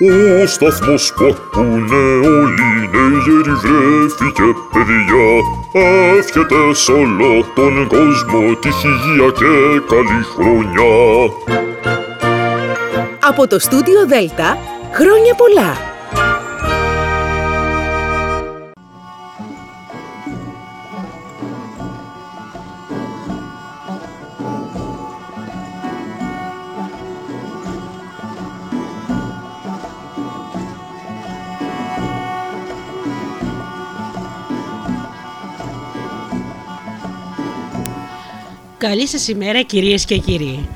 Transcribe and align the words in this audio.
Ο 0.00 0.46
σταθμός 0.46 1.12
που 1.16 1.24
ακούνε 1.24 2.26
όλοι 2.26 2.90
νέγεροι 2.92 3.54
βρέθηκε 3.62 4.42
παιδιά 4.72 5.28
Εύχεται 6.18 6.74
σ' 6.74 6.88
όλο 6.88 7.44
τον 7.54 7.86
κόσμο 7.88 8.54
τύχη, 8.54 8.86
υγεία 8.86 9.30
και 9.30 9.80
καλή 9.88 10.22
χρονιά 10.34 11.30
Από 13.28 13.46
το 13.46 13.58
στούντιο 13.58 14.06
Δέλτα, 14.06 14.58
χρόνια 14.92 15.34
πολλά! 15.34 15.93
Καλή 38.88 39.06
σας 39.06 39.28
ημέρα 39.28 39.62
κυρίες 39.62 40.04
και 40.04 40.18
κύριοι. 40.18 40.68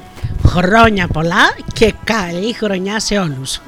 Χρόνια 0.45 1.07
πολλά 1.07 1.57
και 1.73 1.95
καλή 2.05 2.53
χρονιά 2.53 3.01
σε 3.01 3.19
όλους. 3.19 3.61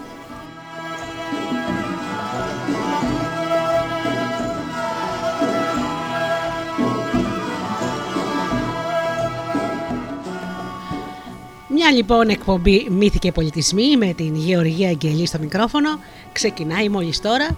Μια 11.69 11.91
λοιπόν 11.91 12.29
εκπομπή 12.29 12.87
Μύθοι 12.91 13.19
και 13.19 13.33
Πολιτισμοί 13.33 13.97
με 13.97 14.13
την 14.13 14.35
Γεωργία 14.35 14.89
Αγγελή 14.89 15.27
στο 15.27 15.39
μικρόφωνο 15.39 15.99
ξεκινάει 16.33 16.89
μόλις 16.89 17.21
τώρα 17.21 17.55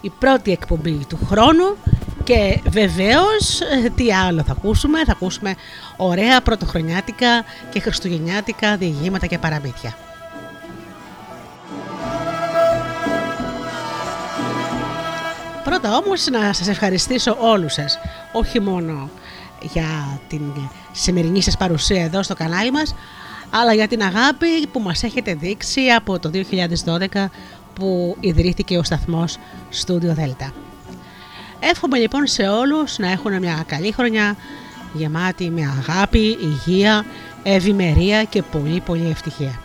η 0.00 0.12
πρώτη 0.18 0.52
εκπομπή 0.52 1.00
του 1.08 1.18
χρόνου 1.26 1.76
και 2.26 2.60
βεβαίως 2.68 3.60
ε, 3.60 3.90
τι 3.96 4.12
άλλο 4.14 4.42
θα 4.42 4.52
ακούσουμε, 4.52 5.04
θα 5.04 5.12
ακούσουμε 5.12 5.54
ωραία 5.96 6.40
πρωτοχρονιάτικα 6.40 7.44
και 7.70 7.80
χριστουγεννιάτικα 7.80 8.76
διηγήματα 8.76 9.26
και 9.26 9.38
παραμύθια. 9.38 9.96
Πρώτα 15.64 15.96
όμως 15.96 16.26
να 16.26 16.52
σας 16.52 16.68
ευχαριστήσω 16.68 17.36
όλους 17.40 17.72
σας, 17.72 17.98
όχι 18.32 18.60
μόνο 18.60 19.10
για 19.60 20.18
την 20.28 20.52
σημερινή 20.92 21.42
σας 21.42 21.56
παρουσία 21.56 22.04
εδώ 22.04 22.22
στο 22.22 22.34
κανάλι 22.34 22.70
μας, 22.70 22.94
αλλά 23.50 23.72
για 23.74 23.88
την 23.88 24.02
αγάπη 24.02 24.66
που 24.72 24.80
μας 24.80 25.02
έχετε 25.02 25.34
δείξει 25.34 25.80
από 25.80 26.18
το 26.18 26.30
2012 26.30 27.30
που 27.74 28.16
ιδρύθηκε 28.20 28.78
ο 28.78 28.82
σταθμός 28.82 29.38
Studio 29.86 30.14
Delta. 30.18 30.65
Εύχομαι 31.70 31.98
λοιπόν 31.98 32.26
σε 32.26 32.48
όλους 32.48 32.98
να 32.98 33.10
έχουν 33.10 33.38
μια 33.38 33.64
καλή 33.66 33.92
χρονιά 33.92 34.36
γεμάτη 34.92 35.50
με 35.50 35.74
αγάπη, 35.78 36.38
υγεία, 36.40 37.04
ευημερία 37.42 38.24
και 38.24 38.42
πολύ 38.42 38.80
πολύ 38.80 39.08
ευτυχία. 39.10 39.60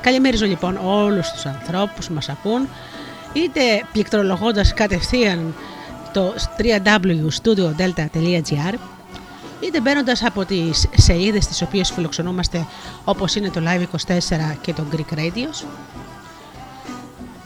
Καλημέριζω 0.00 0.46
λοιπόν 0.46 0.78
όλους 0.84 1.30
τους 1.30 1.46
ανθρώπους 1.46 2.06
που 2.06 2.14
μας 2.14 2.28
ακούν 2.28 2.68
είτε 3.32 3.60
πληκτρολογώντας 3.92 4.74
κατευθείαν 4.74 5.54
το 6.12 6.34
www.studiodelta.gr 6.58 8.74
είτε 9.60 9.80
μπαίνοντας 9.80 10.24
από 10.24 10.44
τις 10.44 10.88
σελίδες 10.96 11.46
τις 11.46 11.62
οποίες 11.62 11.90
φιλοξενούμαστε 11.90 12.66
όπως 13.04 13.34
είναι 13.34 13.50
το 13.50 13.62
Live24 13.64 14.56
και 14.60 14.72
το 14.72 14.84
Greek 14.92 15.14
Radios 15.18 15.64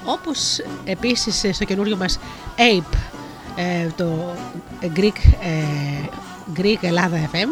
όπως 0.05 0.59
επίσης 0.85 1.45
στο 1.53 1.65
καινούριο 1.65 1.97
μας 1.97 2.19
Ape 2.57 2.97
ε, 3.57 3.87
το 3.97 4.35
Greek, 4.83 5.19
ε, 5.41 6.09
Greek 6.57 6.79
Ελλάδα 6.81 7.31
FM 7.33 7.49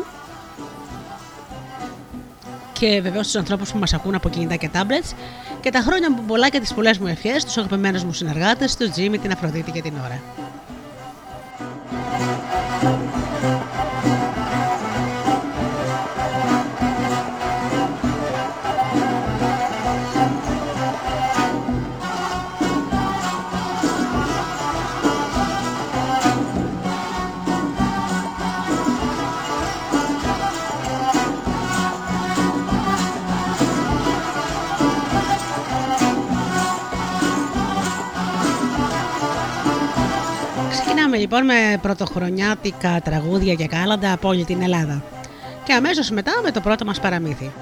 και 2.72 3.00
βεβαίως 3.00 3.26
τους 3.26 3.36
ανθρώπους 3.36 3.72
που 3.72 3.78
μας 3.78 3.94
ακούν 3.94 4.14
από 4.14 4.28
κινητά 4.28 4.56
και 4.56 4.70
tablets 4.72 5.12
και 5.60 5.70
τα 5.70 5.80
χρόνια 5.80 6.14
που 6.14 6.22
πολλά 6.22 6.48
και 6.48 6.60
τις 6.60 6.74
πολλές 6.74 6.98
μου 6.98 7.06
ευχές, 7.06 7.44
τους 7.44 7.56
αγαπημένους 7.56 8.04
μου 8.04 8.12
συνεργάτες, 8.12 8.76
τους 8.76 8.88
Jimmy, 8.96 9.18
την 9.22 9.32
Αφροδίτη 9.32 9.70
και 9.70 9.82
την 9.82 9.92
ώρα. 10.04 10.20
Λοιπόν 41.18 41.44
με 41.44 41.78
πρωτοχρονιάτικα 41.82 43.00
τραγούδια 43.04 43.54
και 43.54 43.66
κάλαντα 43.66 44.12
από 44.12 44.28
όλη 44.28 44.44
την 44.44 44.62
Ελλάδα. 44.62 45.02
Και 45.64 45.72
αμέσως 45.72 46.10
μετά 46.10 46.32
με 46.42 46.50
το 46.50 46.60
πρώτο 46.60 46.84
μας 46.84 47.00
παραμύθι. 47.00 47.52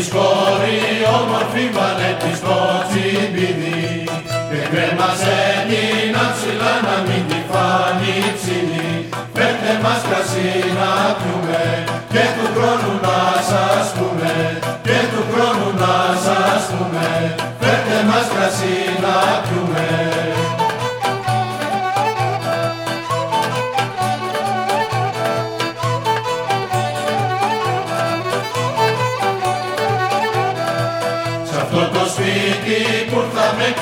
Έχεις 0.00 0.12
κόρη 0.16 0.80
όμορφη 1.20 1.64
βάλε 1.76 2.10
της 2.20 2.36
στο 2.42 2.58
τσιμπίδι. 2.88 3.82
Και 4.50 4.60
κρέμασε 4.70 5.38
την 5.68 6.12
αψηλά 6.24 6.72
να 6.86 6.96
μην 7.06 7.22
τη 7.28 7.40
φάνει 7.50 8.14
ψηλή. 8.36 8.90
Φέρτε 9.34 9.72
μας 9.82 10.00
κρασί 10.08 10.52
να 10.78 10.92
πιούμε 11.16 11.64
και 12.12 12.24
του 12.34 12.46
χρόνου 12.54 12.92
να 13.06 13.20
σας 13.50 13.86
πούμε. 13.96 14.32
Και 14.86 14.98
του 15.10 15.22
χρόνου 15.30 15.68
να 15.82 15.96
σας 16.24 16.62
πούμε. 16.70 17.08
Φέρτε 17.60 17.98
μας 18.08 18.26
κρασί 18.32 18.78
να 19.04 19.16
πιούμε 19.44 19.69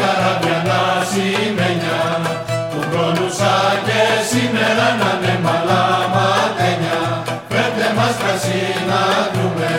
καραβιανά 0.00 0.82
σημαίνια. 1.10 2.00
Του 2.70 2.80
χρόνου 2.90 3.28
σαν 3.38 3.76
και 3.86 4.02
σήμερα 4.30 4.86
να 5.00 5.10
είναι 5.14 5.34
μαλάματένια 5.44 7.00
Φέρτε 7.48 7.88
μας 7.96 8.14
κρασί 8.20 8.64
να 8.88 9.00
πιούμε 9.32 9.72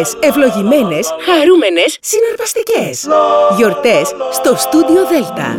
Γιορτές 0.00 0.28
ευλογημένες, 0.28 1.14
χαρούμενες, 1.26 1.98
συναρπαστικές. 2.00 3.08
Γιορτές 3.56 4.14
στο 4.32 4.56
στούντιο 4.56 5.06
Δέλτα. 5.06 5.58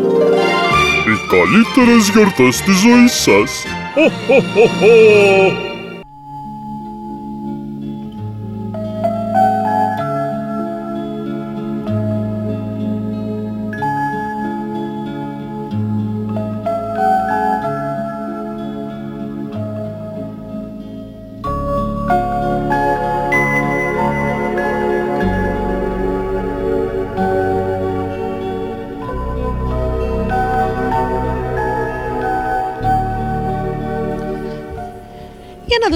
Οι 1.08 1.16
καλύτερες 1.34 2.10
γιορτές 2.10 2.62
της 2.62 2.78
ζωής 2.78 3.14
σας. 3.14 3.52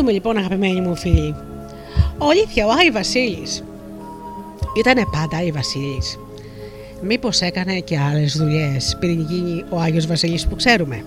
Δούμε 0.06 0.18
λοιπόν 0.18 0.38
αγαπημένοι 0.38 0.82
μου 0.82 0.96
φίλοι. 0.96 1.36
Ολήθεια, 2.18 2.66
ο 2.66 2.70
Άι 2.80 2.92
Βασίλης 2.92 3.64
ήταν 4.78 4.96
πάντα 5.12 5.38
Άι 5.38 5.52
Βασίλης. 5.52 6.20
Μήπως 7.02 7.42
έκανε 7.42 7.80
και 7.80 8.00
άλλες 8.00 8.38
δουλειές 8.38 8.98
πριν 9.00 9.22
γίνει 9.30 9.64
ο 9.70 9.80
Άγιος 9.80 10.08
Βασίλης 10.08 10.48
που 10.48 10.56
ξέρουμε; 10.56 11.04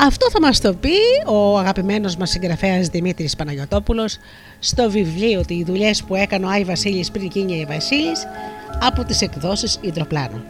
Αυτό 0.00 0.30
θα 0.30 0.40
μας 0.40 0.60
το 0.60 0.74
πει 0.74 0.96
ο 1.26 1.58
αγαπημένος 1.58 2.16
μας 2.16 2.30
συγγραφέας 2.30 2.88
Δημήτρης 2.88 3.36
Παναγιωτόπουλος 3.36 4.18
στο 4.58 4.90
βιβλίο 4.90 5.44
«Οι 5.48 5.64
δουλειές 5.64 6.02
που 6.02 6.14
έκανε 6.14 6.46
ο 6.46 6.48
Άι 6.48 6.64
Βασίλης 6.64 7.10
πριν 7.10 7.30
γίνει 7.32 7.52
Άι 7.52 7.64
Βασίλης» 7.64 8.26
από 8.80 9.04
τις 9.04 9.20
εκδόσεις 9.20 9.78
Ιδροπλάνου. 9.80 10.42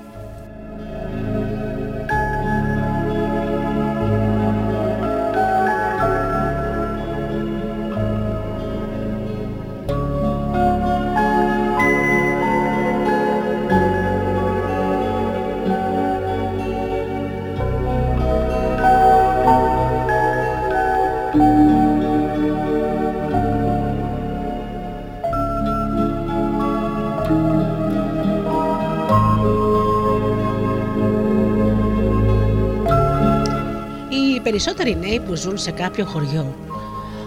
Περισσότεροι 34.59 34.97
νέοι 34.97 35.21
που 35.21 35.35
ζουν 35.35 35.59
σε 35.59 35.71
κάποιο 35.71 36.05
χωριό 36.05 36.55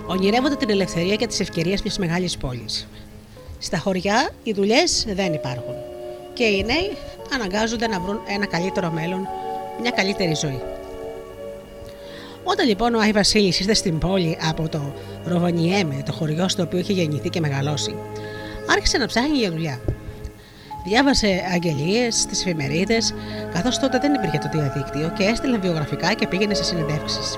ονειρεύονται 0.05 0.55
την 0.55 0.69
ελευθερία 0.69 1.15
και 1.15 1.27
τις 1.27 1.39
ευκαιρίες 1.39 1.81
μιας 1.81 1.97
μεγάλης 1.97 2.37
πόλης. 2.37 2.87
Στα 3.59 3.77
χωριά 3.77 4.29
οι 4.43 4.53
δουλειές 4.53 5.05
δεν 5.07 5.33
υπάρχουν 5.33 5.73
και 6.33 6.43
οι 6.43 6.63
νέοι 6.63 6.91
αναγκάζονται 7.33 7.87
να 7.87 7.99
βρουν 7.99 8.19
ένα 8.27 8.45
καλύτερο 8.45 8.91
μέλλον, 8.91 9.27
μια 9.81 9.91
καλύτερη 9.91 10.35
ζωή. 10.35 10.61
Όταν 12.43 12.67
λοιπόν 12.67 12.95
ο 12.95 12.99
Άι 12.99 13.11
Βασίλης 13.11 13.59
ήρθε 13.59 13.73
στην 13.73 13.97
πόλη 13.97 14.37
από 14.49 14.69
το 14.69 14.93
Ροβανιέμε, 15.25 16.03
το 16.05 16.11
χωριό 16.11 16.49
στο 16.49 16.63
οποίο 16.63 16.79
είχε 16.79 16.93
γεννηθεί 16.93 17.29
και 17.29 17.39
μεγαλώσει, 17.39 17.95
άρχισε 18.67 18.97
να 18.97 19.05
ψάχνει 19.05 19.37
για 19.37 19.51
δουλειά. 19.51 19.79
Διάβασε 20.83 21.43
αγγελίες 21.53 22.19
στι 22.19 22.37
εφημερίδες, 22.39 23.13
καθώς 23.53 23.79
τότε 23.79 23.97
δεν 23.99 24.13
υπήρχε 24.13 24.37
το 24.37 24.49
διαδίκτυο 24.51 25.13
και 25.17 25.23
έστειλε 25.23 25.57
βιογραφικά 25.57 26.13
και 26.13 26.27
πήγαινε 26.27 26.53
σε 26.53 26.63
συνεντεύξεις. 26.63 27.37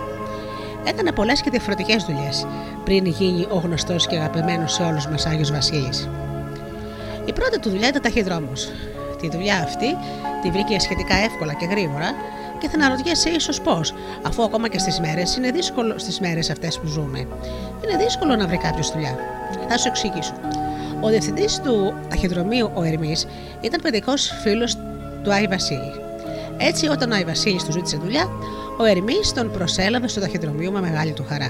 Έκανε 0.86 1.12
πολλές 1.12 1.42
και 1.42 1.50
διαφορετικές 1.50 2.04
δουλειές 2.04 2.48
πριν 2.84 3.06
γίνει 3.06 3.48
ο 3.50 3.58
γνωστός 3.58 4.08
και 4.08 4.16
αγαπημένος 4.16 4.74
σε 4.74 4.84
όλους 4.84 5.08
μας 5.08 5.26
Άγιος 5.26 5.52
Βασίλης. 5.52 6.10
Η 7.26 7.34
πρώτη 7.34 7.60
του 7.60 7.70
δουλειά 7.70 7.88
ήταν 7.88 8.02
ταχυδρόμος. 8.02 8.72
Τη 9.22 9.30
δουλειά 9.30 9.58
αυτή 9.58 9.98
τη 10.42 10.50
βρήκε 10.50 10.80
σχετικά 10.80 11.16
εύκολα 11.16 11.54
και 11.54 11.66
γρήγορα 11.66 12.12
και 12.60 12.70
θα 12.70 12.76
αναρωτιέσαι 12.76 13.30
ίσως 13.30 13.62
πώς, 13.62 13.94
αφού 14.22 14.44
ακόμα 14.44 14.68
και 14.68 14.80
στις 14.80 15.00
μέρες 15.00 15.36
είναι 15.36 15.52
δύσκολο 15.52 15.98
στις 15.98 16.20
μέρες 16.20 16.50
αυτές 16.50 16.80
που 16.80 16.88
ζούμε. 16.88 17.20
Είναι 17.84 18.04
δύσκολο 18.04 18.36
να 18.36 18.48
βρει 18.48 18.58
κάποιος 18.58 18.92
δουλειά. 18.92 19.16
Θα 19.68 19.78
σου 19.78 19.88
εξηγήσω. 19.88 20.34
Ο 21.04 21.08
διευθυντής 21.08 21.62
του 21.64 21.94
ταχυδρομείου, 22.10 22.72
ο 22.74 22.84
Ερμής, 22.84 23.28
ήταν 23.62 23.82
παιδικός 23.82 24.32
φίλος 24.42 24.78
του 25.24 25.34
Άι 25.34 25.48
Βασίλη. 25.48 25.92
Έτσι, 26.58 26.88
όταν 26.88 27.12
ο 27.12 27.16
Άι 27.16 27.24
Βασίλης 27.24 27.64
του 27.64 27.72
ζήτησε 27.72 27.98
δουλειά, 27.98 28.30
ο 28.78 28.84
Ερμής 28.84 29.34
τον 29.34 29.52
προσέλαβε 29.52 30.08
στο 30.08 30.20
ταχυδρομείο 30.20 30.72
με 30.72 30.82
μεγάλη 30.82 31.12
του 31.12 31.26
χαρά. 31.30 31.50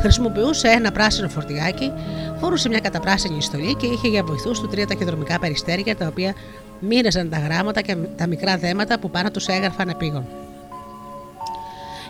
Χρησιμοποιούσε 0.00 0.68
ένα 0.68 0.92
πράσινο 0.92 1.28
φορτηγάκι, 1.28 1.92
φόρουσε 2.40 2.68
μια 2.68 2.80
καταπράσινη 2.80 3.42
στολή 3.42 3.74
και 3.74 3.86
είχε 3.86 4.08
για 4.08 4.24
βοηθούς 4.24 4.60
του 4.60 4.68
τρία 4.68 4.86
ταχυδρομικά 4.86 5.38
περιστέρια 5.38 5.96
τα 5.96 6.06
οποία 6.06 6.34
μοίραζαν 6.80 7.30
τα 7.30 7.38
γράμματα 7.38 7.80
και 7.80 7.96
τα 8.16 8.26
μικρά 8.26 8.56
δέματα 8.56 8.98
που 8.98 9.10
πάνω 9.10 9.30
τους 9.30 9.46
έγραφαν 9.46 9.88
επίγον. 9.88 10.26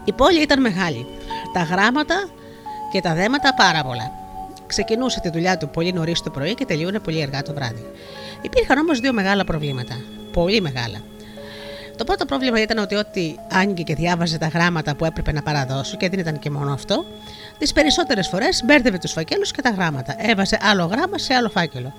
Η 0.05 0.13
πόλη 0.13 0.43
ήταν 0.43 0.61
μεγάλη. 0.61 1.07
Τα 1.53 1.63
γράμματα 1.63 2.29
και 2.93 3.01
τα 3.01 3.15
δέματα 3.15 3.55
πάρα 3.55 3.83
πολλά. 3.83 4.22
Ξεκινούσε 4.73 5.21
τη 5.21 5.31
δουλειά 5.31 5.57
του 5.57 5.69
πολύ 5.69 5.93
νωρίς 5.93 6.21
το 6.23 6.31
πρωί 6.31 6.55
και 6.55 6.65
τελείωνε 6.65 6.99
πολύ 6.99 7.23
αργά 7.23 7.43
το 7.43 7.55
βράδυ. 7.55 7.87
Υπήρχαν 8.43 8.79
όμως 8.79 9.01
δύο 9.01 9.13
μεγάλα 9.13 9.45
προβλήματα. 9.45 9.95
Πολύ 10.33 10.61
μεγάλα. 10.61 10.99
Το 11.97 12.05
πρώτο 12.05 12.25
πρόβλημα 12.25 12.63
ήταν 12.63 12.79
ότι 12.79 12.95
ό,τι 12.95 13.35
άνοιγε 13.51 13.83
και 13.83 13.95
διάβαζε 13.95 14.39
τα 14.39 14.47
γράμματα 14.47 14.95
που 14.95 15.05
έπρεπε 15.05 15.33
να 15.33 15.43
παραδώσει, 15.43 15.97
και 15.97 16.09
δεν 16.09 16.19
ήταν 16.19 16.39
και 16.39 16.51
μόνο 16.51 16.73
αυτό, 16.73 17.05
τις 17.59 17.73
περισσότερες 17.73 18.29
φορές 18.29 18.63
μπέρδευε 18.65 18.99
τους 18.99 19.13
φακέλους 19.13 19.51
και 19.51 19.63
τα 19.63 19.71
γράμματα. 19.71 20.15
Έβαζε 20.19 20.59
άλλο 20.63 20.85
γράμμα 20.85 21.19
σε 21.19 21.35
άλλο 21.35 21.49
φάκελο. 21.49 21.95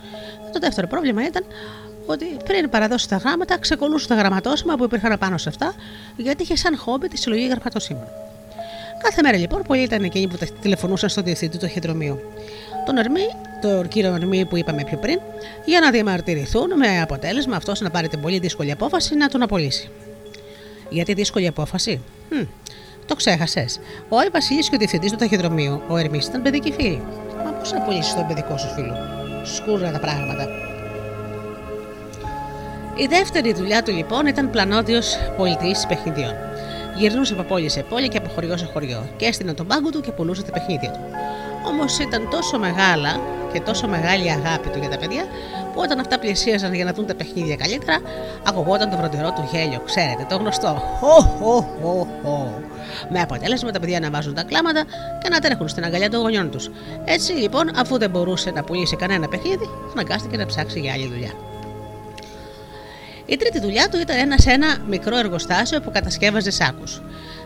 Το 0.54 0.60
δεύτερο 0.60 0.88
πρόβλημα 0.88 1.26
ήταν 1.26 1.44
ότι 2.06 2.26
πριν 2.46 2.70
παραδώσει 2.70 3.10
τα 3.10 3.16
γράμματα, 3.16 3.60
ξεκολούσε 3.60 4.08
τα 4.08 4.16
γραμματόσημα 4.16 4.76
που 4.76 4.84
υπήρχαν 4.84 5.18
πάνω 5.20 5.38
σε 5.38 5.50
αυτά, 5.50 5.74
γιατί 6.16 6.44
είχε 6.44 6.56
σαν 6.56 6.78
χόμπι 6.78 7.08
τη 7.08 7.18
συλλογή 7.18 7.48
γραμματοσύμων. 7.48 8.08
Κάθε 9.04 9.22
μέρα 9.22 9.38
λοιπόν 9.38 9.62
πολλοί 9.62 9.82
ήταν 9.82 10.04
εκείνοι 10.04 10.28
που 10.28 10.38
τηλεφωνούσαν 10.62 11.10
στον 11.10 11.24
διευθυντή 11.24 11.58
του 11.58 11.68
χειρομείου. 11.68 12.20
Τον 12.86 12.98
Ερμή, 12.98 13.28
τον 13.62 13.88
κύριο 13.88 14.14
Ερμή 14.14 14.46
που 14.46 14.58
είπαμε 14.58 14.84
πιο 14.84 14.98
πριν, 14.98 15.20
για 15.66 15.80
να 15.80 15.92
διαμαρτυρηθούν 15.92 16.78
με 16.78 17.02
αποτέλεσμα 17.02 17.56
αυτός 17.56 17.82
να 17.82 17.90
πάρει 17.90 18.08
την 18.08 18.22
πολύ 18.22 18.40
δύσκολη 18.40 18.72
απόφαση 18.72 19.16
να 19.16 19.28
τον 19.28 19.42
απολύσει. 19.42 19.90
Γιατί 20.90 21.14
δύσκολη 21.14 21.48
απόφαση; 21.48 22.02
Hm, 22.32 22.48
το 23.06 23.16
ξέχασες. 23.16 23.80
Ο 24.10 24.18
Άι 24.18 24.28
Βασίλης 24.30 24.70
και 24.70 24.76
ο 24.76 24.78
διευθυντής 24.78 25.12
του 25.12 25.18
ταχυδρομείου, 25.18 25.82
ο 25.88 25.98
Ερμής, 25.98 26.26
ήταν 26.26 26.42
παιδική 26.42 26.72
φίλη. 26.72 27.02
Μα 27.44 27.52
πώς 27.52 27.72
να 27.72 27.78
απολύσεις 27.78 28.14
τον 28.14 28.28
παιδικό 28.28 28.58
σου 28.58 28.68
φίλο; 28.68 28.96
Σκούρα 29.44 29.92
τα 29.92 30.00
πράγματα. 30.00 30.48
Η 32.96 33.06
δεύτερη 33.06 33.54
δουλειά 33.54 33.84
του 33.84 33.92
λοιπόν 33.92 34.26
ήταν 34.26 34.50
πλανόδιος 34.50 35.18
πολιτής 35.38 35.86
παιχνιδιών. 35.88 36.34
Γυρνούσε 36.98 37.34
από 37.34 37.44
πόλη 37.44 37.70
σε 37.70 37.82
πόλη 37.82 38.08
και 38.08 38.18
από 38.18 38.30
χωριό 38.30 38.58
σε 38.58 38.70
χωριό 38.74 39.10
και 39.18 39.26
έστεινε 39.26 39.54
τον 39.54 39.68
πάγκο 39.68 39.90
του 39.90 40.02
και 40.02 40.12
πουλούσε 40.12 40.44
τα 40.44 40.52
παιχνίδια 40.52 40.92
του. 40.92 41.00
Όμως 41.68 42.00
ήταν 42.00 42.30
τόσο 42.30 42.60
μεγάλα 42.60 43.20
και 43.54 43.60
τόσο 43.60 43.88
μεγάλη 43.88 44.32
αγάπη 44.32 44.70
του 44.70 44.80
για 44.80 44.90
τα 44.90 44.98
παιδιά, 44.98 45.24
που 45.74 45.80
όταν 45.82 46.00
αυτά 46.00 46.20
πλησίαζαν 46.20 46.74
για 46.74 46.86
να 46.86 46.94
δουν 46.94 47.06
τα 47.06 47.16
παιχνίδια 47.16 47.56
καλύτερα, 47.56 48.02
ακουγόταν 48.44 48.90
το 48.90 48.98
βροντερό 48.98 49.32
του 49.32 49.50
γέλιο. 49.52 49.82
Ξέρετε, 49.86 50.26
το 50.30 50.36
γνωστό. 50.36 50.82
Χω, 51.00 51.22
χω, 51.22 51.62
χω, 51.82 52.08
χω. 52.24 52.62
Με 53.10 53.22
αποτέλεσμα 53.22 53.72
τα 53.72 53.80
παιδιά 53.80 54.00
να 54.00 54.10
βάζουν 54.10 54.34
τα 54.34 54.44
κλάματα 54.44 54.84
και 55.22 55.30
να 55.30 55.40
τρέχουν 55.40 55.68
στην 55.68 55.84
αγκαλιά 55.84 56.10
των 56.10 56.22
γονιών 56.22 56.52
τους. 56.52 56.70
Έτσι 57.06 57.32
λοιπόν, 57.32 57.72
αφού 57.76 57.98
δεν 57.98 58.10
μπορούσε 58.10 58.52
να 58.52 58.64
πουλήσει 58.64 58.96
κανένα 58.96 59.28
παιχνίδι, 59.28 59.70
αναγκάστηκε 59.92 60.38
να 60.38 60.46
ψάξει 60.46 60.80
για 60.80 60.94
άλλη 60.94 61.08
δουλειά. 61.08 61.32
Η 63.34 63.38
τρίτη 63.38 63.60
δουλειά 63.60 63.90
του 63.90 64.00
ήταν 64.00 64.18
ένα 64.18 64.38
σε 64.38 64.52
ένα 64.52 64.78
μικρό 64.88 65.18
εργοστάσιο 65.18 65.82
που 65.82 65.92
κατασκεύαζε 65.92 66.52
σάκους. 66.52 67.02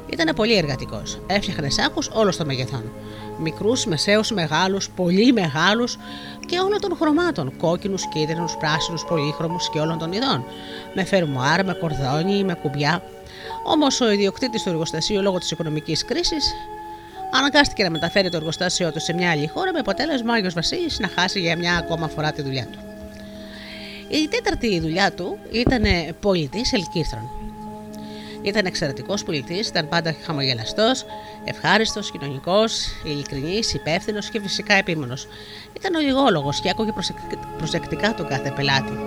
Ήταν 0.10 0.36
πολύ 0.36 0.58
εργατικός. 0.58 1.20
Έφτιαχνε 1.28 1.70
σάκους 1.70 2.10
όλο 2.14 2.36
των 2.38 2.46
μεγεθών. 2.46 2.92
Μικρούς, 3.40 3.86
μεσαίους, 3.86 4.32
μεγάλους, 4.32 4.90
πολύ 4.90 5.34
μεγάλους 5.34 5.98
και 6.46 6.60
όλων 6.60 6.80
των 6.80 6.96
χρωμάτων. 6.96 7.58
Κόκκινους, 7.58 8.08
κίτρινους, 8.08 8.58
πράσινους, 8.58 9.06
πολύχρωμους 9.06 9.70
και 9.70 9.80
όλων 9.80 9.98
των 9.98 10.12
ειδών. 10.12 10.46
Με 10.94 11.04
φερμοάρ, 11.04 11.66
με 11.66 11.74
κορδόνι, 11.74 12.44
με 12.44 12.54
κουμπιά. 12.54 13.04
Όμως 13.64 14.02
ο 14.02 14.12
ιδιοκτήτης 14.12 14.64
του 14.64 14.70
εργοστασίου 14.70 15.22
λόγω 15.22 15.38
της 15.38 15.52
οικονομικής 15.52 16.06
κρίσης 16.06 16.54
αναγκάστηκε 17.32 17.84
να 17.84 17.90
μεταφέρει 17.90 18.30
το 18.30 18.38
εργοστάσιό 18.38 18.92
του 18.92 19.00
σε 19.00 19.14
μια 19.14 19.32
άλλη 19.32 19.48
χώρα 19.48 19.74
με 19.74 19.80
αποτέλεσμα 19.80 20.34
ο 20.34 20.36
Άγιος 20.36 20.54
Βασίλης 20.54 21.00
να 21.00 21.08
χάσει 21.08 21.40
για 21.40 21.58
μια 21.58 21.78
ακόμα 21.78 22.08
φορά 22.08 22.32
τη 22.32 22.42
δουλειά 22.42 22.68
του. 22.72 22.80
Η 24.10 24.28
τέταρτη 24.28 24.80
δουλειά 24.80 25.14
του 25.14 25.38
ήταν 25.52 25.84
πολιτής 26.20 26.74
Ελκύρθρων. 26.74 27.30
Ήταν 28.42 28.66
εξαιρετικός 28.66 29.24
πολιτής, 29.24 29.68
ήταν 29.68 29.90
πάντα 29.90 30.16
χαμογελαστός, 30.26 31.06
ευχάριστος, 31.44 32.12
κοινωνικός, 32.12 32.88
ειλικρινής, 33.04 33.74
υπεύθυνος 33.74 34.30
και 34.30 34.42
φυσικά 34.42 34.74
επίμονος. 34.74 35.28
Ήταν 35.78 35.96
ολιγόλογο 35.96 36.50
και 36.64 36.70
άκουγε 36.70 36.92
προσεκτικά 37.58 38.14
τον 38.14 38.28
κάθε 38.28 38.52
πελάτη, 38.56 39.00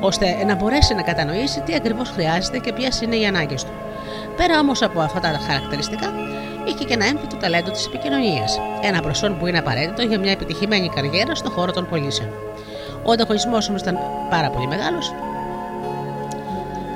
ώστε 0.00 0.44
να 0.44 0.54
μπορέσει 0.54 0.94
να 0.94 1.02
κατανοήσει 1.02 1.60
τι 1.60 1.74
ακριβώς 1.74 2.08
χρειάζεται 2.08 2.58
και 2.58 2.72
ποιες 2.72 3.00
είναι 3.00 3.16
οι 3.16 3.26
ανάγκες 3.26 3.64
του. 3.64 3.72
Πέρα 4.36 4.58
όμως 4.58 4.82
από 4.82 5.00
αυτά 5.00 5.20
τα 5.20 5.40
χαρακτηριστικά, 5.46 6.12
είχε 6.68 6.84
και 6.84 6.94
ένα 6.94 7.06
έμφυτο 7.06 7.36
ταλέντο 7.36 7.70
της 7.70 7.86
επικοινωνίας. 7.86 8.60
Ένα 8.82 9.00
προσόν 9.00 9.38
που 9.38 9.46
είναι 9.46 9.58
απαραίτητο 9.58 10.02
για 10.02 10.18
μια 10.18 10.30
επιτυχημένη 10.30 10.88
καριέρα 10.88 11.34
στον 11.34 11.50
χώρο 11.50 11.72
των 11.72 11.88
πωλήσεων. 11.88 12.28
Ο 13.04 13.12
ανταγωνισμός 13.12 13.68
όμως 13.68 13.80
ήταν 13.80 13.98
πάρα 14.30 14.50
πολύ 14.50 14.66
μεγάλος 14.66 15.14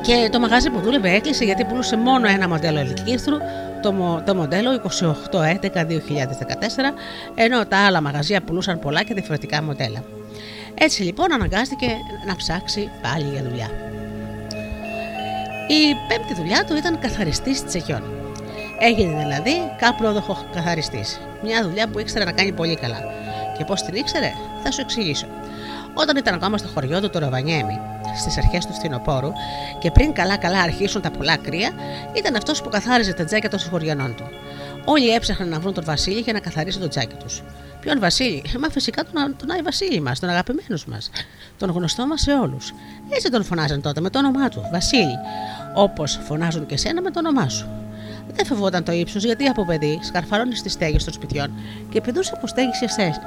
και 0.09 0.29
το 0.33 0.41
μαγαζί 0.41 0.71
που 0.71 0.81
δούλευε 0.81 1.11
έκλεισε 1.11 1.45
γιατί 1.45 1.65
πουλούσε 1.65 1.97
μόνο 1.97 2.29
ένα 2.29 2.49
μοντέλο 2.49 2.79
ελικύρθρου, 2.79 3.37
το, 3.83 4.23
το 4.27 4.35
μοντέλο 4.35 4.83
2811-2014, 4.83 4.83
ενώ 7.35 7.67
τα 7.67 7.79
άλλα 7.87 8.01
μαγαζιά 8.01 8.41
πουλούσαν 8.43 8.79
πολλά 8.79 9.03
και 9.03 9.15
διαφορετικά 9.15 9.63
μοντέλα. 9.63 10.03
Έτσι 10.75 11.03
λοιπόν 11.03 11.33
αναγκάστηκε 11.33 11.97
να 12.27 12.37
ψάξει 12.37 12.91
πάλι 13.03 13.29
για 13.33 13.43
δουλειά. 13.43 13.71
Η 15.69 15.95
πέμπτη 16.09 16.35
δουλειά 16.35 16.65
του 16.65 16.77
ήταν 16.77 16.99
καθαριστής 16.99 17.65
τσεχιών. 17.65 18.03
Έγινε 18.81 19.19
δηλαδή 19.19 19.53
κάπροδοχο 19.79 20.45
καθαριστής. 20.55 21.21
Μια 21.43 21.63
δουλειά 21.63 21.89
που 21.89 21.99
ήξερε 21.99 22.25
να 22.25 22.33
κάνει 22.33 22.53
πολύ 22.53 22.77
καλά. 22.77 22.99
Και 23.59 23.65
πώς 23.65 23.83
την 23.83 23.95
ήξερε, 23.95 24.33
θα 24.63 24.71
σου 24.71 24.81
εξηγήσω. 24.81 25.27
Όταν 25.95 26.17
ήταν 26.17 26.35
ακόμα 26.35 26.59
στο 26.59 26.69
χωριό 26.69 27.01
του 27.01 27.11
το 27.11 27.19
Ροβανιέμι, 27.19 27.81
στις 28.17 28.39
αρχές 28.39 28.67
του 28.67 28.73
φθινοπόρου 28.73 29.33
και 29.79 29.91
πριν 29.91 30.13
καλά-καλά 30.13 30.61
αρχίσουν 30.61 31.03
τα 31.03 31.11
πολλά 31.11 31.37
κρύα, 31.37 31.71
ήταν 32.13 32.37
αυτός 32.37 32.63
που 32.63 32.69
καθάριζε 32.69 33.13
τα 33.13 33.25
τζάκια 33.25 33.49
των 33.49 33.59
συγχωριανών 33.59 34.15
του. 34.15 34.25
Όλοι 34.85 35.15
έψαχναν 35.15 35.49
να 35.49 35.61
βρουν 35.61 35.75
τον 35.75 35.85
Βασίλη 35.85 36.21
για 36.21 36.33
να 36.33 36.41
καθαρίσει 36.41 36.79
το 36.79 36.89
τζάκι 36.89 37.15
τους. 37.15 37.43
Ποιον 37.81 38.01
Βασίλη, 38.01 38.43
μα 38.61 38.69
φυσικά 38.69 39.05
τον, 39.05 39.37
τον 39.39 39.51
Άι 39.51 39.63
Βασίλη 39.63 40.01
μας, 40.01 40.21
τον 40.21 40.29
αγαπημένο 40.29 40.79
μας, 40.87 41.11
τον 41.59 41.71
γνωστό 41.71 42.07
μας 42.07 42.21
σε 42.21 42.33
όλους. 42.33 42.73
Έτσι 43.11 43.31
τον 43.31 43.45
φωνάζαν 43.45 43.81
τότε 43.81 44.01
με 44.01 44.11
το 44.11 44.19
όνομά 44.19 44.49
του, 44.49 44.69
Βασίλη, 44.73 45.19
όπως 45.75 46.21
φωνάζουν 46.23 46.67
και 46.67 46.77
σένα 46.77 47.03
με 47.03 47.11
το 47.11 47.19
όνομά 47.19 47.49
σου. 47.49 47.69
Δεν 48.33 48.47
φοβόταν 48.47 48.85
το 48.85 48.93
ύψος 48.93 49.25
γιατί 49.25 49.47
από 49.47 49.65
παιδί 49.65 49.99
σκαρφαλώνεις 50.03 50.59
στι 50.59 50.69
στέγες 50.69 51.05
των 51.05 51.13
σπιτιών 51.13 51.53
και 51.89 52.01
πηδούσες 52.01 52.33
από 52.33 52.47
στέγη 52.47 52.71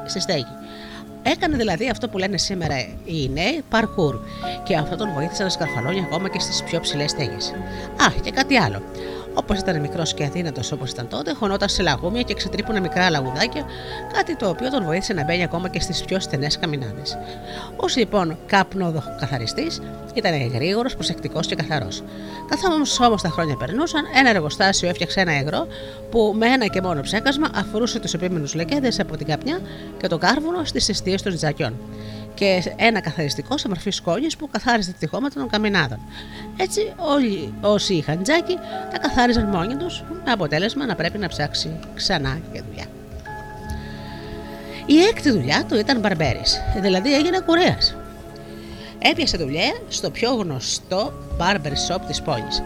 σε 0.06 0.20
στέγη. 0.20 0.46
Έκανε 1.24 1.56
δηλαδή 1.56 1.90
αυτό 1.90 2.10
που 2.10 2.18
λένε 2.18 2.38
σήμερα 2.38 2.76
οι 3.06 3.30
νέοι 3.30 3.64
παρκούρ 3.70 4.16
και 4.64 4.76
αυτό 4.76 4.96
τον 4.96 5.14
βοήθησε 5.14 5.44
να 5.44 5.50
σκαρφαλώνει 5.50 6.00
ακόμα 6.00 6.30
και 6.30 6.40
στις 6.40 6.64
πιο 6.64 6.80
ψηλές 6.80 7.12
στέγε. 7.12 7.38
Α, 8.08 8.22
και 8.22 8.32
κάτι 8.32 8.58
άλλο. 8.58 8.82
Όπως 9.34 9.60
ήταν 9.60 9.80
μικρός 9.80 10.14
και 10.14 10.24
αδύνατος 10.24 10.72
όπως 10.72 10.90
ήταν 10.90 11.08
τότε, 11.08 11.34
χωνόταν 11.34 11.70
σε 11.70 11.82
λαγούμια 11.82 12.22
και 12.22 12.34
ξετρύπωνα 12.34 12.80
μικρά 12.80 13.10
λαγουδάκια, 13.10 13.66
κάτι 14.14 14.36
το 14.36 14.50
οποίο 14.50 14.70
τον 14.70 14.84
βοήθησε 14.84 15.14
να 15.14 15.24
μπαίνει 15.24 15.44
ακόμα 15.44 15.70
και 15.70 15.80
στις 15.80 16.04
πιο 16.04 16.20
στενές 16.20 16.60
καμινάδες. 16.60 17.18
Ω 17.76 17.86
λοιπόν 17.96 18.38
κάπνοδο 18.46 19.04
καθαριστή, 19.20 19.68
ήταν 20.14 20.48
γρήγορος, 20.48 20.96
προσεκτικός 20.96 21.48
και 21.48 21.56
καθαρός. 21.56 22.04
Καθώ 22.50 22.68
όμως 23.06 23.22
τα 23.22 23.30
χρόνια 23.30 23.56
περνούσαν, 23.56 24.04
ένα 24.16 24.30
εργοστάσιο 24.30 24.90
έφτιαξε 24.90 25.20
ένα 25.20 25.40
υγρό 25.40 25.68
που 26.12 26.34
με 26.38 26.48
ένα 26.48 26.66
και 26.66 26.82
μόνο 26.82 27.02
ψέκασμα 27.02 27.48
αφορούσε 27.56 28.00
τους 28.00 28.14
επίμενου 28.14 28.50
λεκέδε 28.54 28.92
από 29.00 29.18
την 29.18 29.28
καπνιά 29.28 29.60
και 29.98 30.08
το 30.08 30.18
κάρβουνο 30.18 30.66
στις 30.66 30.90
αιστείες 30.90 31.22
των 31.22 31.36
τζακιών 31.36 31.74
και 32.42 32.74
ένα 32.76 33.02
καθαριστικό 33.02 33.58
σε 33.58 33.68
μορφή 33.68 33.90
σκόνης 33.90 34.36
που 34.36 34.50
καθάριζε 34.50 34.92
τα 34.92 34.98
τυχώματα 34.98 35.40
των 35.40 35.50
καμινάδων. 35.50 36.00
Έτσι, 36.58 36.94
όλοι 36.98 37.54
όσοι 37.62 37.94
είχαν 37.94 38.24
τζάκι 38.24 38.58
τα 38.92 38.98
καθάριζαν 38.98 39.46
μόνοι 39.46 39.76
τους, 39.76 40.04
με 40.26 40.32
αποτέλεσμα 40.32 40.86
να 40.86 40.96
πρέπει 40.96 41.18
να 41.18 41.28
ψάξει 41.28 41.80
ξανά 41.96 42.40
για 42.52 42.64
δουλειά. 42.68 42.86
Η 44.86 45.02
έκτη 45.02 45.32
δουλειά 45.32 45.66
του 45.66 45.76
ήταν 45.76 46.00
μπαρμπέρι, 46.00 46.42
δηλαδή 46.82 47.14
έγινε 47.14 47.40
κουρέας. 47.40 47.96
Έπιασε 49.00 49.38
δουλειά 49.38 49.74
στο 49.88 50.10
πιο 50.10 50.34
γνωστό 50.34 51.14
barber 51.38 51.74
shop 51.88 52.02
της 52.08 52.22
πόλης. 52.22 52.64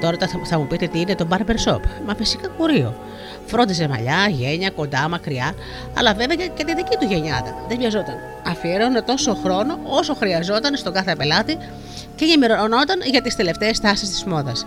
Τώρα 0.00 0.16
θα 0.44 0.58
μου 0.58 0.66
πείτε 0.66 0.86
τι 0.86 1.00
είναι 1.00 1.14
το 1.14 1.26
barber 1.30 1.68
shop. 1.68 1.80
Μα 2.06 2.14
φυσικά 2.14 2.48
κουρίο. 2.48 2.94
Φρόντιζε 3.50 3.88
μαλλιά, 3.88 4.28
γένια, 4.28 4.70
κοντά, 4.70 5.08
μακριά, 5.08 5.54
αλλά 5.94 6.14
βέβαια 6.14 6.36
και 6.36 6.64
τη 6.64 6.74
δική 6.74 6.96
του 7.00 7.06
γενιάδα. 7.06 7.54
Δεν 7.68 7.78
βιαζόταν. 7.78 8.14
Αφιέρωνε 8.46 9.02
τόσο 9.02 9.34
χρόνο 9.34 9.78
όσο 9.84 10.14
χρειαζόταν 10.14 10.76
στον 10.76 10.92
κάθε 10.92 11.14
πελάτη 11.16 11.58
και 12.16 12.24
ενημερωνόταν 12.24 13.00
για 13.04 13.22
τις 13.22 13.36
τελευταίες 13.36 13.80
τάσει 13.80 14.06
της 14.06 14.24
μόδας. 14.24 14.66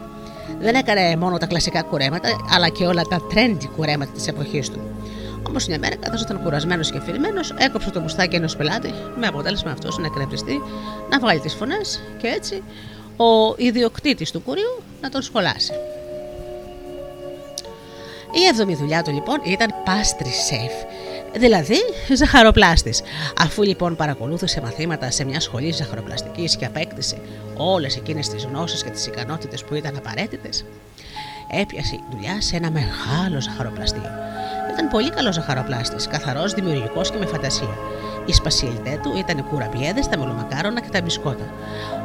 Δεν 0.59 0.75
έκανε 0.75 1.15
μόνο 1.15 1.37
τα 1.37 1.45
κλασικά 1.45 1.81
κουρέματα, 1.81 2.29
αλλά 2.55 2.69
και 2.69 2.85
όλα 2.85 3.01
τα 3.01 3.17
trendy 3.33 3.65
κουρέματα 3.75 4.11
της 4.11 4.27
εποχής 4.27 4.69
του. 4.69 4.81
Όμως 5.47 5.67
μια 5.67 5.79
μέρα, 5.79 5.95
καθώς 5.95 6.21
ήταν 6.21 6.41
κουρασμένος 6.43 6.91
και 6.91 6.97
αφηρημένος, 6.97 7.53
έκοψε 7.57 7.89
το 7.89 7.99
μουστάκι 7.99 8.35
ενός 8.35 8.55
πελάτη, 8.55 8.93
με 9.15 9.27
αποτέλεσμα 9.27 9.71
αυτό 9.71 10.01
να 10.01 10.05
εκνευριστεί, 10.05 10.61
να 11.09 11.19
βγάλει 11.19 11.39
τις 11.39 11.53
φωνές 11.53 12.01
και 12.17 12.27
έτσι 12.27 12.63
ο 13.17 13.55
ιδιοκτήτης 13.57 14.31
του 14.31 14.41
κουριού 14.41 14.81
να 15.01 15.09
τον 15.09 15.21
σχολάσει. 15.21 15.73
Η 18.35 18.45
έβδομη 18.49 18.75
δουλειά 18.75 19.01
του 19.01 19.11
λοιπόν 19.11 19.41
ήταν 19.43 19.73
πάστρι 19.85 20.29
σεφ. 20.29 20.73
Δηλαδή, 21.35 21.77
ζαχαροπλάστης. 22.13 23.01
Αφού 23.37 23.63
λοιπόν 23.63 23.95
παρακολούθησε 23.95 24.61
μαθήματα 24.61 25.11
σε 25.11 25.23
μια 25.23 25.39
σχολή 25.39 25.71
ζαχαροπλαστικής 25.71 26.55
και 26.55 26.65
απέκτησε 26.65 27.17
όλες 27.57 27.95
εκείνες 27.95 28.29
τις 28.29 28.45
γνώσεις 28.45 28.83
και 28.83 28.89
τις 28.89 29.05
ικανότητες 29.05 29.63
που 29.63 29.75
ήταν 29.75 29.97
απαραίτητες, 29.97 30.65
έπιασε 31.61 31.99
δουλειά 32.11 32.41
σε 32.41 32.55
ένα 32.55 32.71
μεγάλο 32.71 33.41
ζαχαροπλαστείο. 33.41 34.11
Ήταν 34.73 34.87
πολύ 34.87 35.09
καλός 35.09 35.35
ζαχαροπλάστης, 35.35 36.07
καθαρός, 36.07 36.53
δημιουργικός 36.53 37.11
και 37.11 37.17
με 37.17 37.25
φαντασία. 37.25 37.77
Η 38.25 38.33
σπασιελιτέ 38.33 38.99
του 39.03 39.13
ήταν 39.17 39.47
κουραμπιέδε, 39.49 40.01
τα 40.09 40.17
μελομακάρονα 40.17 40.81
και 40.81 40.89
τα 40.89 41.01
μπισκότα. 41.01 41.53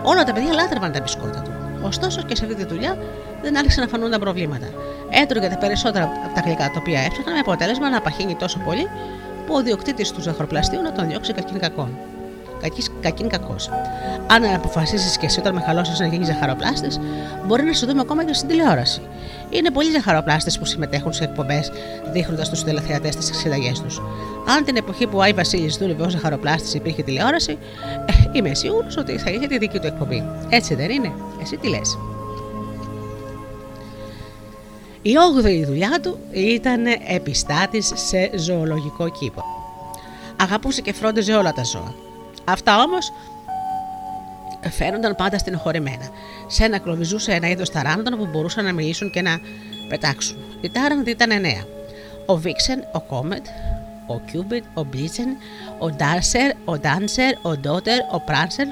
Όλα 0.02 0.24
τα 0.24 0.32
παιδιά 0.32 0.52
λάτρευαν 0.52 0.92
τα 0.92 1.00
μπισκότα 1.00 1.42
του. 1.42 1.67
Ωστόσο 1.82 2.22
και 2.22 2.36
σε 2.36 2.44
αυτή 2.44 2.56
τη 2.56 2.64
δουλειά 2.64 2.98
δεν 3.42 3.56
άρχισαν 3.56 3.84
να 3.84 3.90
φανούν 3.90 4.10
τα 4.10 4.18
προβλήματα. 4.18 4.66
Έτρωγε 5.10 5.48
τα 5.48 5.58
περισσότερα 5.58 6.04
από 6.04 6.34
τα 6.34 6.40
γλυκά 6.40 6.64
τα 6.64 6.78
οποία 6.78 7.00
έφτιαχναν 7.00 7.34
με 7.34 7.40
αποτέλεσμα 7.40 7.90
να 7.90 8.00
παχύνει 8.00 8.34
τόσο 8.34 8.58
πολύ 8.58 8.86
που 9.46 9.54
ο 9.54 9.62
διοκτήτης 9.62 10.12
του 10.12 10.20
ζαχαροπλαστείου 10.20 10.82
να 10.82 10.92
τον 10.92 11.08
διώξει 11.08 11.32
κακήν 11.32 11.58
κακόν. 12.60 13.00
Κακήν 13.00 13.28
κακός. 13.28 13.70
Αν 14.26 14.44
αποφασίσεις 14.54 15.16
και 15.18 15.26
εσύ 15.26 15.40
όταν 15.40 15.54
μεγαλώσεις 15.54 15.98
να 15.98 16.06
γίνεις 16.06 16.26
ζαχαροπλάστης, 16.26 17.00
μπορεί 17.46 17.62
να 17.62 17.72
σου 17.72 17.86
δούμε 17.86 18.00
ακόμα 18.00 18.24
και 18.24 18.34
στην 18.34 18.48
τηλεόραση. 18.48 19.00
Είναι 19.50 19.70
πολλοί 19.70 19.90
ζαχαροπλάστες 19.90 20.58
που 20.58 20.64
συμμετέχουν 20.64 21.12
σε 21.12 21.24
εκπομπές 21.24 21.70
δείχνοντας 22.12 22.48
τους 22.48 22.64
τηλεθεατές 22.64 23.16
τις 23.16 23.36
συνταγέ 23.36 23.72
τους. 23.84 24.02
Αν 24.56 24.64
την 24.64 24.76
εποχή 24.76 25.06
που 25.06 25.18
ο 25.18 25.20
Άι 25.22 25.32
Βασίλης 25.32 25.76
δούλευε 25.76 26.02
ως 26.02 26.12
ζαχαροπλάστης 26.12 26.74
υπήρχε 26.74 27.02
τηλεόραση, 27.02 27.58
ε, 28.06 28.12
είμαι 28.38 28.54
σίγουρος 28.54 28.96
ότι 28.96 29.18
θα 29.18 29.30
είχε 29.30 29.46
τη 29.46 29.58
δική 29.58 29.78
του 29.78 29.86
εκπομπή. 29.86 30.24
Έτσι 30.48 30.74
δεν 30.74 30.90
είναι, 30.90 31.12
εσύ 31.42 31.56
τι 31.56 31.68
λες; 31.68 31.98
Η 35.02 35.16
όγδοη 35.16 35.64
δουλειά 35.64 36.00
του 36.02 36.18
ήταν 36.32 36.84
επιστάτης 37.08 37.92
σε 37.94 38.30
ζωολογικό 38.38 39.08
κήπο. 39.08 39.44
Αγαπούσε 40.36 40.80
και 40.80 40.92
φρόντιζε 40.92 41.32
όλα 41.32 41.52
τα 41.52 41.64
ζώα. 41.64 41.94
Αυτά 42.48 42.82
όμως 42.82 43.12
φαίνονταν 44.70 45.16
πάντα 45.16 45.38
στενοχωρημένα. 45.38 46.08
Σε 46.46 46.64
ένα 46.64 46.78
κλωβιζούσε 46.78 47.32
ένα 47.32 47.48
είδος 47.48 47.70
ταράντων 47.70 48.18
που 48.18 48.26
μπορούσαν 48.26 48.64
να 48.64 48.72
μιλήσουν 48.72 49.10
και 49.10 49.22
να 49.22 49.40
πετάξουν. 49.88 50.36
Οι 50.60 50.70
τάραντοι 50.70 51.10
ήταν 51.10 51.30
εννέα. 51.30 51.64
Ο 52.26 52.36
Βίξεν, 52.36 52.84
ο 52.92 53.00
Κόμετ, 53.00 53.46
ο 54.06 54.20
Κιούπιντ, 54.20 54.64
ο 54.74 54.84
Μπλίτσεν, 54.84 55.36
ο 55.78 55.90
Ντάσερ, 55.90 56.50
ο 56.64 56.78
Ντάνσερ, 56.78 57.32
ο 57.42 57.56
Ντόνερ, 57.56 58.00
ο 58.10 58.20
Πράνσερ 58.20 58.66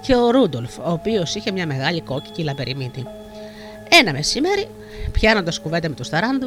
και 0.00 0.14
ο 0.14 0.30
Ρούντολφ, 0.30 0.78
ο 0.78 0.90
οποίος 0.90 1.34
είχε 1.34 1.50
μια 1.50 1.66
μεγάλη 1.66 2.00
κόκκινη 2.00 2.44
λαμπερή 2.44 2.80
μύτη. 2.80 3.06
Ένα 4.00 4.12
μεσημέρι 4.12 4.68
Πιάνοντας 5.12 5.60
κουβέντα 5.60 5.88
με 5.88 5.94
τους 5.94 6.08
ταράνδους, 6.08 6.46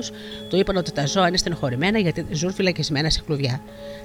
του 0.50 0.58
είπαν 0.58 0.78
ότι 0.78 0.92
τα 0.92 1.06
ζώα 1.06 1.28
είναι 1.28 1.38
στενοχωρημένα 1.38 2.00
γιατί 2.00 2.26
ζουν 2.32 2.54
φυλακισμένα 2.54 3.10
σε 3.10 3.22
κλουβιά. 3.26 3.62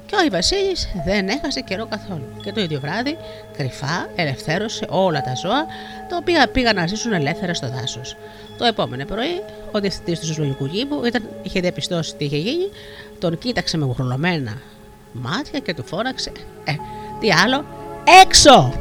Και 0.06 0.14
ο 0.14 0.30
Βασίλη 0.30 0.76
δεν 1.04 1.28
έχασε 1.28 1.60
καιρό 1.60 1.86
καθόλου. 1.86 2.24
Και 2.42 2.52
το 2.52 2.60
ίδιο 2.60 2.80
βράδυ, 2.80 3.16
κρυφά, 3.56 4.08
ελευθέρωσε 4.14 4.86
όλα 4.88 5.20
τα 5.20 5.34
ζώα, 5.34 5.66
τα 6.08 6.16
οποία 6.16 6.48
πήγαν 6.48 6.74
να 6.74 6.86
ζήσουν 6.86 7.12
ελεύθερα 7.12 7.54
στο 7.54 7.70
δάσος. 7.70 8.16
Το 8.58 8.64
επόμενο 8.64 9.04
πρωί, 9.04 9.42
ο 9.72 9.80
διευθυντής 9.80 10.20
του 10.20 10.32
ζωολογικού 10.32 10.64
γήπου 10.64 11.04
ήταν, 11.04 11.28
είχε 11.42 11.60
διαπιστώσει 11.60 12.16
τι 12.16 12.24
είχε 12.24 12.36
γίνει, 12.36 12.68
τον 13.18 13.38
κοίταξε 13.38 13.76
με 13.76 13.84
γουρλωμένα 13.84 14.62
μάτια 15.12 15.58
και 15.58 15.74
του 15.74 15.84
φόραξε. 15.84 16.32
Ε, 16.64 16.72
τι 17.20 17.32
άλλο, 17.32 17.64
έξω! 18.22 18.72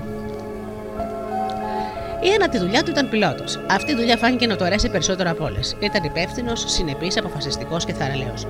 Η 2.21 2.29
ένατη 2.29 2.58
δουλειά 2.58 2.84
του 2.84 2.91
ήταν 2.91 3.10
πιλότος. 3.10 3.60
Αυτή 3.69 3.91
η 3.91 3.95
δουλειά 3.95 4.17
φάνηκε 4.17 4.47
να 4.47 4.55
του 4.55 4.63
αρέσει 4.63 4.89
περισσότερο 4.89 5.29
από 5.29 5.43
όλες. 5.43 5.75
Ήταν 5.79 6.03
υπεύθυνος, 6.03 6.63
συνεπής, 6.67 7.17
αποφασιστικός 7.17 7.86
και 7.86 7.93
θαραλέος. 7.93 8.47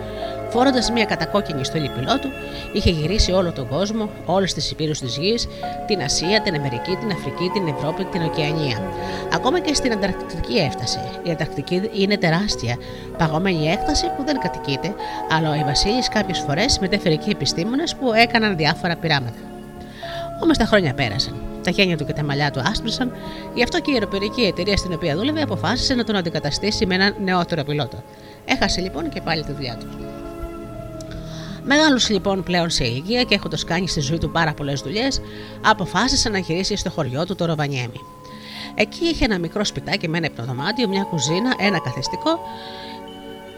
Φόροντας 0.50 0.92
μια 0.92 1.06
κατακόκκινη 1.06 1.66
στολή 1.66 1.90
πιλότου, 1.90 2.30
είχε 2.74 2.90
γυρίσει 2.90 3.32
όλο 3.32 3.52
τον 3.52 3.68
κόσμο, 3.68 4.10
όλες 4.26 4.54
τις 4.54 4.72
υπήρους 4.72 5.00
της 5.00 5.18
γης, 5.18 5.48
την 5.88 6.02
Ασία, 6.02 6.42
την 6.42 6.56
Αμερική, 6.56 6.96
την 6.96 7.12
Αφρική, 7.12 7.50
την 7.54 7.68
Ευρώπη, 7.68 8.04
την 8.04 8.22
Οκεανία. 8.24 8.82
Ακόμα 9.34 9.60
και 9.60 9.74
στην 9.74 9.92
Ανταρκτική 9.92 10.58
έφτασε. 10.58 11.00
Η 11.24 11.32
Ανταρκτική 11.32 11.90
είναι 11.94 12.18
τεράστια, 12.18 12.78
παγωμένη 13.18 13.72
έκταση 13.72 14.06
που 14.18 14.24
δεν 14.26 14.40
κατοικείται, 14.40 14.94
αλλά 15.32 15.50
ο 15.50 15.66
Βασίλης 15.66 16.10
κάποιες 16.10 16.40
φορές 16.40 16.80
μετέφερε 16.80 17.14
εκεί 17.14 17.30
επιστήμονες 17.30 17.96
που 17.96 18.14
έκαναν 18.14 18.56
διάφορα 18.56 18.96
πειράματα. 18.96 19.40
Όμως 20.44 20.58
τα 20.58 20.66
χρόνια 20.66 20.94
πέρασαν. 20.94 21.49
Τα 21.64 21.72
χέρια 21.72 21.98
του 21.98 22.06
και 22.06 22.14
τα 22.14 22.24
μαλλιά 22.24 22.52
του 22.52 22.62
άσπρησαν, 22.66 23.12
γι' 23.54 23.64
αυτό 23.64 23.80
και 23.80 23.92
η 23.92 23.94
αεροπορική 23.94 24.42
εταιρεία 24.42 24.78
στην 24.78 24.94
οποία 24.94 25.16
δούλευε 25.16 25.42
αποφάσισε 25.42 25.94
να 25.94 26.04
τον 26.04 26.16
αντικαταστήσει 26.16 26.86
με 26.86 26.96
έναν 26.96 27.16
νεότερο 27.24 27.64
πιλότο. 27.64 28.04
Έχασε 28.46 28.82
λοιπόν 28.82 29.10
και 29.10 29.22
πάλι 29.22 29.44
τη 29.44 29.52
δουλειά 29.52 29.78
του. 29.78 29.88
Μεγάλο 31.64 32.00
λοιπόν 32.10 32.44
πλέον 32.44 32.70
σε 32.70 32.86
ηλικία 32.86 33.24
και 33.24 33.36
έχοντας 33.36 33.64
κάνει 33.64 33.88
στη 33.88 34.00
ζωή 34.00 34.18
του 34.18 34.32
πάρα 34.32 34.54
πολλές 34.54 34.82
δουλειές, 34.82 35.22
αποφάσισε 35.62 36.30
να 36.30 36.38
γυρίσει 36.38 36.76
στο 36.76 36.90
χωριό 36.90 37.26
του 37.26 37.36
το 37.36 37.46
Ροβανιέμι. 37.46 38.02
Εκεί 38.76 39.06
είχε 39.06 39.26
ένα 39.26 39.40
μικρό 39.40 39.66
σπιτάκι 39.66 40.08
με 40.08 40.18
ένα 40.18 40.26
υπνοδωμάτιο, 40.26 40.88
μια 40.88 41.04
κουζίνα, 41.04 41.56
ένα 41.58 41.80
καθιστικό 41.80 42.40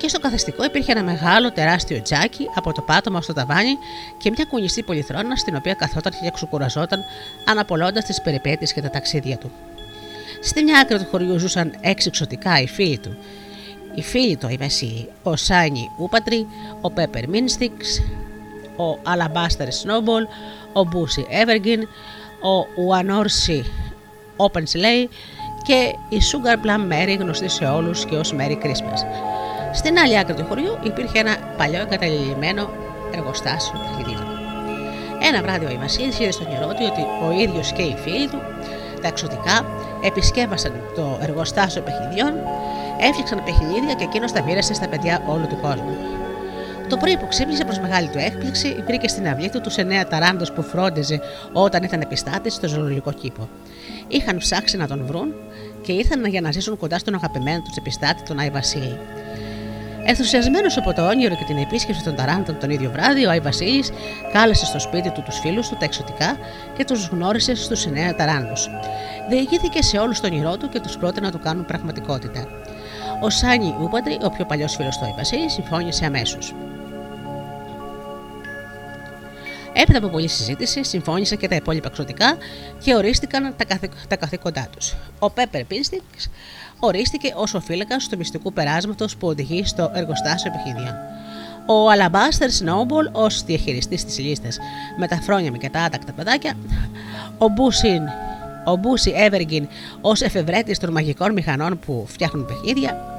και 0.01 0.07
στο 0.07 0.19
καθεστικό 0.19 0.63
υπήρχε 0.63 0.91
ένα 0.91 1.03
μεγάλο 1.03 1.51
τεράστιο 1.51 2.01
τζάκι 2.01 2.49
από 2.55 2.73
το 2.73 2.81
πάτωμα 2.81 3.21
στο 3.21 3.33
ταβάνι 3.33 3.77
και 4.17 4.31
μια 4.35 4.45
κουνιστή 4.45 4.83
πολυθρόνα 4.83 5.35
στην 5.35 5.55
οποία 5.55 5.73
καθόταν 5.73 6.11
και 6.21 6.31
ξεκουραζόταν 6.33 6.99
αναπολώντας 7.45 8.05
τις 8.05 8.21
περιπέτειες 8.21 8.73
και 8.73 8.81
τα 8.81 8.89
ταξίδια 8.89 9.37
του. 9.37 9.51
Στη 10.41 10.63
μια 10.63 10.79
άκρη 10.79 10.97
του 10.97 11.07
χωριού 11.11 11.37
ζούσαν 11.37 11.73
έξι 11.81 12.07
εξωτικά 12.07 12.61
οι 12.61 12.67
φίλοι 12.67 12.97
του. 12.97 13.17
Οι 13.95 14.01
φίλοι 14.01 14.35
του, 14.35 14.47
η 14.49 14.57
Βασίλη, 14.57 15.09
ο 15.23 15.35
Σάνι 15.35 15.89
Ούπατρι, 15.97 16.47
ο 16.81 16.91
Πέπερ 16.91 17.29
Μίνστιξ, 17.29 18.01
ο 18.75 18.99
Αλαμπάστερ 19.03 19.73
Σνόμπολ, 19.73 20.27
ο 20.73 20.83
Μπούσι 20.83 21.25
Εύεργιν, 21.29 21.81
ο 22.41 22.81
Ουανόρσι 22.83 23.65
Όπενσλέι 24.35 25.09
και 25.63 25.95
η 26.09 26.17
Sugar 26.31 26.65
Plum 26.65 26.93
Mary 26.93 27.15
γνωστή 27.19 27.49
σε 27.49 27.65
όλους 27.65 28.05
και 28.05 28.15
ως 28.15 28.35
Mary 28.37 28.65
Christmas. 28.65 29.40
Στην 29.73 29.97
άλλη 29.99 30.17
άκρη 30.17 30.33
του 30.33 30.45
χωριού 30.45 30.77
υπήρχε 30.83 31.19
ένα 31.19 31.37
παλιό 31.57 31.81
εγκαταλειμμένο 31.81 32.69
εργοστάσιο 33.13 33.79
παιχνιδιών. 33.79 34.25
Ένα 35.21 35.41
βράδυ 35.41 35.65
ο 35.65 35.77
Βασίλη 35.79 36.13
είδε 36.19 36.31
στον 36.31 36.45
του 36.45 36.85
ότι 36.91 37.03
ο 37.27 37.41
ίδιος 37.41 37.71
και 37.71 37.81
οι 37.81 37.95
φίλοι 38.03 38.27
του, 38.27 38.41
τα 39.01 39.07
εξωτικά, 39.07 39.65
επισκέβασαν 40.03 40.73
το 40.95 41.17
εργοστάσιο 41.21 41.81
παιχνιδιών, 41.81 42.33
έφτιαξαν 42.99 43.43
παιχνίδια 43.43 43.93
και 43.93 44.03
εκείνος 44.03 44.31
τα 44.31 44.43
μοίρασε 44.43 44.73
στα 44.73 44.87
παιδιά 44.87 45.23
όλου 45.27 45.47
του 45.47 45.57
κόσμου. 45.61 45.95
Το 46.89 46.97
πρωί 46.97 47.17
που 47.17 47.27
ξύπνησε 47.27 47.63
προς 47.65 47.79
μεγάλη 47.79 48.07
του 48.07 48.17
έκπληξη, 48.17 48.83
βρήκε 48.85 49.07
στην 49.07 49.27
αυλή 49.27 49.49
του 49.49 49.61
τους 49.61 49.75
εννέα 49.75 50.07
ταράντο 50.07 50.45
που 50.53 50.61
φρόντιζε 50.61 51.19
όταν 51.53 51.83
ήταν 51.83 52.01
επιστάτη 52.01 52.49
στο 52.49 52.67
ζωολογικό 52.67 53.11
κήπο. 53.11 53.49
Είχαν 54.07 54.37
ψάξει 54.37 54.77
να 54.77 54.87
τον 54.87 55.05
βρουν 55.05 55.33
και 55.81 55.91
ήρθαν 55.91 56.25
για 56.25 56.41
να 56.41 56.51
ζήσουν 56.51 56.77
κοντά 56.77 56.97
στον 56.97 57.13
αγαπημένο 57.15 57.61
τους 57.61 57.75
επιστάτη, 57.77 58.23
τον 58.23 58.39
Άι 58.39 58.49
Βασίλη. 58.49 58.97
Ενθουσιασμένος 60.03 60.77
από 60.77 60.93
το 60.93 61.07
όνειρο 61.07 61.35
και 61.35 61.43
την 61.43 61.57
επίσκεψη 61.57 62.03
των 62.03 62.15
Ταράντων 62.15 62.59
τον 62.59 62.69
ίδιο 62.69 62.91
βράδυ, 62.91 63.25
ο 63.25 63.29
Άι 63.29 63.39
Βασίλης 63.39 63.91
κάλεσε 64.33 64.65
στο 64.65 64.79
σπίτι 64.79 65.09
του 65.11 65.21
τους 65.25 65.39
φίλους 65.39 65.69
του 65.69 65.75
τα 65.79 65.85
εξωτικά 65.85 66.37
και 66.77 66.85
τους 66.85 67.07
γνώρισε 67.07 67.55
στους 67.55 67.85
εννέα 67.85 68.15
Ταράντους. 68.15 68.69
Διηγήθηκε 69.29 69.81
σε 69.81 69.97
όλους 69.97 70.19
τον 70.19 70.31
όνειρό 70.31 70.57
του 70.57 70.69
και 70.69 70.79
τους 70.79 70.97
πρότεινε 70.97 71.25
να 71.25 71.31
του 71.31 71.39
κάνουν 71.39 71.65
πραγματικότητα. 71.65 72.47
Ο 73.21 73.29
Σάνι 73.29 73.75
Ούπαντρι, 73.81 74.17
ο 74.23 74.29
πιο 74.29 74.45
παλιός 74.45 74.75
φίλος 74.75 74.97
του 74.97 75.05
Άι 75.05 75.13
Βασίλη, 75.17 75.49
συμφώνησε 75.49 76.05
αμέσως. 76.05 76.53
Έπειτα 79.73 79.97
από 79.97 80.07
πολλή 80.07 80.27
συζήτηση, 80.27 80.83
συμφώνησαν 80.83 81.37
και 81.37 81.47
τα 81.47 81.55
υπόλοιπα 81.55 81.87
εξωτικά 81.87 82.37
και 82.83 82.95
ορίστηκαν 82.95 83.55
τα, 83.57 83.79
τα 84.07 84.15
καθήκοντά 84.15 84.67
τους. 84.75 84.95
Ο 85.19 85.29
Πέπερ 85.29 85.63
Πίνστιξ 85.63 86.29
ορίστηκε 86.83 87.33
ως 87.35 87.53
ο 87.53 87.59
φύλακα 87.59 87.95
του 88.09 88.17
μυστικού 88.17 88.53
περάσματος 88.53 89.17
που 89.17 89.27
οδηγεί 89.27 89.65
στο 89.65 89.91
εργοστάσιο 89.93 90.51
επιχείρημα. 90.53 90.95
Ο 91.65 91.89
Αλαμπάστερ 91.89 92.51
Σνόμπολ 92.51 93.09
ως 93.11 93.43
διαχειριστής 93.43 94.05
της 94.05 94.19
λίστας 94.19 94.57
με 94.97 95.07
τα 95.07 95.21
φρόνια 95.21 95.49
και 95.49 95.69
τα 95.69 95.79
άτακτα 95.79 96.11
παιδάκια. 96.11 96.53
Ο 97.37 97.47
Μπούσιν 97.47 98.01
ο 98.65 98.75
Μπούσι 98.75 99.13
Εύεργιν 99.15 99.67
ως 100.01 100.21
εφευρέτης 100.21 100.79
των 100.79 100.91
μαγικών 100.91 101.33
μηχανών 101.33 101.79
που 101.85 102.05
φτιάχνουν 102.07 102.45
παιχνίδια, 102.45 103.11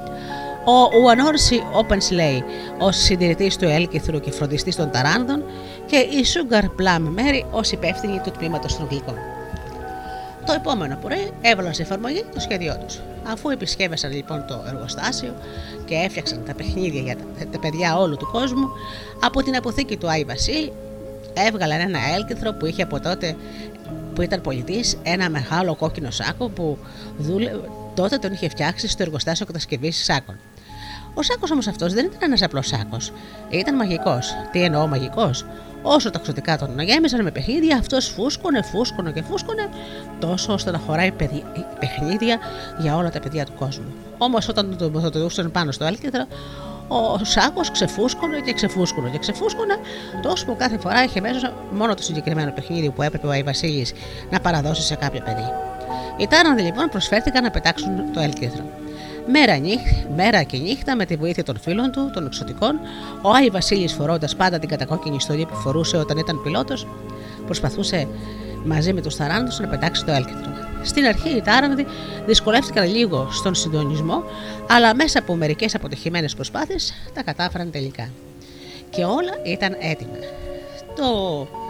ο 0.65 0.97
Ουανόρσι 1.01 1.63
Όπενσλέι 1.73 2.43
ως 2.79 2.97
συντηρητής 2.97 3.57
του 3.57 3.65
έλκυθρου 3.65 4.19
και 4.19 4.31
φροντιστής 4.31 4.75
των 4.75 4.91
ταράνδων 4.91 5.43
και 5.85 5.97
η 5.97 6.25
Sugar 6.33 6.63
Plum 6.63 7.19
Mary 7.19 7.45
ως 7.51 7.71
υπεύθυνη 7.71 8.19
του 8.23 8.31
τμήματος 8.31 8.77
των 8.77 8.87
γλυκών. 8.89 9.32
Το 10.45 10.53
επόμενο 10.53 10.97
πρωί 11.01 11.31
έβαλαν 11.41 11.73
σε 11.73 11.81
εφαρμογή 11.81 12.25
το 12.33 12.39
σχέδιό 12.39 12.77
τους. 12.85 12.99
Αφού 13.27 13.49
επισκέβασαν 13.49 14.11
λοιπόν 14.11 14.45
το 14.47 14.63
εργοστάσιο 14.67 15.33
και 15.85 15.95
έφτιαξαν 15.95 16.43
τα 16.45 16.53
παιχνίδια 16.53 17.01
για 17.01 17.15
τα 17.51 17.59
παιδιά 17.59 17.97
όλου 17.97 18.17
του 18.17 18.29
κόσμου, 18.31 18.69
από 19.23 19.43
την 19.43 19.55
αποθήκη 19.55 19.97
του 19.97 20.09
Άι 20.09 20.23
Βασίλη 20.23 20.73
έβγαλαν 21.33 21.79
ένα 21.79 21.99
έλκυθρο 22.15 22.53
που 22.53 22.65
είχε 22.65 22.81
από 22.81 22.99
τότε 22.99 23.35
που 24.15 24.21
ήταν 24.21 24.41
πολιτής 24.41 24.97
ένα 25.03 25.29
μεγάλο 25.29 25.75
κόκκινο 25.75 26.11
σάκο 26.11 26.49
που 26.49 26.77
δούλε... 27.17 27.51
τότε 27.93 28.17
τον 28.17 28.31
είχε 28.31 28.49
φτιάξει 28.49 28.87
στο 28.87 29.03
εργοστάσιο 29.03 29.45
κατασκευής 29.45 30.03
σάκων. 30.03 30.35
Ο 31.13 31.21
σάκος 31.21 31.51
όμως 31.51 31.67
αυτός 31.67 31.93
δεν 31.93 32.05
ήταν 32.05 32.19
ένας 32.21 32.41
απλός 32.41 32.67
σάκος. 32.67 33.11
Ήταν 33.49 33.75
μαγικός. 33.75 34.35
Τι 34.51 34.63
εννοώ 34.63 34.87
μαγικός; 34.87 35.45
Όσο 35.85 36.09
τα 36.09 36.19
ξωτικά 36.19 36.57
τον 36.57 36.79
γέμισαν 36.79 37.23
με 37.23 37.31
παιχνίδια, 37.31 37.77
αυτός 37.77 38.07
φούσκωνε, 38.07 38.61
φούσκωνε 38.61 39.11
και 39.11 39.21
φούσκωνε, 39.21 39.69
τόσο 40.19 40.53
ώστε 40.53 40.71
να 40.71 40.77
χωράει 40.77 41.11
παιχνίδια 41.79 42.37
για 42.79 42.95
όλα 42.95 43.09
τα 43.11 43.19
παιδιά 43.19 43.45
του 43.45 43.53
κόσμου. 43.59 43.93
Όμως 44.17 44.47
όταν 44.47 44.77
το 44.77 44.85
τοποθετούσαν 44.85 45.51
πάνω 45.51 45.71
στο 45.71 45.85
έλκυθρο, 45.85 46.25
ο 46.87 47.23
Σάκος 47.23 47.71
ξεφούσκωνε 47.71 48.39
και 48.39 48.53
ξεφούσκωνε 48.53 49.09
και 49.09 49.17
ξεφούσκωνε, 49.17 49.75
τόσο 50.21 50.45
που 50.45 50.55
κάθε 50.55 50.77
φορά 50.77 51.03
είχε 51.03 51.21
μέσα 51.21 51.53
μόνο 51.71 51.93
το 51.93 52.03
συγκεκριμένο 52.03 52.51
παιχνίδι 52.51 52.89
που 52.89 53.01
έπρεπε 53.01 53.27
ο 53.27 53.29
Αϊ 53.29 53.43
Βασίλης 53.43 53.93
να 54.29 54.39
παραδώσει 54.39 54.81
σε 54.81 54.95
κάποιο 54.95 55.21
παιδί. 55.25 55.51
Οι 56.17 56.27
τάρανδοι 56.27 56.61
λοιπόν 56.61 56.89
προσφέρθηκαν 56.89 57.43
να 57.43 57.51
πετάξουν 57.51 58.13
το 58.13 58.19
έλκυθρο. 58.19 58.63
Μέρα, 59.27 59.57
νύχ, 59.57 59.81
μέρα 60.15 60.43
και 60.43 60.57
νύχτα 60.57 60.95
με 60.95 61.05
τη 61.05 61.15
βοήθεια 61.15 61.43
των 61.43 61.59
φίλων 61.59 61.91
του, 61.91 62.11
των 62.13 62.25
εξωτικών, 62.25 62.79
ο 63.21 63.29
Άι 63.29 63.49
Βασίλης 63.49 63.93
φορώντας 63.93 64.35
πάντα 64.35 64.59
την 64.59 64.69
κατακόκκινη 64.69 65.15
ιστορία 65.15 65.45
που 65.45 65.55
φορούσε 65.55 65.97
όταν 65.97 66.17
ήταν 66.17 66.41
πιλότος, 66.43 66.87
προσπαθούσε 67.45 68.07
μαζί 68.65 68.93
με 68.93 69.01
του 69.01 69.09
ταράνδου 69.17 69.61
να 69.61 69.67
πετάξει 69.67 70.05
το 70.05 70.11
έλκυθρο. 70.11 70.51
Στην 70.83 71.05
αρχή 71.05 71.29
οι 71.29 71.41
τάρανδοι 71.41 71.85
δυσκολεύτηκαν 72.25 72.91
λίγο 72.91 73.27
στον 73.31 73.55
συντονισμό, 73.55 74.23
αλλά 74.69 74.95
μέσα 74.95 75.19
από 75.19 75.35
μερικές 75.35 75.75
αποτυχημένες 75.75 76.35
προσπάθειες 76.35 76.93
τα 77.13 77.23
κατάφεραν 77.23 77.71
τελικά. 77.71 78.09
Και 78.89 79.03
όλα 79.03 79.31
ήταν 79.43 79.75
έτοιμα. 79.79 80.17
Το 80.95 81.47
ε, 81.51 81.62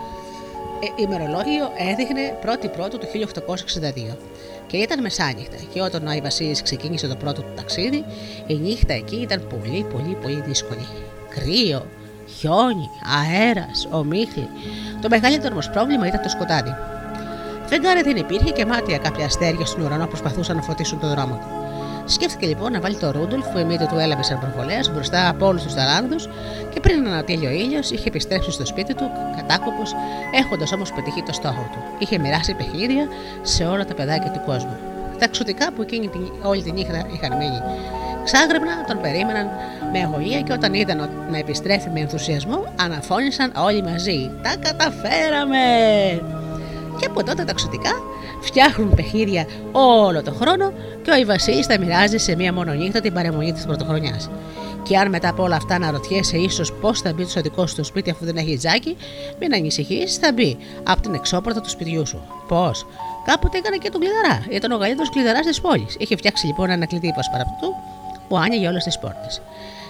ημερολόγιο 0.96 1.72
έδειχνε 1.92 2.38
1η 2.44 2.72
Πρώτου 2.72 2.98
του 2.98 3.08
1862 4.12 4.16
και 4.68 4.78
ήταν 4.78 5.02
μεσάνυχτα. 5.02 5.58
Και 5.74 5.82
όταν 5.82 6.08
ο 6.08 6.10
Άι 6.10 6.22
Βασίλης 6.22 6.62
ξεκίνησε 6.62 7.08
το 7.08 7.16
πρώτο 7.16 7.42
του 7.42 7.54
ταξίδι, 7.56 8.06
η 8.48 8.54
νύχτα 8.54 8.94
εκεί 8.94 9.16
ήταν 9.16 9.48
πολύ 9.48 9.84
πολύ 9.84 10.18
πολύ 10.22 10.42
δύσκολη. 10.48 10.88
Κρύο, 11.30 11.86
χιόνι, 12.38 12.90
αέρας, 13.18 13.88
ομίχλη. 13.92 14.48
Το 15.02 15.08
μεγαλύτερο 15.10 15.56
όμω 15.56 15.74
πρόβλημα 15.74 16.08
ήταν 16.08 16.22
το 16.22 16.30
σκοτάδι. 16.30 16.76
Φεγγάρι 17.66 18.02
δεν 18.02 18.16
υπήρχε 18.16 18.52
και 18.52 18.66
μάτια 18.66 18.98
κάποια 18.98 19.26
αστέρια 19.26 19.66
στον 19.66 19.84
ουρανό 19.84 20.08
προσπαθούσαν 20.08 20.56
να 20.56 20.62
φωτίσουν 20.62 21.00
τον 21.00 21.10
δρόμο 21.10 21.36
του. 21.36 21.63
Σκέφτηκε 22.06 22.46
λοιπόν 22.46 22.72
να 22.72 22.80
βάλει 22.80 22.96
το 22.96 23.12
Ρούντολφ 23.12 23.48
που 23.48 23.58
η 23.58 23.64
μύτη 23.64 23.86
του 23.88 23.98
έλαβε 23.98 24.24
σαν 24.24 24.40
προβολέας 24.40 24.92
μπροστά 24.92 25.30
από 25.30 25.46
όλους 25.46 25.64
τους 25.64 25.74
ταράνδου 25.74 26.16
και 26.74 26.80
πριν 26.80 27.04
να 27.04 27.10
ανατέλει 27.10 27.46
ο 27.46 27.50
ήλιος 27.50 27.92
είχε 27.92 28.08
επιστρέψει 28.08 28.52
στο 28.52 28.66
σπίτι 28.66 28.94
του 28.94 29.12
κατάκοπος, 29.36 29.96
έχοντας 30.34 30.72
όμως 30.72 30.92
πετύχει 30.92 31.24
το 31.24 31.34
στόχο 31.34 31.70
του. 31.72 31.80
Είχε 31.98 32.18
μοιράσει 32.18 32.54
παιχνίδια 32.54 33.08
σε 33.42 33.66
όλα 33.66 33.86
τα 33.86 33.94
παιδάκια 33.94 34.32
του 34.32 34.42
κόσμου. 34.46 34.78
Τα 35.20 35.28
ξωτικά 35.28 35.72
που 35.74 35.82
εκείνη 35.82 36.08
την, 36.08 36.32
όλη 36.44 36.62
τη 36.64 36.72
νύχτα 36.72 37.08
είχαν 37.14 37.38
μείνει 37.38 37.62
ξάγρυπνα 38.24 38.84
τον 38.88 39.02
περίμεναν 39.02 39.50
με 39.92 40.00
αγωνία 40.00 40.42
και 40.42 40.54
όταν 40.54 40.74
είδαν 40.74 41.10
να 41.32 41.38
επιστρέφει 41.38 41.90
με 41.90 42.00
ενθουσιασμό 42.00 42.74
αναφώνησαν 42.76 43.52
όλοι 43.58 43.84
μαζί. 43.84 44.32
Τα 44.42 44.56
καταφέραμε! 44.60 45.66
Και 47.00 47.06
από 47.06 47.24
τότε 47.24 47.44
τα 47.44 47.54
ξωτικά 47.54 47.92
φτιάχνουν 48.44 48.96
παιχνίδια 48.96 49.46
όλο 49.72 50.22
τον 50.24 50.36
χρόνο 50.36 50.74
και 51.02 51.12
ο 51.12 51.16
Ιβασίλη 51.16 51.64
θα 51.64 51.80
μοιράζει 51.80 52.18
σε 52.18 52.36
μία 52.36 52.54
μόνο 52.54 52.74
νύχτα 52.74 53.00
την 53.00 53.14
παρεμονή 53.14 53.54
της 53.54 53.66
πρωτοχρονιάς. 53.66 54.30
Και 54.84 54.98
αν 54.98 55.10
μετά 55.10 55.30
από 55.30 55.44
όλα 55.44 55.56
αυτά 55.56 55.80
να 55.80 55.92
ρωτιέσαι 55.92 56.38
ίσως 56.38 56.74
πώς 56.74 57.02
θα 57.02 57.14
μπει 57.14 57.26
στο 57.26 57.42
δικό 57.42 57.68
σου 57.68 57.76
το 57.76 57.84
σπίτι 57.84 58.10
αφού 58.10 58.26
δεν 58.26 58.36
έχει 58.38 58.58
τζάκι, 58.58 58.98
μην 59.40 59.54
ανησυχείς, 59.54 60.16
θα 60.16 60.32
μπει 60.34 60.58
από 60.84 61.02
την 61.02 61.14
εξώπορτα 61.14 61.62
του 61.62 61.70
σπιτιού 61.70 62.08
σου. 62.08 62.22
Πώς; 62.48 62.86
Κάποτε 63.26 63.58
έκανε 63.58 63.78
και 63.78 63.90
τον 63.90 64.02
κλειδαρά. 64.02 64.46
Ήταν 64.50 64.72
ο 64.72 64.78
καλύτερο 64.78 65.10
κλειδαράς 65.10 65.46
της 65.46 65.62
πόλης. 65.62 65.96
Είχε 66.00 66.16
φτιάξει 66.16 66.46
λοιπόν 66.46 66.70
ένα 66.70 66.86
κλειδί 66.86 67.14
πασπαραπτού 67.16 67.68
που 68.28 68.38
άνοιγε 68.38 68.68
όλες 68.68 68.84
τις 68.84 69.00
πόρτες. 69.00 69.42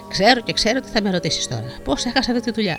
Ξέρω 0.08 0.40
και 0.40 0.52
ξέρω 0.52 0.80
τι 0.80 0.88
θα 0.88 1.02
με 1.02 1.10
ρωτήσεις 1.10 1.48
τώρα. 1.48 1.64
Πώς 1.84 2.04
έχασα 2.04 2.32
αυτή 2.32 2.42
τη 2.42 2.50
δουλειά; 2.50 2.78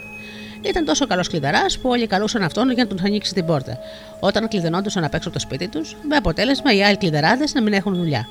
Ήταν 0.68 0.86
τόσο 0.86 1.08
καλός 1.08 1.28
κλειδαράς 1.28 1.78
που 1.78 1.90
όλοι 1.90 2.08
καλούσαν 2.08 2.44
αυτόν 2.44 2.72
για 2.72 2.84
να 2.84 2.90
τον 2.90 3.06
ανοίξει 3.06 3.34
την 3.34 3.46
πόρτα. 3.46 3.78
Όταν 4.20 4.48
κλειδενόντουσαν 4.48 5.04
απ' 5.04 5.14
έξω 5.14 5.30
από 5.30 5.38
το 5.38 5.44
σπίτι 5.44 5.68
τους, 5.68 5.96
με 6.10 6.16
αποτέλεσμα 6.16 6.74
οι 6.74 6.84
άλλοι 6.84 6.98
κλειδαράδες 6.98 7.54
να 7.54 7.62
μην 7.62 7.74
έχουν 7.74 7.96
δουλειά. 7.96 8.28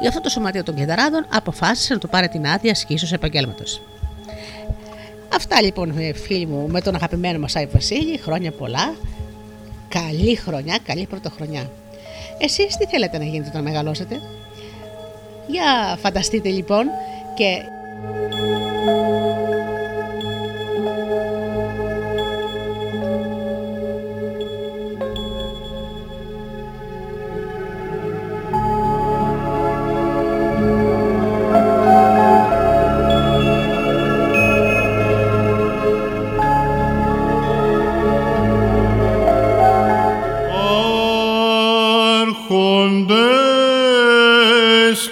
Γι' 0.00 0.08
αυτό 0.08 0.20
το 0.20 0.28
σωματείο 0.28 0.62
των 0.62 0.74
κλειδαράδων 0.74 1.26
αποφάσισε 1.28 1.92
να 1.92 1.98
του 1.98 2.08
πάρει 2.08 2.28
την 2.28 2.46
άδεια 2.46 2.70
ασκήσεως 2.70 3.12
επαγγέλματος. 3.12 3.82
Αυτά 5.34 5.62
λοιπόν, 5.62 5.94
φίλοι 6.14 6.46
μου, 6.46 6.68
με 6.68 6.80
τον 6.80 6.94
αγαπημένο 6.94 7.38
μας 7.38 7.56
Άι 7.56 7.66
Βασίλη. 7.66 8.18
Χρόνια 8.18 8.50
πολλά. 8.50 8.94
Καλή 9.88 10.36
χρονιά, 10.36 10.78
καλή 10.86 11.06
πρωτοχρονιά. 11.06 11.70
Εσείς 12.38 12.76
τι 12.76 12.86
θέλετε 12.86 13.18
να 13.18 13.24
γίνετε 13.24 13.48
όταν 13.48 13.62
μεγαλώσετε; 13.62 14.20
Για 15.46 15.96
φανταστείτε 16.02 16.48
λοιπόν 16.48 16.86
και 17.34 17.62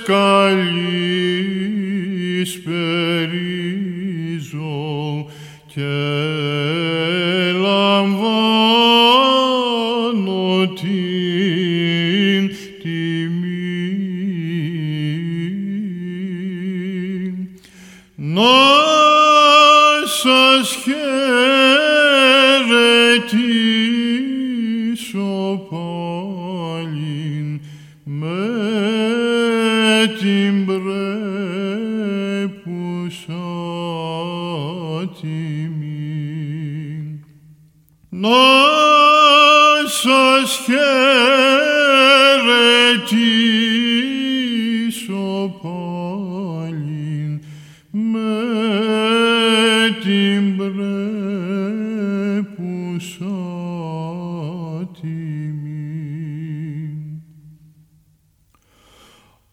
sky 0.08 0.87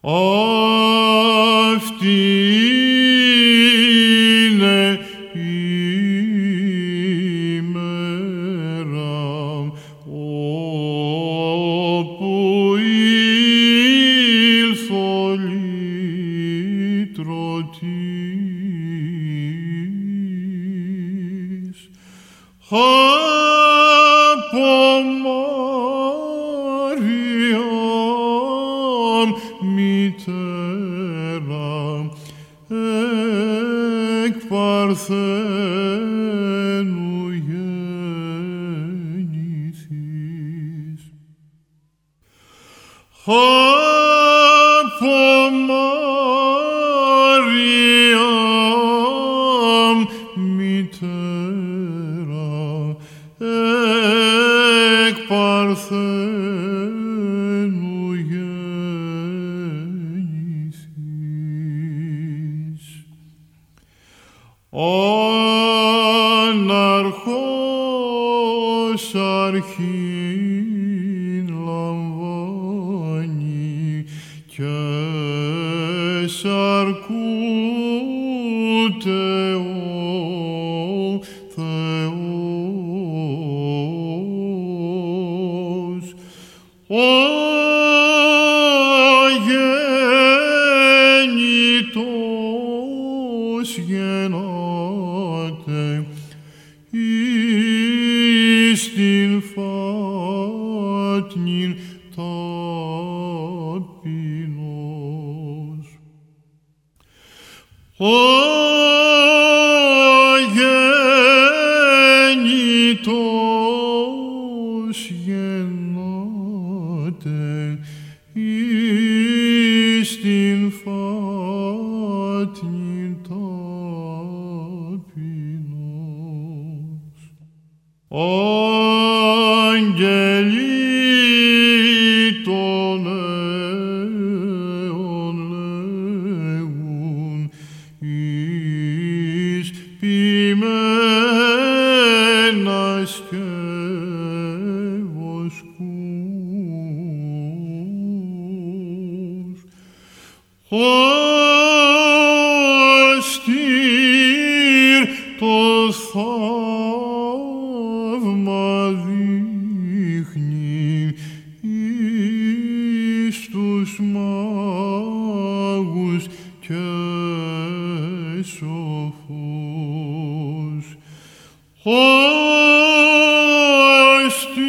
Amen. 0.04 0.75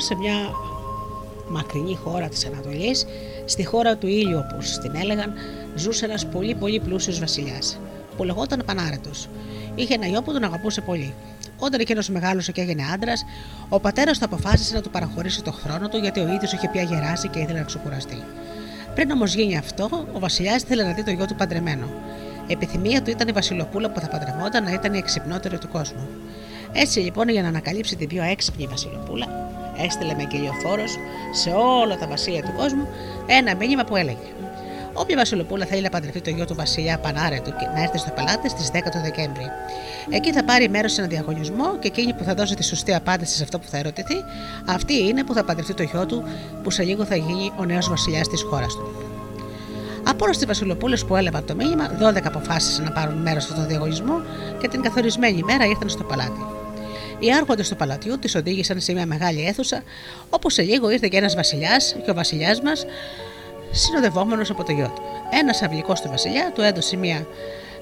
σε 0.00 0.14
μια 0.14 0.34
μακρινή 1.48 1.94
χώρα 1.94 2.28
της 2.28 2.46
Ανατολής, 2.46 3.06
στη 3.44 3.64
χώρα 3.64 3.96
του 3.96 4.06
ήλιου 4.06 4.38
όπως 4.38 4.78
την 4.78 4.94
έλεγαν, 4.94 5.32
ζούσε 5.74 6.04
ένας 6.04 6.26
πολύ 6.26 6.54
πολύ 6.54 6.80
πλούσιος 6.80 7.18
βασιλιάς, 7.18 7.78
που 8.16 8.24
λεγόταν 8.24 8.62
Πανάρετος. 8.66 9.28
Είχε 9.74 9.94
ένα 9.94 10.06
γιο 10.06 10.22
που 10.22 10.32
τον 10.32 10.44
αγαπούσε 10.44 10.80
πολύ. 10.80 11.14
Όταν 11.58 11.80
εκείνος 11.80 12.08
μεγάλωσε 12.08 12.52
και 12.52 12.60
έγινε 12.60 12.82
άντρας, 12.94 13.24
ο 13.68 13.80
πατέρας 13.80 14.18
του 14.18 14.24
αποφάσισε 14.24 14.74
να 14.74 14.80
του 14.80 14.90
παραχωρήσει 14.90 15.42
το 15.42 15.52
χρόνο 15.52 15.88
του 15.88 15.96
γιατί 15.96 16.20
ο 16.20 16.28
ίδιος 16.34 16.52
είχε 16.52 16.68
πια 16.68 16.82
γεράσει 16.82 17.28
και 17.28 17.38
ήθελε 17.38 17.58
να 17.58 17.64
ξεκουραστεί. 17.64 18.22
Πριν 18.94 19.10
όμως 19.10 19.34
γίνει 19.34 19.56
αυτό, 19.56 20.06
ο 20.12 20.18
Βασιλιάς 20.18 20.62
ήθελε 20.62 20.82
να 20.82 20.92
δει 20.92 21.04
το 21.04 21.10
γιο 21.10 21.26
του 21.26 21.34
παντρεμένο. 21.34 21.86
Η 22.46 22.52
επιθυμία 22.52 23.02
του 23.02 23.10
ήταν 23.10 23.28
η 23.28 23.32
Βασιλοπούλα 23.32 23.90
που 23.90 24.00
θα 24.00 24.08
παντρευόταν 24.08 24.64
να 24.64 24.72
ήταν 24.72 24.94
η 24.94 24.98
εξυπνότερη 24.98 25.58
του 25.58 25.68
κόσμου. 25.68 26.08
Έτσι 26.72 26.98
λοιπόν, 27.00 27.28
για 27.28 27.42
να 27.42 27.48
ανακαλύψει 27.48 27.96
την 27.96 28.08
πιο 28.08 28.22
έξυπνη 28.22 28.66
Βασιλοπούλα, 28.66 29.26
έστειλε 29.86 30.14
με 30.14 30.24
κυριοφόρο 30.24 30.84
σε 31.32 31.50
όλα 31.50 31.96
τα 31.98 32.06
βασίλεια 32.06 32.42
του 32.42 32.52
κόσμου 32.56 32.88
ένα 33.26 33.54
μήνυμα 33.56 33.84
που 33.84 33.96
έλεγε: 33.96 34.28
Όποια 35.00 35.16
Βασιλοπούλα 35.16 35.66
θέλει 35.66 35.82
να 35.82 35.88
παντρευτεί 35.88 36.20
το 36.20 36.30
γιο 36.30 36.44
του 36.44 36.54
Βασιλιά 36.54 36.98
Πανάρετου 36.98 37.50
και 37.50 37.66
να 37.74 37.82
έρθει 37.82 37.98
στο 37.98 38.10
πελάτη 38.10 38.48
στις 38.48 38.70
10 38.72 38.78
του 38.90 39.00
Δεκέμβρη. 39.02 39.44
Εκεί 40.10 40.32
θα 40.32 40.44
πάρει 40.44 40.68
μέρος 40.68 40.92
σε 40.92 41.00
ένα 41.00 41.10
διαγωνισμό 41.10 41.78
και 41.78 41.86
εκείνη 41.86 42.12
που 42.14 42.24
θα 42.24 42.34
δώσει 42.34 42.54
τη 42.54 42.64
σωστή 42.64 42.94
απάντηση 42.94 43.36
σε 43.36 43.42
αυτό 43.42 43.58
που 43.58 43.66
θα 43.68 43.78
ερωτηθεί, 43.78 44.24
αυτή 44.66 44.94
είναι 45.06 45.24
που 45.24 45.34
θα 45.34 45.44
παντρευτεί 45.44 45.74
το 45.74 45.82
γιο 45.82 46.06
του, 46.06 46.22
που 46.62 46.70
σε 46.70 46.82
λίγο 46.82 47.04
θα 47.04 47.16
γίνει 47.16 47.52
ο 47.56 47.64
νέος 47.64 47.88
βασιλιάς 47.88 48.28
της 48.28 48.42
χώρας 48.42 48.74
του. 48.74 49.08
Από 50.08 50.24
όλε 50.24 50.34
τι 50.34 50.46
Βασιλοπούλες 50.46 51.04
που 51.04 51.16
έλαβαν 51.16 51.44
το 51.44 51.54
μήνυμα, 51.54 51.90
12 52.00 52.20
αποφάσισαν 52.24 52.84
να 52.84 52.90
πάρουν 52.90 53.16
μέρος 53.16 53.42
σε 53.42 53.48
αυτόν 53.48 53.64
τον 53.64 53.68
διαγωνισμό 53.68 54.22
και 54.60 54.68
την 54.68 54.82
καθορισμένη 54.82 55.38
ημέρα 55.38 55.64
ήρθαν 55.66 55.88
στο 55.88 56.02
παλάτι. 56.02 56.40
Οι 57.18 57.32
άρχοντες 57.32 57.68
του 57.68 57.76
παλατιού 57.76 58.18
τη 58.18 58.38
οδήγησαν 58.38 58.80
σε 58.80 58.92
μια 58.92 59.06
μεγάλη 59.06 59.46
αίθουσα, 59.46 59.82
όπου 60.30 60.50
σε 60.50 60.62
λίγο 60.62 60.90
ήρθε 60.90 61.08
και 61.08 61.16
ένας 61.16 61.34
βασιλιάς 61.34 61.96
και 62.04 62.10
ο 62.10 62.14
βασιλιάς 62.14 62.60
μας, 62.60 62.84
συνοδευόμενος 63.70 64.50
από 64.50 64.64
το 64.64 64.72
γιο 64.72 64.92
του. 64.94 65.02
Ένας 65.30 65.62
αυλικός 65.62 66.00
του 66.00 66.08
βασιλιά 66.08 66.52
του 66.54 66.60
έδωσε 66.60 66.96
μια, 66.96 67.26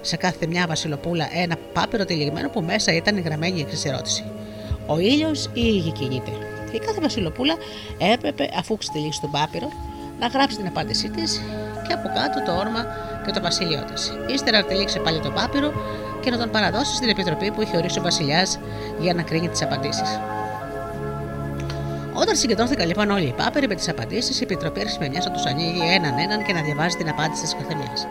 σε 0.00 0.16
κάθε 0.16 0.46
μια 0.46 0.66
βασιλοπούλα 0.66 1.28
ένα 1.34 1.56
πάπυρο 1.72 2.04
τυλιγμένο 2.04 2.48
που 2.48 2.62
μέσα 2.62 2.92
ήταν 2.92 3.20
γραμμένη 3.20 3.58
η 3.58 3.66
εξή 3.70 3.88
ερώτηση. 3.88 4.24
Ο 4.86 4.98
ήλιος 4.98 5.44
ή 5.44 5.50
η 5.60 5.78
γη 5.78 5.92
κινείται. 5.92 6.30
Και 6.72 6.78
κάθε 6.78 7.00
βασιλοπούλα 7.00 7.54
έπρεπε, 8.12 8.50
αφού 8.58 8.76
ξετυλίξει 8.76 9.20
τον 9.20 9.30
πάπυρο, 9.30 9.72
να 10.20 10.26
γράψει 10.26 10.56
την 10.56 10.66
απάντησή 10.66 11.08
της 11.08 11.40
και 11.86 11.92
από 11.92 12.08
κάτω 12.14 12.42
το 12.42 12.52
όνομα 12.58 12.86
και 13.26 13.32
το 13.32 13.40
βασίλειό 13.40 13.84
της. 13.92 14.12
Ύστερα 14.34 14.60
να 14.60 15.02
πάλι 15.02 15.20
το 15.20 15.30
πάπυρο 15.30 15.72
και 16.20 16.30
να 16.30 16.38
τον 16.38 16.50
παραδώσει 16.50 16.94
στην 16.94 17.08
επιτροπή 17.08 17.50
που 17.50 17.62
είχε 17.62 17.76
ορίσει 17.76 17.98
ο 17.98 18.02
Βασιλιάς 18.02 18.58
για 19.00 19.14
να 19.14 19.22
κρίνει 19.22 19.48
τις 19.48 19.62
απαντήσεις. 19.62 20.20
Όταν 22.20 22.36
συγκεντρώθηκαν 22.36 22.86
λοιπόν 22.86 23.10
όλοι 23.10 23.26
οι 23.26 23.34
πάπεροι 23.36 23.68
με 23.68 23.74
τις 23.74 23.88
απαντήσεις, 23.88 24.40
η 24.40 24.42
επιτροπή 24.42 24.80
άρχισε 24.80 25.08
μια 25.10 25.22
να 25.24 25.30
τους 25.30 25.44
ανοίγει 25.44 25.80
έναν 25.94 26.18
έναν 26.18 26.44
και 26.44 26.52
να 26.52 26.62
διαβάζει 26.62 26.96
την 26.96 27.08
απάντηση 27.08 27.42
της 27.42 27.54
καθεμιάς. 27.54 28.06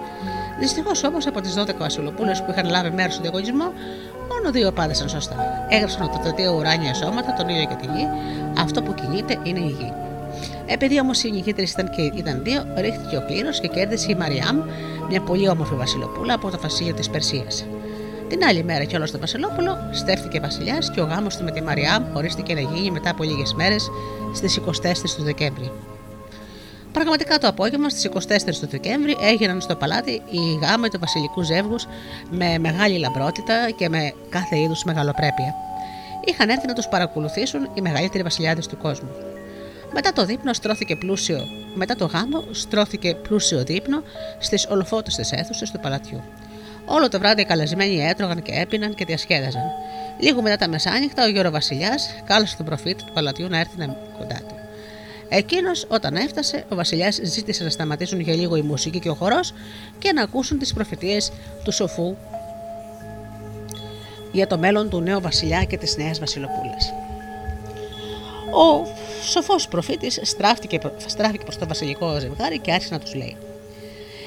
Δυστυχώς 0.59 1.03
όμως 1.03 1.27
από 1.27 1.41
τις 1.41 1.53
12 1.57 1.77
βασιλοπούλε 1.77 2.31
που 2.31 2.51
είχαν 2.51 2.69
λάβει 2.69 2.89
μέρος 2.89 3.13
στο 3.13 3.21
διαγωνισμό, 3.21 3.73
μόνο 4.29 4.51
δύο 4.51 4.67
απάντησαν 4.67 5.09
σωστά. 5.09 5.65
Έγραψαν 5.69 6.01
ότι 6.01 6.19
τα 6.23 6.31
δύο 6.35 6.55
ουράνια 6.55 6.93
σώματα, 6.93 7.33
τον 7.33 7.49
ήλιο 7.49 7.65
και 7.65 7.75
τη 7.75 7.85
γη, 7.85 8.07
αυτό 8.57 8.81
που 8.81 8.93
κινείται 8.93 9.37
είναι 9.43 9.59
η 9.59 9.75
γη. 9.79 9.93
Επειδή 10.65 10.99
όμως 10.99 11.23
οι 11.23 11.31
νικήτρε 11.31 11.63
ήταν, 11.63 11.89
και 11.89 12.01
ήταν 12.01 12.43
δύο, 12.43 12.65
ρίχθηκε 12.75 13.17
ο 13.17 13.25
κλήρος 13.27 13.59
και 13.59 13.67
κέρδισε 13.67 14.11
η 14.11 14.15
Μαριάμ, 14.15 14.57
μια 15.09 15.21
πολύ 15.21 15.49
όμορφη 15.49 15.75
βασιλοπούλα 15.75 16.33
από 16.33 16.49
το 16.49 16.59
βασίλειο 16.61 16.93
της 16.93 17.09
Περσίας. 17.09 17.65
Την 18.29 18.43
άλλη 18.43 18.63
μέρα 18.63 18.83
κιόλας 18.83 19.09
στο 19.09 19.19
Βασιλόπουλο 19.19 19.89
στέφθηκε 19.91 20.39
βασιλιάς 20.39 20.91
και 20.91 21.01
ο 21.01 21.05
γάμος 21.05 21.37
του 21.37 21.43
με 21.43 21.51
τη 21.51 21.61
Μαριά 21.61 22.09
χωρίστηκε 22.13 22.53
να 22.53 22.59
γίνει 22.59 22.91
μετά 22.91 23.09
από 23.09 23.23
λίγες 23.23 23.53
μέρες 23.53 23.89
στις 24.33 24.59
24 24.59 25.15
του 25.15 25.23
Δεκέμβρη. 25.23 25.71
Πραγματικά 26.91 27.37
το 27.37 27.47
απόγευμα 27.47 27.89
στις 27.89 28.09
24 28.13 28.19
του 28.61 28.67
Δεκέμβρη 28.67 29.17
έγιναν 29.21 29.61
στο 29.61 29.75
παλάτι 29.75 30.11
οι 30.11 30.59
γάμοι 30.61 30.89
του 30.89 30.99
βασιλικού 30.99 31.43
ζεύγους 31.43 31.87
με 32.29 32.57
μεγάλη 32.57 32.97
λαμπρότητα 32.97 33.69
και 33.75 33.89
με 33.89 34.13
κάθε 34.29 34.59
είδους 34.59 34.83
μεγαλοπρέπεια. 34.83 35.55
Είχαν 36.25 36.49
έρθει 36.49 36.67
να 36.67 36.73
τους 36.73 36.87
παρακολουθήσουν 36.87 37.69
οι 37.73 37.81
μεγαλύτεροι 37.81 38.23
βασιλιάδες 38.23 38.67
του 38.67 38.77
κόσμου. 38.77 39.09
Μετά 39.93 40.13
το 40.13 40.25
δείπνο 40.25 40.53
στρώθηκε 40.53 40.95
πλούσιο, 40.95 41.39
μετά 41.73 41.95
το 41.95 42.05
γάμο 42.05 42.43
στρώθηκε 42.51 43.15
πλούσιο 43.15 43.63
δείπνο 43.63 44.03
στις 44.39 44.67
ολοφότιστε 44.69 45.23
αίθουσες 45.31 45.71
του 45.71 45.79
παλατιού. 45.79 46.23
Όλο 46.85 47.09
το 47.09 47.19
βράδυ 47.19 47.41
οι 47.41 47.45
καλεσμένοι 47.45 48.05
έτρωγαν 48.07 48.41
και 48.41 48.51
έπιναν 48.51 48.95
και 48.95 49.05
διασκέδαζαν. 49.05 49.71
Λίγο 50.19 50.41
μετά 50.41 50.55
τα 50.55 50.67
μεσάνυχτα, 50.67 51.23
ο 51.23 51.27
Γιώργο 51.27 51.51
Βασιλιάς 51.51 52.09
κάλεσε 52.25 52.55
τον 52.57 52.65
προφήτη 52.65 53.03
του 53.03 53.13
παλατιού 53.13 53.47
να 53.47 53.59
έρθει 53.59 53.77
να 53.77 53.85
κοντά 54.17 54.41
του. 54.47 54.55
Εκείνος, 55.29 55.85
όταν 55.89 56.15
έφτασε, 56.15 56.65
ο 56.69 56.75
Βασιλιάς 56.75 57.19
ζήτησε 57.23 57.63
να 57.63 57.69
σταματήσουν 57.69 58.19
για 58.19 58.35
λίγο 58.35 58.55
η 58.55 58.61
μουσική 58.61 58.99
και 58.99 59.09
ο 59.09 59.13
χορός 59.13 59.53
και 59.99 60.13
να 60.13 60.21
ακούσουν 60.21 60.59
τις 60.59 60.73
προφητείες 60.73 61.31
του 61.63 61.71
σοφού 61.71 62.15
για 64.31 64.47
το 64.47 64.57
μέλλον 64.57 64.89
του 64.89 65.01
νέου 65.01 65.21
Βασιλιά 65.21 65.63
και 65.63 65.77
της 65.77 65.97
νέας 65.97 66.19
Βασιλοπούλας. 66.19 66.93
Ο 68.51 68.87
σοφός 69.23 69.67
προφήτης 69.67 70.19
στράφηκε, 70.23 70.79
στράφηκε 71.05 71.43
προς 71.43 71.57
το 71.57 71.67
βασιλικό 71.67 72.19
ζευγάρι 72.19 72.59
και 72.59 72.71
άρχισε 72.71 72.93
να 72.93 72.99
τους 72.99 73.15
λέει: 73.15 73.37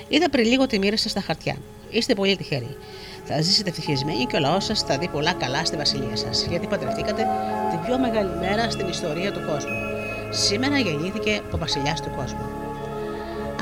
Είδα 0.09 0.31
πριν 0.31 0.47
λίγο 0.47 0.67
τη 0.67 0.79
μοίρα 0.79 0.97
σας 0.97 1.11
στα 1.11 1.21
χαρτιά. 1.21 1.57
Είστε 1.91 2.15
πολύ 2.15 2.37
τυχεροί. 2.37 2.77
Θα 3.25 3.41
ζήσετε 3.41 3.69
ευτυχισμένοι 3.69 4.25
και 4.25 4.37
ο 4.37 4.41
λαός 4.41 4.65
σας 4.65 4.83
θα 4.83 4.99
δει 4.99 5.09
πολλά 5.09 5.33
καλά 5.33 5.65
στη 5.65 5.77
βασιλεία 5.77 6.17
σας, 6.17 6.47
γιατί 6.51 6.67
παντρευτήκατε 6.67 7.27
την 7.71 7.81
πιο 7.87 7.99
μεγάλη 7.99 8.31
μέρα 8.41 8.71
στην 8.71 8.89
ιστορία 8.89 9.33
του 9.33 9.41
κόσμου. 9.51 9.79
Σήμερα 10.31 10.79
γεννήθηκε 10.79 11.41
ο 11.55 11.59
βασιλιάς 11.59 12.01
του 12.01 12.11
κόσμου. 12.17 12.47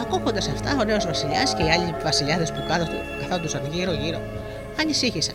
Ακούγοντας 0.01 0.49
αυτά, 0.49 0.77
ο 0.81 0.85
νέος 0.85 1.07
βασιλιάς 1.07 1.55
και 1.55 1.63
οι 1.63 1.71
άλλοι 1.71 1.95
βασιλιάδες 2.03 2.53
που 2.53 2.63
καθόντουσαν 3.21 3.63
γύρω-γύρω 3.73 4.21
ανησύχησαν. 4.81 5.35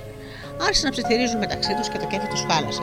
Άρχισαν 0.61 0.85
να 0.85 0.91
ψιθυρίζουν 0.91 1.39
μεταξύ 1.39 1.75
τους 1.75 1.87
και 1.89 1.97
το 1.97 2.07
κέφι 2.07 2.27
τους 2.27 2.45
χάλασε. 2.49 2.81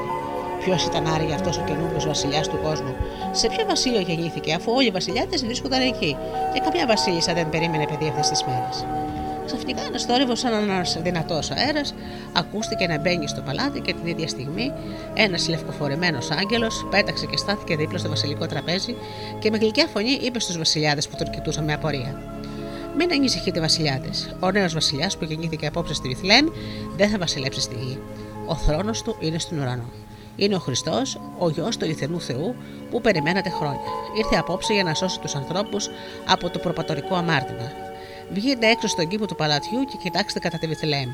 Ποιος 0.64 0.84
ήταν 0.84 1.06
άραγε 1.06 1.34
αυτός 1.34 1.58
ο 1.58 1.62
καινούριο 1.66 2.00
βασιλιάς 2.06 2.48
του 2.48 2.58
κόσμου, 2.62 2.94
σε 3.32 3.48
ποιο 3.48 3.64
βασίλειο 3.66 4.00
γεννήθηκε, 4.00 4.52
αφού 4.52 4.72
όλοι 4.72 4.86
οι 4.86 4.90
βασιλιάδε 4.90 5.36
βρίσκονταν 5.36 5.80
εκεί, 5.80 6.16
και 6.52 6.60
καμιά 6.64 6.86
βασίλισσα 6.86 7.32
δεν 7.34 7.48
περίμενε 7.48 7.86
παιδί 7.86 8.08
αυτές 8.08 8.28
τις 8.28 8.44
μέρες; 8.44 8.84
Ξαφνικά 9.48 9.82
ένας 9.82 10.04
θόρυβος, 10.04 10.38
σαν 10.38 10.52
ένας 10.52 10.98
δυνατός 11.02 11.50
αέρας, 11.50 11.94
ακούστηκε 12.32 12.86
να 12.86 12.98
μπαίνει 12.98 13.28
στο 13.28 13.40
παλάτι 13.40 13.80
και 13.80 13.94
την 13.94 14.06
ίδια 14.06 14.28
στιγμή 14.28 14.72
ένας 15.14 15.48
λευκοφορεμένος 15.48 16.30
άγγελος 16.30 16.86
πέταξε 16.90 17.26
και 17.26 17.36
στάθηκε 17.36 17.76
δίπλα 17.76 17.98
στο 17.98 18.08
βασιλικό 18.08 18.46
τραπέζι 18.46 18.96
και 19.38 19.50
με 19.50 19.58
γλυκιά 19.58 19.86
φωνή 19.86 20.18
είπε 20.22 20.40
στους 20.40 20.58
βασιλιάδες 20.58 21.08
που 21.08 21.16
τον 21.16 21.30
κοιτούσαν 21.30 21.64
με 21.64 21.72
απορία. 21.72 22.22
Μην 22.96 23.12
ανησυχείτε, 23.12 23.60
βασιλιάδε. 23.60 24.10
Ο 24.40 24.50
νέος 24.50 24.74
βασιλιάς 24.74 25.16
που 25.16 25.24
γεννήθηκε 25.24 25.66
απόψε 25.66 25.94
στη 25.94 26.08
Βιθλέμ 26.08 26.46
δεν 26.96 27.08
θα 27.10 27.18
βασιλέψει 27.18 27.60
στη 27.60 27.74
γη. 27.74 27.98
Ο 28.46 28.54
θρόνος 28.54 29.02
του 29.02 29.16
είναι 29.20 29.38
στον 29.38 29.58
ουρανό. 29.58 29.90
Είναι 30.36 30.54
ο 30.54 30.58
Χριστός, 30.58 31.20
ο 31.38 31.48
γιο 31.48 31.68
του 31.78 31.84
Ιθενού 31.84 32.20
Θεού, 32.20 32.54
που 32.90 33.00
περιμένατε 33.00 33.50
χρόνια. 33.50 33.80
Ήρθε 34.18 34.36
απόψε 34.36 34.72
για 34.72 34.82
να 34.82 34.94
σώσει 34.94 35.20
τους 35.20 35.34
ανθρώπους 35.34 35.88
από 36.26 36.50
το 36.50 36.58
προπατορικό 36.58 37.14
αμάρτημα. 37.14 37.86
Βγείτε 38.32 38.66
έξω 38.66 38.88
στον 38.88 39.08
κήπο 39.08 39.26
του 39.26 39.34
παλατιού 39.34 39.84
και 39.84 39.96
κοιτάξτε 40.02 40.38
κατά 40.38 40.58
τη 40.58 40.66
Βιθλέμ. 40.66 41.10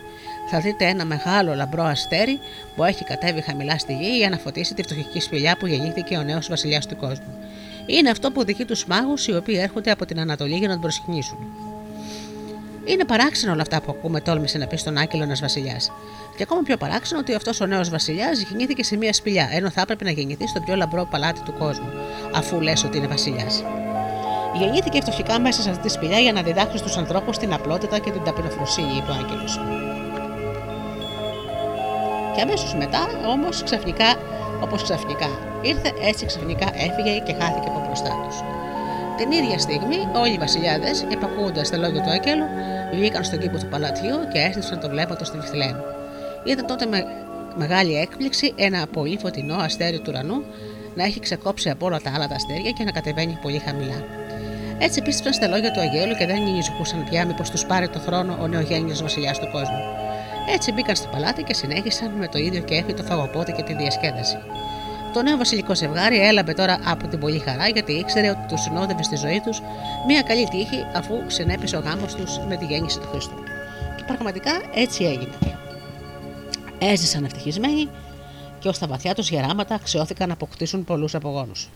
Θα 0.50 0.60
δείτε 0.60 0.84
ένα 0.84 1.04
μεγάλο 1.04 1.54
λαμπρό 1.54 1.82
αστέρι 1.84 2.38
που 2.76 2.84
έχει 2.84 3.04
κατέβει 3.04 3.40
χαμηλά 3.40 3.78
στη 3.78 3.92
γη 3.92 4.16
για 4.16 4.28
να 4.28 4.36
φωτίσει 4.36 4.74
τη 4.74 4.82
φτωχική 4.82 5.20
σπηλιά 5.20 5.56
που 5.56 5.66
γεννήθηκε 5.66 6.16
ο 6.16 6.22
νέος 6.22 6.48
βασιλιάς 6.48 6.86
του 6.86 6.96
κόσμου. 6.96 7.34
Είναι 7.86 8.10
αυτό 8.10 8.30
που 8.30 8.40
οδηγεί 8.40 8.64
τους 8.64 8.86
μάγους 8.86 9.26
οι 9.26 9.36
οποίοι 9.36 9.58
έρχονται 9.60 9.90
από 9.90 10.04
την 10.04 10.20
Ανατολή 10.20 10.56
για 10.56 10.66
να 10.66 10.72
τον 10.72 10.82
προσκυνήσουν. 10.82 11.38
Είναι 12.84 13.04
παράξενο 13.04 13.52
όλα 13.52 13.62
αυτά 13.62 13.80
που 13.80 13.94
ακούμε, 13.98 14.20
τόλμησε 14.20 14.58
να 14.58 14.66
πει 14.66 14.76
στον 14.76 14.96
Άκελο 14.96 15.22
ένας 15.22 15.40
βασιλιάς. 15.40 15.92
Και 16.36 16.42
ακόμα 16.42 16.62
πιο 16.62 16.76
παράξενο 16.76 17.20
ότι 17.20 17.34
αυτός 17.34 17.60
ο 17.60 17.66
νέος 17.66 17.90
βασιλιάς 17.90 18.42
γεννήθηκε 18.42 18.84
σε 18.84 18.96
μια 18.96 19.12
σπηλιά, 19.12 19.48
ενώ 19.52 19.70
θα 19.70 19.80
έπρεπε 19.80 20.04
να 20.04 20.10
γεννηθεί 20.10 20.46
στο 20.48 20.60
πιο 20.60 20.76
λαμπρό 20.76 21.08
παλάτι 21.10 21.40
του 21.40 21.54
κόσμου, 21.58 21.92
αφού 22.34 22.60
λες 22.60 22.84
ότι 22.84 22.96
είναι 22.96 23.06
βασιλιάς. 23.06 23.64
Γεννήθηκε 24.58 25.00
φτωχικά 25.00 25.40
μέσα 25.40 25.62
σε 25.62 25.70
αυτή 25.70 25.82
τη 25.82 25.88
σπηλιά 25.88 26.18
για 26.18 26.32
να 26.32 26.42
διδάξει 26.42 26.78
στους 26.78 26.96
ανθρώπους 26.96 27.38
την 27.38 27.52
απλότητα 27.52 27.98
και 27.98 28.10
την 28.10 28.24
ταπεινοφροσύνη, 28.24 28.96
είπε 28.96 29.10
ο 29.10 29.14
Άγγελος. 29.14 29.60
Και 32.34 32.40
αμέσως 32.40 32.74
μετά, 32.74 33.08
όμως, 33.26 33.62
ξαφνικά, 33.62 34.14
όπως 34.62 34.82
ξαφνικά 34.82 35.28
ήρθε, 35.62 35.92
έτσι 36.02 36.26
ξαφνικά 36.26 36.66
έφυγε 36.74 37.18
και 37.18 37.34
χάθηκε 37.40 37.68
από 37.68 37.82
μπροστά 37.86 38.12
τους. 38.24 38.36
Την 39.16 39.30
ίδια 39.32 39.58
στιγμή, 39.58 40.08
όλοι 40.14 40.32
οι 40.32 40.38
βασιλιάδες, 40.38 41.06
υπακούοντας 41.08 41.70
τα 41.70 41.76
λόγια 41.76 42.02
του 42.02 42.10
Άγγελου, 42.10 42.44
βγήκαν 42.92 43.24
στον 43.24 43.38
κήπο 43.38 43.58
του 43.58 43.66
παλατιού 43.66 44.16
και 44.32 44.38
έστειλαν 44.38 44.80
το 44.80 44.88
βλέποντα 44.88 45.24
στη 45.24 45.38
Βιθλέμ. 45.38 45.76
Ήταν 46.44 46.66
τότε 46.66 46.86
με 46.86 47.06
μεγάλη 47.54 47.96
έκπληξη 47.96 48.52
ένα 48.56 48.86
πολύ 48.92 49.18
φωτεινό 49.18 49.54
αστέρι 49.54 49.98
του 49.98 50.04
ουρανού 50.08 50.42
να 50.94 51.04
έχει 51.04 51.20
ξεκόψει 51.20 51.70
από 51.70 51.86
όλα 51.86 52.00
τα 52.00 52.12
άλλα 52.14 52.28
τα 52.28 52.34
αστέρια 52.34 52.70
και 52.70 52.84
να 52.84 52.90
κατεβαίνει 52.90 53.38
πολύ 53.42 53.58
χαμηλά. 53.58 54.23
Έτσι 54.84 55.02
πίστεψαν 55.02 55.32
στα 55.32 55.48
λόγια 55.48 55.70
του 55.72 55.80
Αγγέλου 55.80 56.14
και 56.14 56.26
δεν 56.26 56.36
ανησυχούσαν 56.36 57.04
πια 57.04 57.26
μήπως 57.26 57.50
τους 57.50 57.64
πάρει 57.64 57.88
το 57.88 57.98
χρόνο 57.98 58.38
ο 58.40 58.46
νεογέννητο 58.46 59.02
βασιλιάς 59.02 59.38
του 59.38 59.48
κόσμου. 59.52 59.82
Έτσι 60.48 60.72
μπήκαν 60.72 60.96
στο 60.96 61.08
παλάτι 61.08 61.42
και 61.42 61.54
συνέχισαν 61.54 62.10
με 62.10 62.28
το 62.28 62.38
ίδιο 62.38 62.60
κέφι 62.60 62.94
το 62.94 63.02
φαγοπότη 63.02 63.52
και 63.52 63.62
τη 63.62 63.74
διασκέδαση. 63.74 64.36
Το 65.12 65.22
νέο 65.22 65.36
βασιλικό 65.36 65.74
ζευγάρι 65.74 66.18
έλαμπε 66.18 66.52
τώρα 66.52 66.78
από 66.84 67.06
την 67.06 67.18
πολύ 67.18 67.38
χαρά 67.38 67.68
γιατί 67.68 67.92
ήξερε 67.92 68.30
ότι 68.30 68.46
τους 68.48 68.60
συνόδευε 68.60 69.02
στη 69.02 69.16
ζωή 69.16 69.40
τους 69.44 69.62
μια 70.06 70.22
καλή 70.22 70.48
τύχη 70.48 70.86
αφού 70.94 71.14
συνέπεσε 71.26 71.76
ο 71.76 71.80
γάμος 71.80 72.14
τους 72.14 72.38
με 72.48 72.56
τη 72.56 72.64
γέννηση 72.64 72.98
του 73.00 73.08
Χριστού. 73.10 73.42
Και 73.96 74.04
πραγματικά 74.06 74.52
έτσι 74.74 75.04
έγινε. 75.04 75.34
Έζησαν 76.78 77.24
ευτυχισμένοι 77.24 77.88
και 78.58 78.68
ως 78.68 78.78
τα 78.78 78.86
βαθιά 78.86 79.14
τους 79.14 79.30
γεράματα 79.30 79.74
αξιώθηκαν 79.74 80.28
να 80.28 80.34
αποκτήσουν 80.34 80.84
πολλούς 80.84 81.14
απογόνους. 81.14 81.68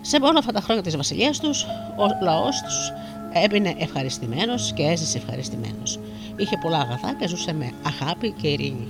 Σε 0.00 0.18
όλα 0.22 0.38
αυτά 0.38 0.52
τα 0.52 0.60
χρόνια 0.60 0.82
της 0.82 0.96
βασιλείας 0.96 1.40
τους, 1.40 1.62
ο 1.96 2.24
λαός 2.24 2.60
τους 2.62 2.92
έμεινε 3.32 3.74
ευχαριστημένος 3.78 4.72
και 4.72 4.82
έζησε 4.82 5.18
ευχαριστημένος. 5.18 5.98
Είχε 6.36 6.56
πολλά 6.62 6.78
αγαθά 6.78 7.14
και 7.14 7.28
ζούσε 7.28 7.52
με 7.52 7.72
αγάπη 7.82 8.34
και 8.40 8.48
ειρήνη. 8.48 8.88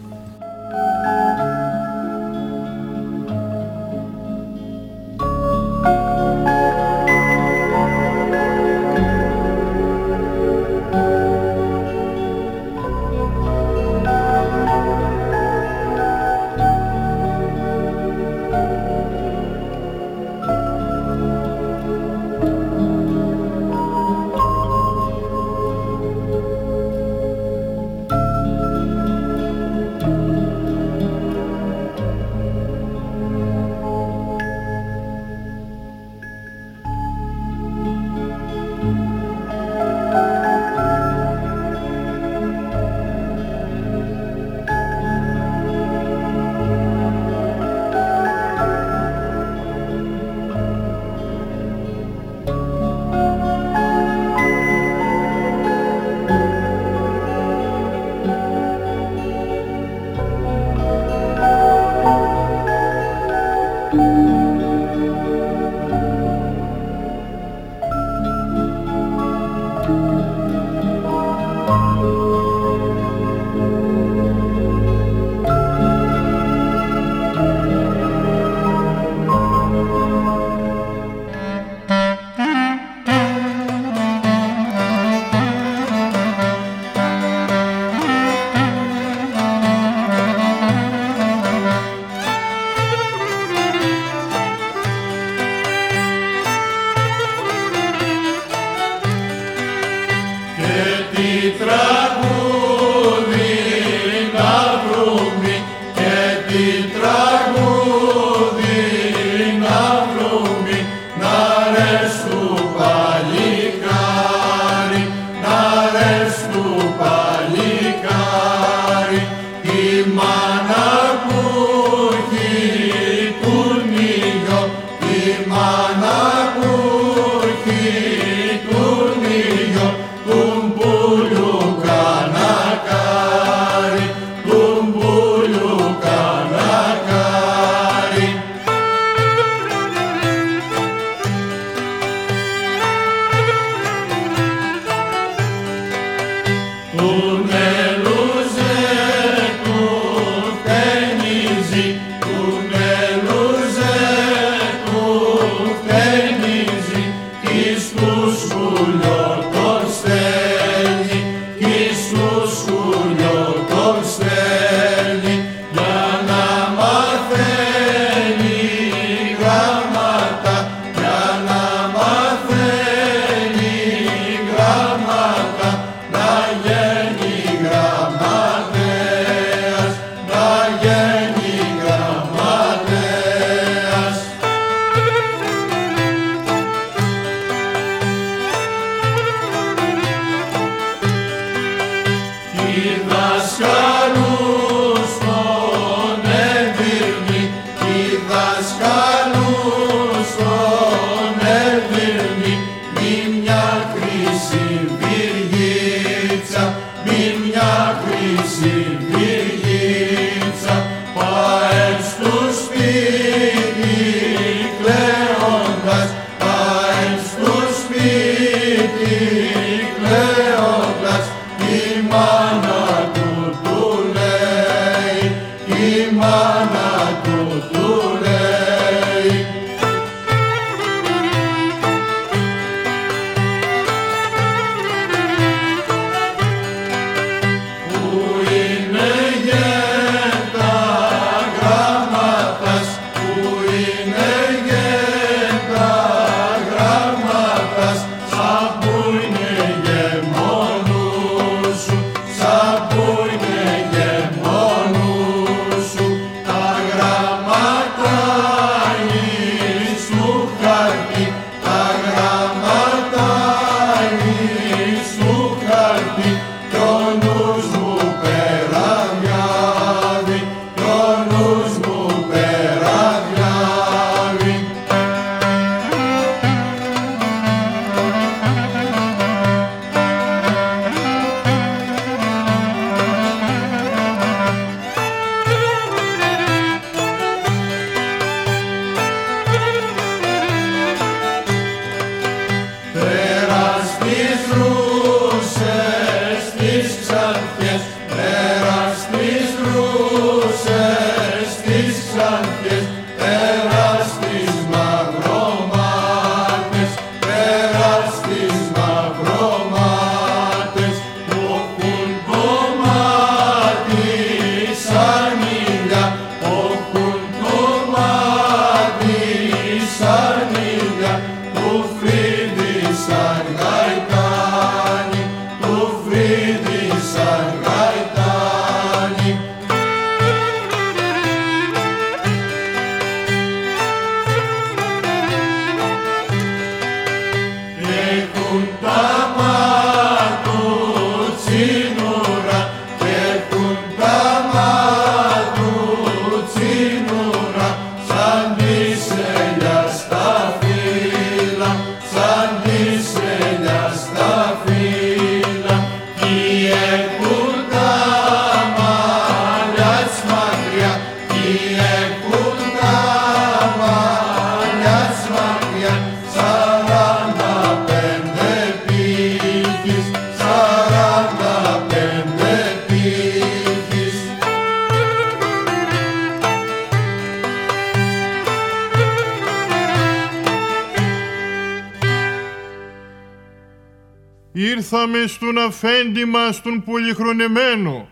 Ήρθαμε 385.01 385.27
στον 385.27 385.59
αφέντη 385.59 386.25
μας 386.25 386.63
τον 386.63 386.85
πολυχρονεμένο. 386.85 388.09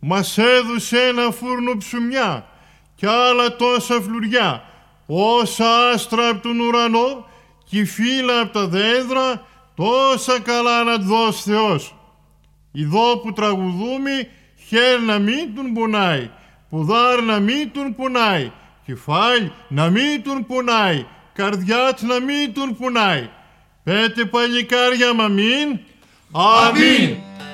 Μας 0.00 0.38
έδωσε 0.38 0.98
ένα 0.98 1.30
φούρνο 1.30 1.76
ψουμιά 1.76 2.46
κι 2.94 3.06
άλλα 3.06 3.56
τόσα 3.56 4.00
φλουριά, 4.00 4.64
όσα 5.06 5.90
άστρα 5.90 6.28
από 6.28 6.42
τον 6.42 6.60
ουρανό 6.60 7.26
κι 7.64 7.84
φύλλα 7.84 8.40
από 8.40 8.52
τα 8.52 8.66
δέντρα, 8.66 9.46
τόσα 9.74 10.40
καλά 10.40 10.84
να 10.84 10.96
δώσει 10.96 11.42
Θεός. 11.42 11.94
Ιδώ 12.72 13.18
που 13.22 13.32
τραγουδούμε, 13.32 14.28
χέρ 14.68 15.00
να 15.00 15.18
μην 15.18 15.54
τον 15.54 15.72
πονάει, 15.72 16.30
πουδάρ 16.70 17.22
να 17.22 17.40
μην 17.40 17.70
τον 17.72 17.94
πονάει, 17.94 18.52
κεφάλι 18.86 19.52
να 19.68 19.90
μην 19.90 20.22
τον 20.22 20.46
πονάει, 20.46 21.06
καρδιά 21.32 21.96
να 22.00 22.20
μην 22.20 22.54
τον 22.54 22.76
πονάει. 22.76 23.28
Πέτε 23.84 24.24
παλικάρια 24.24 25.14
μα 25.14 25.28
μην. 25.28 25.80
Αμήν. 26.36 27.10
Ο 27.10 27.53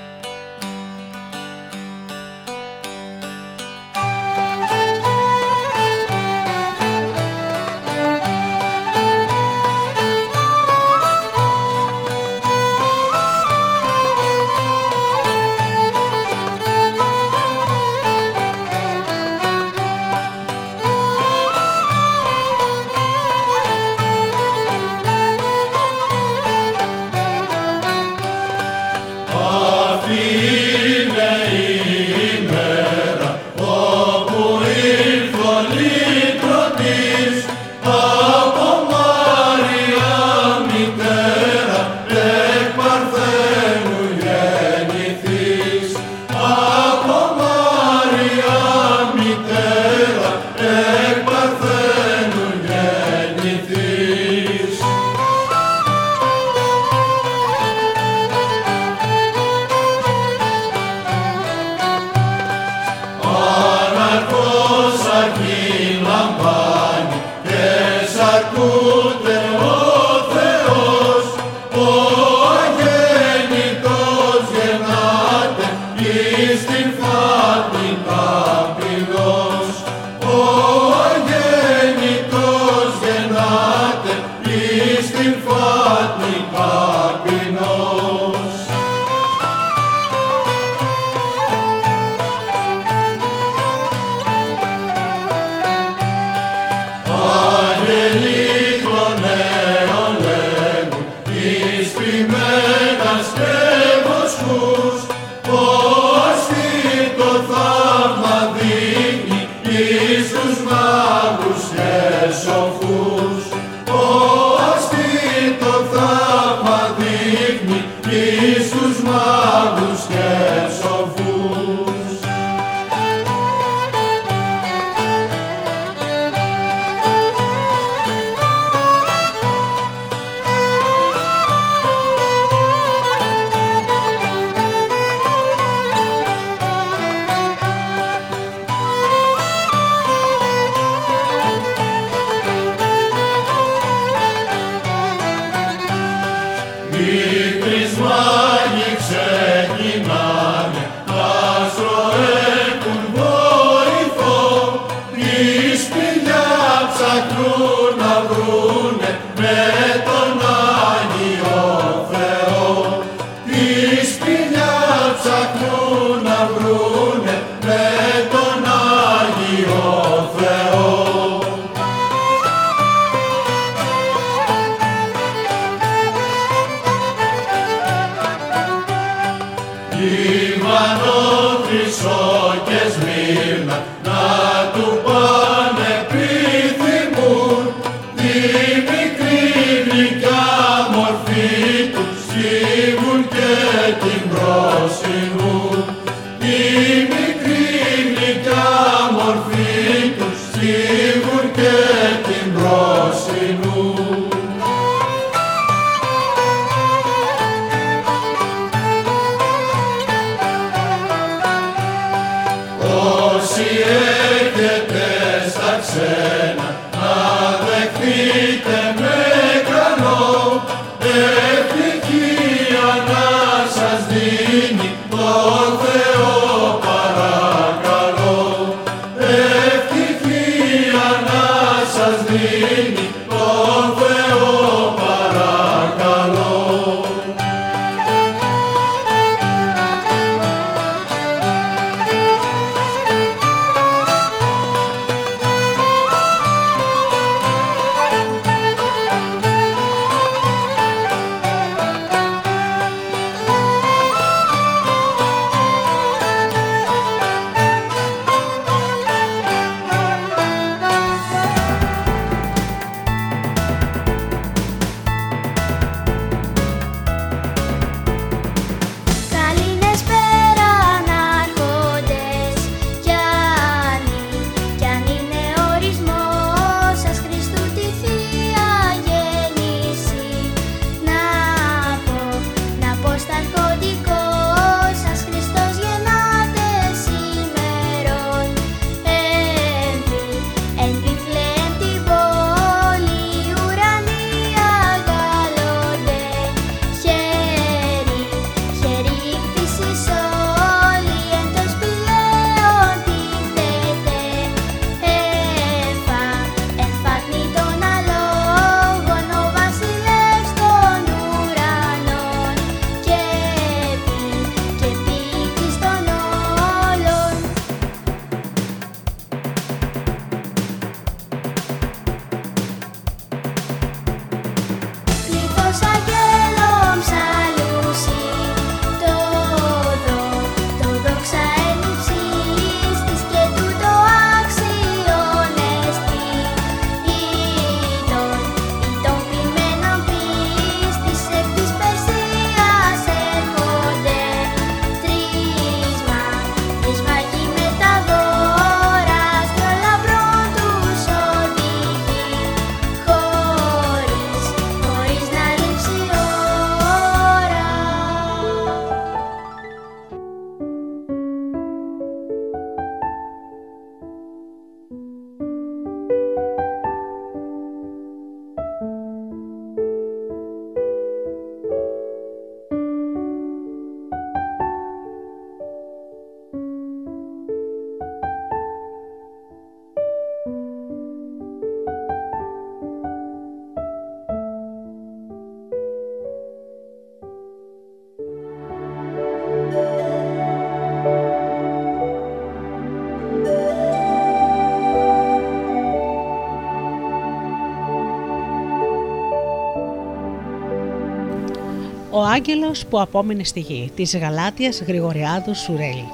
άγγελος 402.31 402.87
που 402.87 403.01
απόμεινε 403.01 403.45
στη 403.45 403.61
γη, 403.61 403.91
της 403.95 404.17
Γαλάτιας 404.17 404.81
Γρηγοριάδου 404.81 405.55
Σουρέλη. 405.55 406.09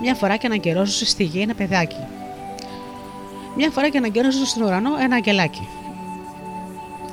Μια 0.00 0.14
φορά 0.14 0.36
και 0.36 0.46
αναγκαιρόζωσε 0.46 1.04
στη 1.04 1.24
γη 1.24 1.40
ένα 1.40 1.54
παιδάκι. 1.54 2.04
Μια 3.56 3.70
φορά 3.70 3.88
και 3.88 3.98
αναγκαιρόζωσε 3.98 4.46
στον 4.46 4.62
ουρανό 4.62 4.90
ένα 5.00 5.14
αγγελάκι. 5.14 5.68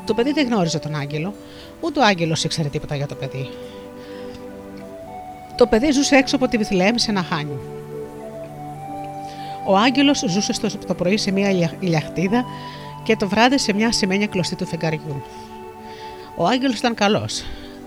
Το 0.06 0.14
παιδί 0.14 0.32
δεν 0.32 0.48
γνώριζε 0.48 0.80
τον 0.80 0.96
άγγελο, 0.96 1.34
ούτε 1.80 2.00
ο 2.00 2.04
άγγελος 2.04 2.44
ήξερε 2.44 2.68
τίποτα 2.68 2.96
για 2.96 3.08
το 3.08 3.16
παιδί. 3.16 3.50
Το 5.56 5.68
παιδί 5.68 5.92
ζούσε 5.92 6.16
έξω 6.16 6.36
από 6.36 6.48
τη 6.48 6.58
Βιθλεέμ 6.58 6.96
σε 6.96 7.12
ένα 7.12 7.24
χάνι. 7.24 7.58
Ο 9.66 9.78
Άγγελος 9.78 10.24
ζούσε 10.28 10.54
στο, 10.54 10.78
το 10.88 10.94
πρωί 10.94 11.18
σε 11.18 11.32
μια 11.32 11.50
ηλιαχτίδα 11.80 12.46
και 13.04 13.16
το 13.16 13.28
βράδυ 13.28 13.58
σε 13.58 13.74
μια 13.74 13.92
σημαίνια 13.92 14.28
κλωστή 14.28 14.56
του 14.56 14.66
φεγγαριού. 14.66 15.24
Ο 16.36 16.46
Άγγελος 16.46 16.78
ήταν 16.78 16.94
καλός. 16.94 17.44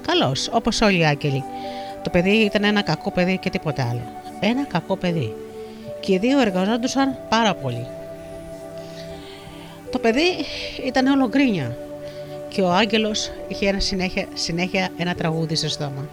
Καλό, 0.07 0.37
όπως 0.51 0.81
όλοι 0.81 0.99
οι 0.99 1.05
άγγελοι. 1.05 1.45
Το 2.03 2.11
παιδί 2.11 2.31
ήταν 2.31 2.65
ένα 2.65 2.83
κακό 2.83 3.11
παιδί 3.11 3.39
και 3.39 3.51
τίποτα 3.51 3.89
άλλο. 3.91 4.03
Ένα 4.41 4.65
κακό 4.65 4.97
παιδί. 4.97 5.35
Και 6.01 6.13
οι 6.13 6.19
δύο 6.19 6.41
εργαζόντουσαν 6.41 7.19
πάρα 7.29 7.55
πολύ. 7.55 7.87
Το 9.91 9.99
παιδί 9.99 10.29
ήταν 10.87 11.07
όλο 11.07 11.29
γκρίνια 11.29 11.77
και 12.49 12.63
ο 12.63 12.71
άγγελος 12.71 13.31
είχε 13.49 13.69
ένα 13.69 13.81
συνέχεια, 13.81 14.27
συνέχεια 14.35 14.89
ένα 14.97 15.15
τραγούδι 15.15 15.55
στο 15.55 15.69
στόμα. 15.69 16.09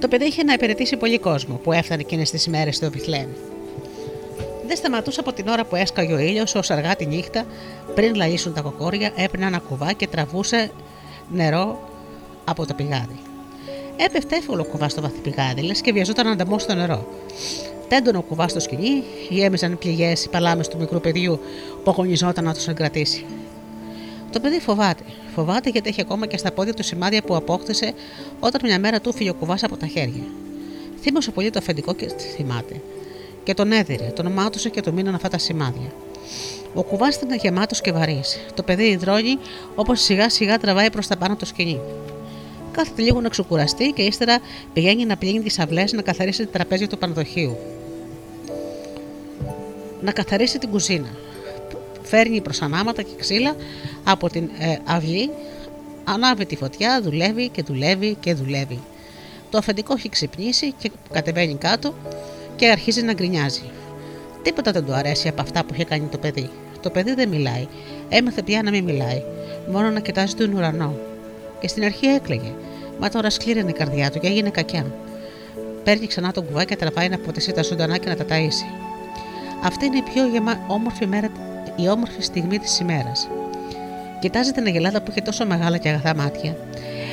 Το 0.00 0.08
παιδί 0.08 0.24
είχε 0.24 0.42
να 0.42 0.52
υπηρετήσει 0.52 0.96
πολύ 0.96 1.18
κόσμο 1.18 1.54
που 1.54 1.72
έφτανε 1.72 2.00
εκείνες 2.00 2.30
τις 2.30 2.48
μέρες 2.48 2.76
στο 2.76 2.90
Βιθλέμ. 2.90 3.28
Δεν 4.66 4.76
σταματούσε 4.76 5.20
από 5.20 5.32
την 5.32 5.48
ώρα 5.48 5.64
που 5.64 5.76
έσκαγε 5.76 6.12
ο 6.12 6.18
ήλιος 6.18 6.54
ως 6.54 6.70
αργά 6.70 6.96
τη 6.96 7.06
νύχτα, 7.06 7.44
πριν 7.94 8.14
λαλήσουν 8.14 8.54
τα 8.54 8.60
κοκόρια, 8.60 9.12
έπαιρνε 9.16 9.46
ένα 9.46 9.58
κουβά 9.58 9.92
και 9.92 10.06
τραβούσε 10.06 10.70
νερό 11.30 11.88
από 12.44 12.66
το 12.66 12.74
πηγάδι. 12.74 13.18
Έπεφτε 13.96 14.36
εύκολο 14.36 14.64
κουβά 14.64 14.88
στο 14.88 15.00
βαθύ 15.00 15.18
πηγάδι, 15.18 15.62
λες 15.62 15.80
και 15.80 15.92
βιαζόταν 15.92 16.26
να 16.26 16.32
ανταμώσει 16.32 16.66
το 16.66 16.74
νερό. 16.74 17.06
Τέντωνε 17.88 18.18
ο 18.18 18.22
κουβά 18.22 18.48
στο 18.48 18.60
σκηνή, 18.60 19.02
γέμιζαν 19.28 19.78
πληγές 19.78 20.24
οι 20.24 20.28
παλάμες 20.28 20.68
του 20.68 20.78
μικρού 20.78 21.00
παιδιού 21.00 21.40
που 21.84 21.90
αγωνιζόταν 21.90 22.44
να 22.44 22.54
τους 22.54 22.68
εγκρατήσει. 22.68 23.24
Το 24.32 24.40
παιδί 24.40 24.60
φοβάται. 24.60 25.02
Φοβάται 25.34 25.70
γιατί 25.70 25.88
έχει 25.88 26.00
ακόμα 26.00 26.26
και 26.26 26.36
στα 26.36 26.52
πόδια 26.52 26.74
του 26.74 26.82
σημάδια 26.82 27.22
που 27.22 27.36
απόκτησε 27.36 27.92
όταν 28.40 28.60
μια 28.64 28.78
μέρα 28.78 29.00
του 29.00 29.12
φύγει 29.12 29.28
ο 29.28 29.34
κουβάς 29.34 29.64
από 29.64 29.76
τα 29.76 29.86
χέρια. 29.86 30.22
Θύμωσε 31.00 31.30
πολύ 31.30 31.50
το 31.50 31.58
αφεντικό 31.58 31.94
και 31.94 32.08
θυμάται. 32.36 32.80
Και 33.44 33.54
τον 33.54 33.72
έδιρε, 33.72 34.04
τον 34.04 34.32
μάτωσε 34.32 34.68
και 34.68 34.80
του 34.80 34.92
μείναν 34.92 35.14
αυτά 35.14 35.28
τα 35.28 35.38
σημάδια. 35.38 35.92
Ο 36.76 36.82
κουβάς 36.82 37.16
ήταν 37.16 37.38
γεμάτος 37.38 37.80
και 37.80 37.92
βαρύς. 37.92 38.40
Το 38.54 38.62
παιδί 38.62 38.84
υδρώνει 38.84 39.38
όπως 39.74 40.00
σιγά 40.00 40.30
σιγά 40.30 40.58
τραβάει 40.58 40.90
προς 40.90 41.06
τα 41.06 41.16
πάνω 41.16 41.36
το 41.36 41.44
σκηνή. 41.44 41.80
Κάθεται 42.72 43.02
λίγο 43.02 43.20
να 43.20 43.28
ξεκουραστεί 43.28 43.92
και 43.94 44.02
ύστερα 44.02 44.38
πηγαίνει 44.72 45.04
να 45.04 45.16
πλύνει 45.16 45.40
τις 45.42 45.58
αυλές 45.58 45.92
να 45.92 46.02
καθαρίσει 46.02 46.44
τα 46.44 46.50
τραπέζια 46.50 46.88
του 46.88 46.98
πανδοχείου. 46.98 47.56
Να 50.00 50.12
καθαρίσει 50.12 50.58
την 50.58 50.70
κουζίνα 50.70 51.08
φέρνει 52.06 52.42
ανάματα 52.60 53.02
και 53.02 53.14
ξύλα 53.16 53.56
από 54.04 54.30
την 54.30 54.50
ε, 54.58 54.76
αυλή, 54.84 55.30
ανάβει 56.04 56.46
τη 56.46 56.56
φωτιά, 56.56 57.00
δουλεύει 57.02 57.48
και 57.48 57.62
δουλεύει 57.62 58.16
και 58.20 58.34
δουλεύει. 58.34 58.80
Το 59.50 59.58
αφεντικό 59.58 59.94
έχει 59.94 60.08
ξυπνήσει 60.08 60.72
και 60.72 60.90
κατεβαίνει 61.12 61.54
κάτω 61.54 61.94
και 62.56 62.68
αρχίζει 62.68 63.02
να 63.02 63.12
γκρινιάζει. 63.12 63.62
Τίποτα 64.42 64.72
δεν 64.72 64.84
του 64.84 64.92
αρέσει 64.92 65.28
από 65.28 65.42
αυτά 65.42 65.64
που 65.64 65.74
είχε 65.74 65.84
κάνει 65.84 66.06
το 66.10 66.18
παιδί. 66.18 66.50
Το 66.86 66.92
παιδί 66.92 67.14
δεν 67.14 67.28
μιλάει. 67.28 67.66
Έμαθε 68.08 68.42
πια 68.42 68.62
να 68.62 68.70
μην 68.70 68.84
μιλάει. 68.84 69.22
Μόνο 69.70 69.90
να 69.90 70.00
κοιτάζει 70.00 70.34
τον 70.34 70.52
ουρανό. 70.52 70.94
Και 71.60 71.68
στην 71.68 71.84
αρχή 71.84 72.06
έκλαιγε. 72.06 72.52
Μα 73.00 73.08
τώρα 73.08 73.30
σκλήραινε 73.30 73.70
η 73.70 73.72
καρδιά 73.72 74.10
του 74.10 74.18
και 74.18 74.26
έγινε 74.26 74.50
κακιά. 74.50 74.86
Παίρνει 75.84 76.06
ξανά 76.06 76.32
τον 76.32 76.46
κουβά 76.46 76.64
και 76.64 76.76
τραβάει 76.76 77.08
να 77.08 77.18
ποτισεί 77.18 77.52
τα 77.52 77.62
ζωντανά 77.62 77.96
και 77.96 78.08
να 78.08 78.16
τα 78.16 78.24
ταΐσει. 78.24 78.66
Αυτή 79.62 79.86
είναι 79.86 79.96
η 79.96 80.02
πιο 80.12 80.26
γεμα... 80.26 80.64
όμορφη 80.66 81.06
μέρα 81.06 81.28
η 81.76 81.88
όμορφη 81.88 82.22
στιγμή 82.22 82.58
της 82.58 82.78
ημέρας. 82.78 83.28
Κοιτάζει 84.20 84.52
την 84.52 84.66
Αγελάδα 84.66 85.02
που 85.02 85.10
είχε 85.10 85.20
τόσο 85.20 85.46
μεγάλα 85.46 85.76
και 85.76 85.88
αγαθά 85.88 86.14
μάτια. 86.14 86.56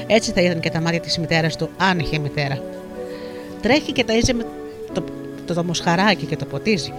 Έτσι 0.08 0.32
θα 0.32 0.42
ήταν 0.42 0.60
και 0.60 0.70
τα 0.70 0.82
μάτια 0.82 1.00
της 1.00 1.18
μητέρας 1.18 1.56
του, 1.56 1.70
αν 1.78 2.00
είχε 2.00 2.18
μητέρα. 2.18 2.58
Τρέχει 3.62 3.92
και 3.92 4.06
ταΐζει 4.08 4.34
με 4.34 4.46
το, 4.94 5.04
το 5.46 5.54
δομοσχαράκι 5.54 6.26
και 6.26 6.36
το 6.36 6.46
ποτίζει. 6.46 6.94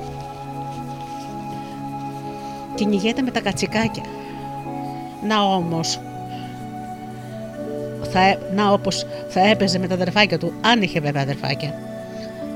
Κυνηγέται 2.74 3.22
με 3.22 3.30
τα 3.30 3.40
κατσικάκια. 3.40 4.02
Να 5.26 5.42
όμως, 5.42 6.00
θα, 8.10 8.38
να 8.54 8.72
όπως 8.72 9.06
θα 9.28 9.48
έπαιζε 9.48 9.78
με 9.78 9.86
τα 9.86 9.94
αδερφάκια 9.94 10.38
του, 10.38 10.52
αν 10.60 10.82
είχε 10.82 11.00
βέβαια 11.00 11.22
αδερφάκια. 11.22 11.74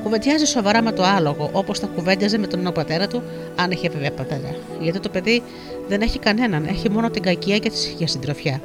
Κουβεντιάζει 0.03 0.45
σοβαρά 0.45 0.83
με 0.83 0.93
το 0.93 1.03
άλογο, 1.03 1.51
όπως 1.53 1.79
θα 1.79 1.87
κουβέντιαζε 1.87 2.39
με 2.39 2.47
τον 2.47 2.63
νέο 2.63 2.73
πατέρα 2.73 3.07
του, 3.07 3.23
αν 3.57 3.71
είχε 3.71 3.89
βέβαια 3.89 4.13
πατέρα. 4.13 4.55
Γιατί 4.81 5.01
το 5.01 5.09
παιδί 5.09 5.43
δεν 5.89 6.01
έχει 6.01 6.19
κανέναν, 6.19 6.65
έχει 6.65 6.91
μόνο 6.91 7.11
την 7.11 7.23
κακία 7.23 7.59
και 7.59 7.71
τη 7.71 8.07
συντροφιά. 8.07 8.61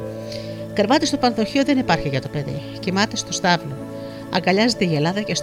Κρεβάτι 0.73 1.05
στο 1.05 1.17
πανδοχείο 1.17 1.63
δεν 1.63 1.77
υπάρχει 1.77 2.09
για 2.09 2.21
το 2.21 2.27
παιδί. 2.27 2.61
Κοιμάται 2.79 3.15
στο 3.15 3.31
στάβλο. 3.31 3.77
Αγκαλιάζει 4.35 4.75
τη 4.75 4.85
γελάδα 4.85 5.21
και 5.21 5.35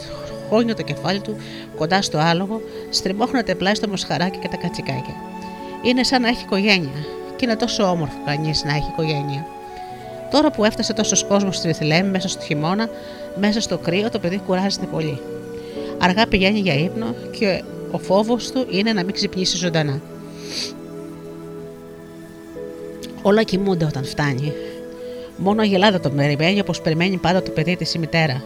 χώνει 0.49 0.75
το 0.75 0.83
κεφάλι 0.83 1.21
του 1.21 1.37
κοντά 1.77 2.03
στο 2.03 2.19
άλογο, 2.19 2.61
στριμώχνεται 2.91 3.55
πλάι 3.55 3.75
στο 3.75 3.89
μοσχαράκι 3.89 4.39
και 4.39 4.49
τα 4.49 4.57
κατσικάκια. 4.57 5.15
Είναι 5.83 6.05
σαν 6.05 6.23
να 6.23 6.29
έχει 6.29 6.43
οικογένεια. 6.43 7.05
Και 7.37 7.45
είναι 7.45 7.57
τόσο 7.57 7.91
όμορφο 7.91 8.17
κανείς 8.25 8.65
να 8.65 8.75
έχει 8.75 8.89
οικογένεια. 8.93 9.47
Τώρα 10.31 10.51
που 10.51 10.65
έφτασε 10.65 10.93
τόσος 10.93 11.25
κόσμος 11.25 11.57
στη 11.57 11.69
Βιθλέμ 11.69 12.11
μέσα 12.11 12.29
στο 12.29 12.45
χειμώνα, 12.45 12.89
μέσα 13.41 13.61
στο 13.61 13.79
κρύο, 13.79 14.11
το 14.11 14.19
παιδί 14.19 14.39
κουράζεται 14.47 14.87
πολύ. 14.87 15.21
Αργά 15.99 16.27
πηγαίνει 16.27 16.59
για 16.59 16.75
ύπνο 16.75 17.15
και 17.39 17.63
ο 17.91 17.99
φόβος 17.99 18.51
του 18.51 18.67
είναι 18.71 18.93
να 18.93 19.05
μην 19.05 19.15
ξυπνήσει 19.15 19.57
ζωντανά. 19.57 20.01
Όλα 23.23 23.43
κοιμούνται 23.43 23.85
όταν 23.85 24.05
φτάνει. 24.05 24.53
Μόνο 25.37 25.63
η 25.63 25.75
Ελλάδα 25.75 26.01
τον 26.01 26.15
περιμένει 26.17 26.61
όπως 26.61 26.81
περιμένει 26.81 27.17
πάντα 27.17 27.43
το 27.43 27.51
παιδί 27.51 27.77
της 27.77 27.95
η 27.95 27.99
μητέρα. 27.99 28.43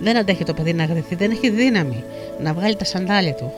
Δεν 0.00 0.16
αντέχει 0.16 0.44
το 0.44 0.54
παιδί 0.54 0.72
να 0.72 0.84
γδυθεί, 0.84 1.14
δεν 1.14 1.30
έχει 1.30 1.50
δύναμη 1.50 2.04
να 2.40 2.52
βγάλει 2.52 2.76
τα 2.76 2.84
σαντάλια 2.84 3.34
του. 3.34 3.52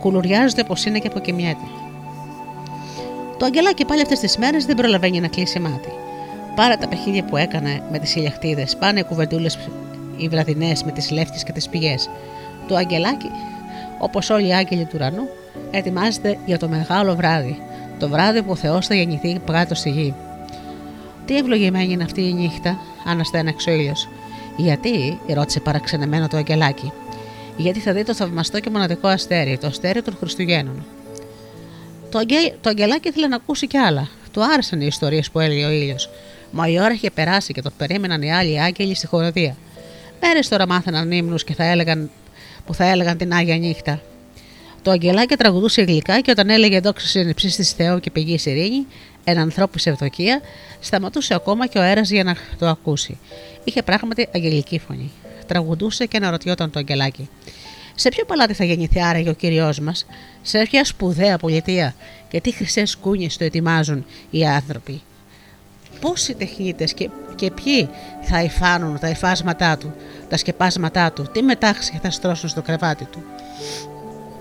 Κουλουριάζεται 0.00 0.64
πω 0.64 0.74
είναι 0.86 0.98
και 0.98 1.06
αποκοιμιέται. 1.06 1.83
Το 3.38 3.44
αγγελάκι 3.44 3.84
πάλι 3.84 4.00
αυτές 4.00 4.18
τις 4.18 4.38
μέρες 4.38 4.64
δεν 4.64 4.76
προλαβαίνει 4.76 5.20
να 5.20 5.28
κλείσει 5.28 5.58
μάτι. 5.58 5.92
Πάρα 6.54 6.76
τα 6.76 6.88
παιχνίδια 6.88 7.24
που 7.24 7.36
έκανε 7.36 7.82
με 7.90 7.98
τις 7.98 8.14
ηλιαχτίδε, 8.14 8.66
πάνε 8.78 9.02
κουβεντούλες 9.02 9.58
οι 10.16 10.28
βραδινές 10.28 10.84
με 10.84 10.90
τις 10.90 11.10
λεύτε 11.10 11.38
και 11.44 11.52
τις 11.52 11.68
πηγές. 11.68 12.10
Το 12.68 12.76
αγγελάκι, 12.76 13.30
όπως 13.98 14.30
όλοι 14.30 14.46
οι 14.46 14.54
άγγελοι 14.54 14.84
του 14.84 14.92
ουρανού, 14.94 15.28
ετοιμάζεται 15.70 16.38
για 16.46 16.58
το 16.58 16.68
μεγάλο 16.68 17.14
βράδυ, 17.14 17.62
το 17.98 18.08
βράδυ 18.08 18.42
που 18.42 18.50
ο 18.50 18.56
Θεός 18.56 18.86
θα 18.86 18.94
γεννηθεί 18.94 19.40
κάτω 19.46 19.74
στη 19.74 19.90
γη. 19.90 20.14
Τι 21.26 21.36
ευλογημένη 21.36 21.92
είναι 21.92 22.04
αυτή 22.04 22.28
η 22.28 22.32
νύχτα, 22.32 22.78
αναστέναξε 23.04 23.70
ο 23.70 23.72
ήλιος. 23.72 24.08
Γιατί, 24.56 25.20
ρώτησε 25.34 25.60
παραξενεμένο 25.60 26.28
το 26.28 26.36
αγγελάκι. 26.36 26.92
Γιατί 27.56 27.80
θα 27.80 27.92
δει 27.92 28.04
το 28.04 28.14
θαυμαστό 28.14 28.60
και 28.60 28.70
μοναδικό 28.70 29.08
αστέρι, 29.08 29.58
το 29.58 29.66
αστέρι 29.66 30.02
των 30.02 30.16
Χριστουγέννων. 30.18 30.84
Το, 32.14 32.20
αγγε... 32.20 32.54
το 32.60 32.68
αγγελάκι 32.68 33.08
ήθελε 33.08 33.26
να 33.26 33.36
ακούσει 33.36 33.66
κι 33.66 33.76
άλλα. 33.76 34.08
Του 34.32 34.44
άρεσαν 34.44 34.80
οι 34.80 34.86
ιστορίες 34.86 35.30
που 35.30 35.40
έλεγε 35.40 35.64
ο 35.64 35.70
ήλιος. 35.70 36.10
Μα 36.50 36.68
η 36.68 36.80
ώρα 36.80 36.92
είχε 36.92 37.10
περάσει 37.10 37.52
και 37.52 37.62
το 37.62 37.70
περίμεναν 37.76 38.22
οι 38.22 38.32
άλλοι 38.32 38.60
άγγελοι 38.60 38.94
στη 38.94 39.06
χοροδία. 39.06 39.56
Μέρε 40.20 40.38
τώρα 40.48 40.66
μάθαιναν 40.66 41.10
ύμνους 41.10 41.44
και 41.44 41.54
θα 41.54 41.64
έλεγαν 41.64 42.10
που 42.66 42.74
θα 42.74 42.84
έλεγαν 42.84 43.16
την 43.16 43.32
Άγια 43.32 43.56
Νύχτα. 43.56 44.02
Το 44.82 44.90
αγγελάκι 44.90 45.36
τραγουδούσε 45.36 45.82
γλυκά 45.82 46.20
και 46.20 46.30
όταν 46.30 46.50
έλεγε 46.50 46.80
δόξα 46.80 47.06
συνεψή 47.06 47.48
της 47.48 47.72
Θεό 47.72 47.98
και 47.98 48.10
πηγή 48.10 48.38
ειρήνη, 48.44 48.86
ένα 49.24 49.40
ανθρώπου 49.40 49.78
σε 49.78 49.90
ευδοκία, 49.90 50.40
σταματούσε 50.80 51.34
ακόμα 51.34 51.66
και 51.66 51.78
ο 51.78 51.82
αέρας 51.82 52.10
για 52.10 52.24
να 52.24 52.36
το 52.58 52.66
ακούσει. 52.66 53.18
Είχε 53.64 53.82
πράγματι 53.82 54.28
αγγελική 54.34 54.78
φωνή. 54.78 55.10
Τραγουδούσε 55.46 56.06
και 56.06 56.16
αναρωτιόταν 56.16 56.70
το 56.70 56.78
αγγελάκι. 56.78 57.28
Σε 57.94 58.08
ποιο 58.08 58.24
παλάτι 58.24 58.54
θα 58.54 58.64
γεννηθεί 58.64 59.02
άραγε 59.02 59.30
ο 59.30 59.32
κύριο 59.32 59.72
μας, 59.82 60.06
σε 60.42 60.62
ποια 60.62 60.84
σπουδαία 60.84 61.38
πολιτεία 61.38 61.94
και 62.28 62.40
τι 62.40 62.50
χρυσές 62.50 62.96
κούνιες 62.96 63.36
το 63.36 63.44
ετοιμάζουν 63.44 64.06
οι 64.30 64.46
άνθρωποι; 64.46 65.02
Πόσοι 66.00 66.34
τεχνίτες 66.34 66.94
και, 66.94 67.10
και 67.34 67.50
ποιοι 67.50 67.88
θα 68.22 68.42
υφάνουν 68.42 68.98
τα 68.98 69.08
υφάσματά 69.08 69.76
του, 69.76 69.94
τα 70.28 70.36
σκεπάσματά 70.36 71.12
του, 71.12 71.26
τι 71.32 71.42
μετάξια 71.42 71.98
θα 72.02 72.10
στρώσουν 72.10 72.48
στο 72.48 72.62
κρεβάτι 72.62 73.04
του; 73.04 73.22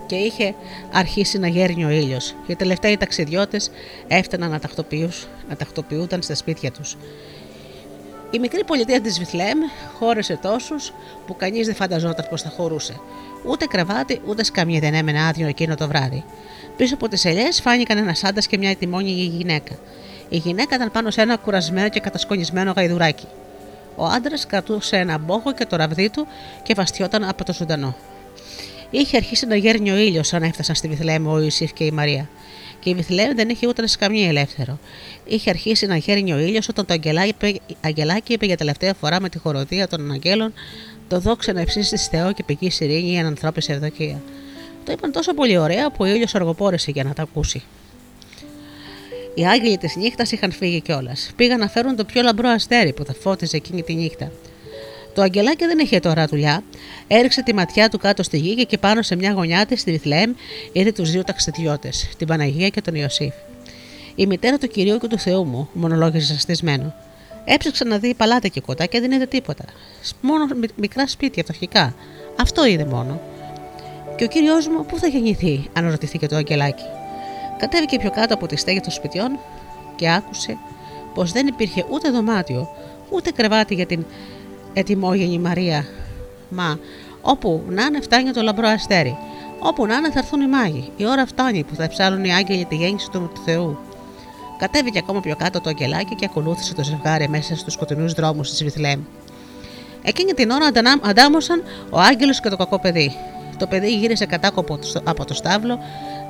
Και 0.06 0.16
είχε 0.16 0.56
αρχίσει 0.91 1.39
να 1.39 1.47
γέρνει 1.47 1.86
ο 1.86 1.89
ήλιος. 1.89 2.36
Οι 2.47 2.56
τελευταίοι 2.56 2.97
ταξιδιώτες 2.97 3.72
έφταναν 4.08 4.49
να, 4.49 4.60
να 5.49 5.56
τακτοποιούνταν 5.56 6.22
στα 6.22 6.36
σπίτια 6.36 6.72
τους. 6.72 6.97
Η 8.34 8.39
μικρή 8.39 8.63
πολιτεία 8.63 9.01
της 9.01 9.19
Βιθλέμ 9.19 9.59
χώρεσε 9.99 10.39
τόσους 10.41 10.93
που 11.27 11.36
κανείς 11.36 11.65
δεν 11.65 11.75
φανταζόταν 11.75 12.27
πως 12.29 12.41
θα 12.41 12.49
χωρούσε. 12.49 12.99
Ούτε 13.45 13.65
κρεβάτι 13.65 14.21
ούτε 14.27 14.43
σκαμιά 14.43 14.79
δεν 14.79 14.93
έμενε 14.93 15.27
άδειο 15.27 15.47
εκείνο 15.47 15.75
το 15.75 15.88
βράδυ. 15.88 16.23
Πίσω 16.77 16.93
από 16.93 17.07
τις 17.07 17.25
ελιές 17.25 17.61
φάνηκαν 17.61 17.97
ένα 17.97 18.15
άντρα 18.23 18.41
και 18.41 18.57
μια 18.57 18.69
ετοιμόνια 18.69 19.13
γυναίκα. 19.13 19.75
Η 20.29 20.38
γυναίκα 20.38 20.75
ήταν 20.75 20.91
πάνω 20.91 21.11
σε 21.11 21.21
ένα 21.21 21.38
κουρασμένο 21.38 21.89
και 21.89 21.99
κατασκονισμένο 21.99 22.73
γαϊδουράκι. 22.75 23.27
Ο 23.95 24.05
άντρας 24.05 24.45
κρατούσε 24.45 24.95
ένα 24.97 25.17
μπόγο 25.17 25.53
και 25.53 25.65
το 25.65 25.75
ραβδί 25.75 26.09
του 26.09 26.27
και 26.63 26.73
βαστιόταν 26.73 27.23
από 27.23 27.43
το 27.43 27.53
ζωντανό. 27.53 27.95
Είχε 28.89 29.17
αρχίσει 29.17 29.45
να 29.45 29.55
γέρνει 29.55 29.91
ο 29.91 29.95
ήλιος 29.95 30.34
όταν 30.34 30.43
έφτασαν 30.43 30.75
στη 30.75 30.88
Βιθλέμ 30.88 31.27
ο 31.27 31.39
Ιωσήφ 31.39 31.73
και 31.73 31.84
η 31.84 31.91
Μαρία. 31.91 32.29
Και 32.84 32.89
η 32.89 32.93
Βιθλέμ 32.93 33.36
δεν 33.36 33.49
είχε 33.49 33.67
ούτε 33.67 33.84
καμία 33.99 34.27
ελεύθερο. 34.27 34.79
Είχε 35.25 35.49
αρχίσει 35.49 35.86
να 35.86 35.95
γέρνει 35.95 36.34
ο 36.34 36.38
ήλιος 36.38 36.69
όταν 36.69 36.86
το 36.86 36.93
αγγελάκι 37.81 38.34
είπε 38.34 38.45
για 38.45 38.57
τελευταία 38.57 38.93
φορά 38.93 39.21
με 39.21 39.29
τη 39.29 39.38
χοροδία 39.38 39.88
των 39.88 40.11
αγγέλων 40.11 40.53
το 41.07 41.19
δόξα 41.19 41.53
να 41.53 41.61
υψίσει 41.61 41.97
Θεό 41.97 42.34
και 42.34 42.43
πηγή 42.43 42.71
ειρήνη 42.79 43.13
η 43.13 43.17
ανθρώπινη 43.17 43.65
ευδοκία. 43.69 44.21
Το 44.86 44.91
είπαν 44.91 45.11
τόσο 45.11 45.34
πολύ 45.34 45.57
ωραία 45.57 45.91
που 45.91 45.97
ο 45.99 46.05
ήλιος 46.05 46.36
αργοπόρεσε 46.36 46.91
για 46.91 47.03
να 47.03 47.13
τα 47.13 47.21
ακούσει. 47.21 47.63
Οι 49.36 49.47
άγγελοι 49.47 49.77
της 49.77 49.95
νύχτας 49.95 50.31
είχαν 50.31 50.51
φύγει 50.51 50.81
κιόλας. 50.81 51.31
Πήγαν 51.36 51.59
να 51.59 51.67
φέρουν 51.67 51.95
το 51.95 52.05
πιο 52.05 52.21
λαμπρό 52.21 52.49
αστέρι 52.49 52.93
που 52.93 53.05
θα 53.05 53.13
φώτιζε 53.13 53.57
εκείνη 53.57 53.84
τη 53.84 53.93
νύχτα. 53.93 54.31
Το 55.14 55.22
αγγελάκι 55.22 55.66
δεν 55.66 55.80
είχε 55.80 55.99
τώρα 55.99 56.26
δουλειά. 56.26 56.64
Έριξε 57.07 57.43
τη 57.43 57.53
ματιά 57.53 57.89
του 57.89 57.97
κάτω 57.97 58.24
στη 58.24 58.38
γη 58.38 58.66
και 58.66 58.78
πάνω 58.78 59.01
σε 59.01 59.16
μια 59.16 59.32
γωνιά 59.32 59.66
της 59.66 59.82
στη 59.82 59.91
Βιθλέμ 59.91 60.34
είδε 60.72 60.91
τους 60.91 61.11
δύο 61.11 61.24
ταξιδιώτες, 61.24 62.09
την 62.18 62.28
Παναγία 62.28 62.70
και 62.70 62.82
τον 62.82 62.95
Ιωσήφ. 62.95 63.34
Η 64.16 64.26
μητέρα 64.26 64.57
του 64.57 64.68
κυρίου 64.68 64.97
και 64.97 65.07
του 65.07 65.20
Θεού 65.20 65.45
μου, 65.45 65.70
μονολόγησε 65.74 66.34
σαστισμένο. 66.34 66.93
Έψαξε 67.45 67.84
να 67.84 67.97
δει 67.97 68.14
παλάτα 68.14 68.47
και 68.47 68.61
κοντά 68.61 68.86
και 68.86 68.99
δεν 68.99 69.11
είδε 69.11 69.26
τίποτα. 69.26 69.66
Μόνο 70.22 70.45
μικρά 70.76 71.07
σπίτια 71.07 71.43
φτωχικά. 71.43 71.95
Αυτό 72.39 72.66
είδε 72.66 72.86
μόνο. 72.86 73.22
Και 74.16 74.24
ο 74.24 74.28
κύριος 74.28 74.68
μου 74.68 74.86
πού 74.86 74.97
θα 74.97 75.07
γεννηθεί, 75.07 75.70
αν 75.74 75.89
ρωτήθηκε 75.89 76.28
το 76.28 76.36
αγγελάκι. 76.36 76.84
Κατέβηκε 77.57 77.97
πιο 77.97 78.09
κάτω 78.09 78.34
από 78.34 78.47
τη 78.47 78.55
στέγη 78.55 78.80
των 78.80 78.91
σπιτιών 78.91 79.39
και 79.95 80.09
άκουσε 80.11 80.57
πως 81.14 81.32
δεν 81.32 81.47
υπήρχε 81.47 81.86
ούτε 81.89 82.09
δωμάτιο, 82.09 82.70
ούτε 83.09 83.32
κρεβάτι 83.32 83.74
για 83.74 83.86
την 83.86 84.05
ετοιμόγενη 84.74 85.39
Μαρία. 85.39 85.86
Μα 86.49 86.80
όπου 87.21 87.63
να 87.67 87.84
είναι 87.84 88.01
φτάνει 88.01 88.32
το 88.32 88.41
λαμπρό 88.41 88.67
αστέρι. 88.67 89.17
Όπου 89.59 89.86
να 89.86 89.95
είναι 89.95 90.11
θα 90.11 90.19
έρθουν 90.19 90.41
οι 90.41 90.47
μάγοι. 90.47 90.91
Η 90.97 91.05
ώρα 91.07 91.26
φτάνει 91.26 91.63
που 91.63 91.76
θα 91.76 91.88
ψάλουν 91.88 92.24
οι 92.24 92.34
άγγελοι 92.34 92.65
τη 92.65 92.76
γέννηση 92.76 93.09
του 93.09 93.32
Θεού. 93.45 93.78
Κατέβηκε 94.57 94.97
ακόμα 94.97 95.19
πιο 95.19 95.36
κάτω 95.36 95.61
το 95.61 95.69
αγγελάκι 95.69 96.15
και 96.15 96.26
ακολούθησε 96.26 96.74
το 96.74 96.84
ζευγάρι 96.84 97.30
μέσα 97.30 97.55
στους 97.55 97.74
σκοτεινούς 97.74 98.13
δρόμους 98.13 98.49
της 98.49 98.63
Βιθλέμ. 98.63 99.01
Εκείνη 100.01 100.34
την 100.34 100.49
ώρα 100.49 100.69
αντάμωσαν 101.01 101.63
ο 101.89 101.99
Άγγελος 101.99 102.39
και 102.39 102.49
το 102.49 102.55
κακό 102.55 102.80
παιδί. 102.80 103.15
Το 103.57 103.67
παιδί 103.67 103.95
γύρισε 103.95 104.26
κατάκοπο 104.26 104.80
από 105.03 105.26
το 105.26 105.34
στάβλο, 105.34 105.80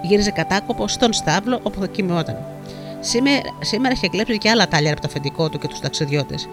γύριζε 0.01 0.31
κατάκοπο 0.31 0.87
στον 0.87 1.13
στάβλο 1.13 1.59
όπου 1.63 1.79
θα 1.79 1.87
κοιμιόταν. 1.87 2.37
Σήμερα, 2.99 3.41
σήμερα 3.59 3.93
είχε 3.93 4.07
κλέψει 4.07 4.37
και 4.37 4.49
άλλα 4.49 4.67
τάλια 4.67 4.91
από 4.91 5.01
το 5.01 5.07
αφεντικό 5.09 5.49
του 5.49 5.59
και 5.59 5.67
τους 5.67 5.79
ταξιδιώτες. 5.79 6.49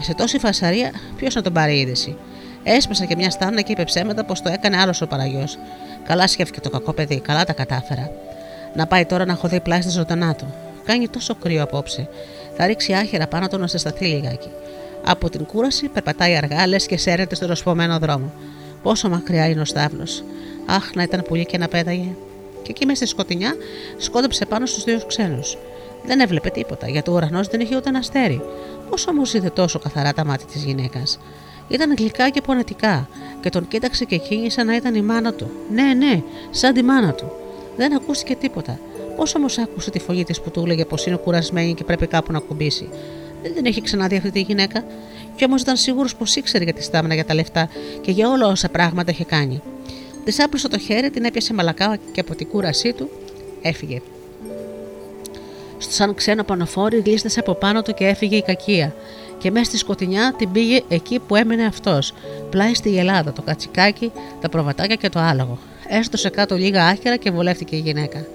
Σε 0.00 0.14
τόση 0.14 0.38
φασαρία, 0.38 0.90
ποιος 1.16 1.34
να 1.34 1.42
τον 1.42 1.52
πάρει 1.52 1.78
είδηση; 1.78 2.16
Έσπασε 2.62 3.06
και 3.06 3.16
μια 3.16 3.30
στάνα 3.30 3.60
και 3.60 3.72
είπε 3.72 3.84
ψέματα 3.84 4.24
πως 4.24 4.42
το 4.42 4.48
έκανε 4.48 4.76
άλλος 4.76 5.00
ο 5.00 5.06
παραγιός. 5.06 5.58
Καλά 6.04 6.26
σκέφτηκε 6.26 6.60
το 6.60 6.70
κακό 6.70 6.92
παιδί, 6.92 7.20
καλά 7.20 7.44
τα 7.44 7.52
κατάφερα. 7.52 8.10
Να 8.74 8.86
πάει 8.86 9.04
τώρα 9.04 9.24
να 9.24 9.34
χωθεί 9.34 9.60
πλάι 9.60 9.80
στη 9.80 9.90
ζωντανά 9.90 10.34
του. 10.34 10.54
Κάνει 10.84 11.08
τόσο 11.08 11.34
κρύο 11.34 11.62
απόψε. 11.62 12.08
Θα 12.56 12.66
ρίξει 12.66 12.92
άχυρα 12.92 13.26
πάνω 13.26 13.48
του 13.48 13.58
να 13.58 13.66
σε 13.66 13.78
σταθεί 13.78 14.04
λιγάκι. 14.04 14.48
Από 15.04 15.30
την 15.30 15.44
κούραση 15.44 15.88
περπατάει 15.88 16.36
αργά, 16.36 16.66
λες 16.66 16.86
και 16.86 16.96
σέρνεται 16.96 17.34
στο 17.34 17.46
ροσπωμένο 17.46 17.98
δρόμο. 17.98 18.32
Πόσο 18.82 19.08
μακριά 19.08 19.48
είναι 19.48 19.60
ο 19.60 19.64
στάβλος. 19.64 20.24
Αχ, 20.66 20.94
να 20.94 21.02
ήταν 21.02 21.22
πουλί 21.28 21.46
και 21.46 21.58
να 21.58 21.68
πέταγε. 21.68 22.08
Και 22.62 22.70
εκεί 22.70 22.86
μέσα 22.86 22.96
στη 22.96 23.06
σκοτεινιά 23.06 23.54
σκόντεψε 23.96 24.46
πάνω 24.46 24.66
στους 24.66 24.84
δύο 24.84 25.00
ξένους. 25.06 25.58
Δεν 26.06 26.20
έβλεπε 26.20 26.50
τίποτα, 26.50 26.88
γιατί 26.88 27.10
ο 27.10 27.12
ουρανός 27.12 27.48
δεν 27.48 27.60
είχε 27.60 27.76
ούτε 27.76 27.88
ένα 27.88 27.98
αστέρι. 27.98 28.42
Πώς 28.90 29.06
όμως 29.06 29.34
είδε 29.34 29.50
τόσο 29.50 29.78
καθαρά 29.78 30.12
τα 30.12 30.24
μάτια 30.24 30.46
της 30.46 30.64
γυναίκας; 30.64 31.18
Ήταν 31.68 31.94
γλυκά 31.98 32.28
και 32.28 32.40
πονετικά, 32.40 33.08
και 33.40 33.50
τον 33.50 33.68
κοίταξε 33.68 34.04
και 34.04 34.14
εκείνη 34.14 34.50
σαν 34.50 34.66
να 34.66 34.76
ήταν 34.76 34.94
η 34.94 35.02
μάνα 35.02 35.32
του. 35.32 35.50
Ναι, 35.72 35.94
ναι, 35.94 36.22
σαν 36.50 36.74
τη 36.74 36.82
μάνα 36.82 37.12
του. 37.12 37.32
Δεν 37.76 37.94
ακούστηκε 37.94 38.34
τίποτα. 38.34 38.78
Πώς 39.16 39.34
όμως 39.34 39.58
άκουσε 39.58 39.90
τη 39.90 39.98
φωνή 39.98 40.24
της 40.24 40.40
που 40.40 40.50
του 40.50 40.60
έλεγε 40.64 40.84
πως 40.84 41.06
είναι 41.06 41.16
κουρασμένη 41.16 41.74
και 41.74 41.84
πρέπει 41.84 42.06
κάπου 42.06 42.32
να 42.32 42.38
κουμπίσει; 42.38 42.88
Δεν 43.42 43.54
την 43.54 43.66
έχει 43.66 43.80
ξαναδεί 43.80 44.16
αυτή 44.16 44.30
τη 44.30 44.40
γυναίκα, 44.40 44.84
και 45.36 45.44
όμως 45.44 45.60
ήταν 45.60 45.76
σίγουρος 45.76 46.16
πως 46.16 46.36
ήξερε 46.36 46.64
για 46.64 46.72
τη 46.72 46.82
στάμνα 46.82 47.14
για 47.14 47.24
τα 47.24 47.34
λεφτά 47.34 47.68
και 48.00 48.10
για 48.10 48.30
όλα 48.30 48.46
όσα 48.46 48.68
πράγματα 48.68 49.10
είχε 49.10 49.24
κάνει. 49.24 49.62
Της 50.24 50.40
άπλωσε 50.40 50.68
το 50.68 50.78
χέρι, 50.78 51.10
την 51.10 51.24
έπιασε 51.24 51.54
μαλακά 51.54 51.98
και 52.12 52.20
από 52.20 52.34
την 52.34 52.48
κούρασή 52.48 52.92
του 52.92 53.10
έφυγε. 53.62 54.00
Στο 55.78 55.92
σαν 55.92 56.14
ξένο 56.14 56.42
πανοφόρι 56.42 57.00
γλίστασε 57.00 57.40
από 57.40 57.54
πάνω 57.54 57.82
του 57.82 57.94
και 57.94 58.06
έφυγε 58.06 58.36
η 58.36 58.42
κακία. 58.42 58.94
Και 59.38 59.50
μέσα 59.50 59.64
στη 59.64 59.76
σκοτεινιά 59.76 60.34
την 60.38 60.52
πήγε 60.52 60.82
εκεί 60.88 61.18
που 61.18 61.36
έμενε 61.36 61.64
αυτός, 61.64 62.12
πλάι 62.50 62.74
στη 62.74 62.98
Ελλάδα, 62.98 63.32
το 63.32 63.42
κατσικάκι, 63.42 64.12
τα 64.40 64.48
προβατάκια 64.48 64.96
και 64.96 65.08
το 65.08 65.18
άλογο. 65.18 65.58
Έστωσε 65.88 66.28
κάτω 66.28 66.56
λίγα 66.56 66.86
άχυρα 66.86 67.16
και 67.16 67.30
βολεύτηκε 67.30 67.76
η 67.76 67.78
γυναίκα. 67.78 68.26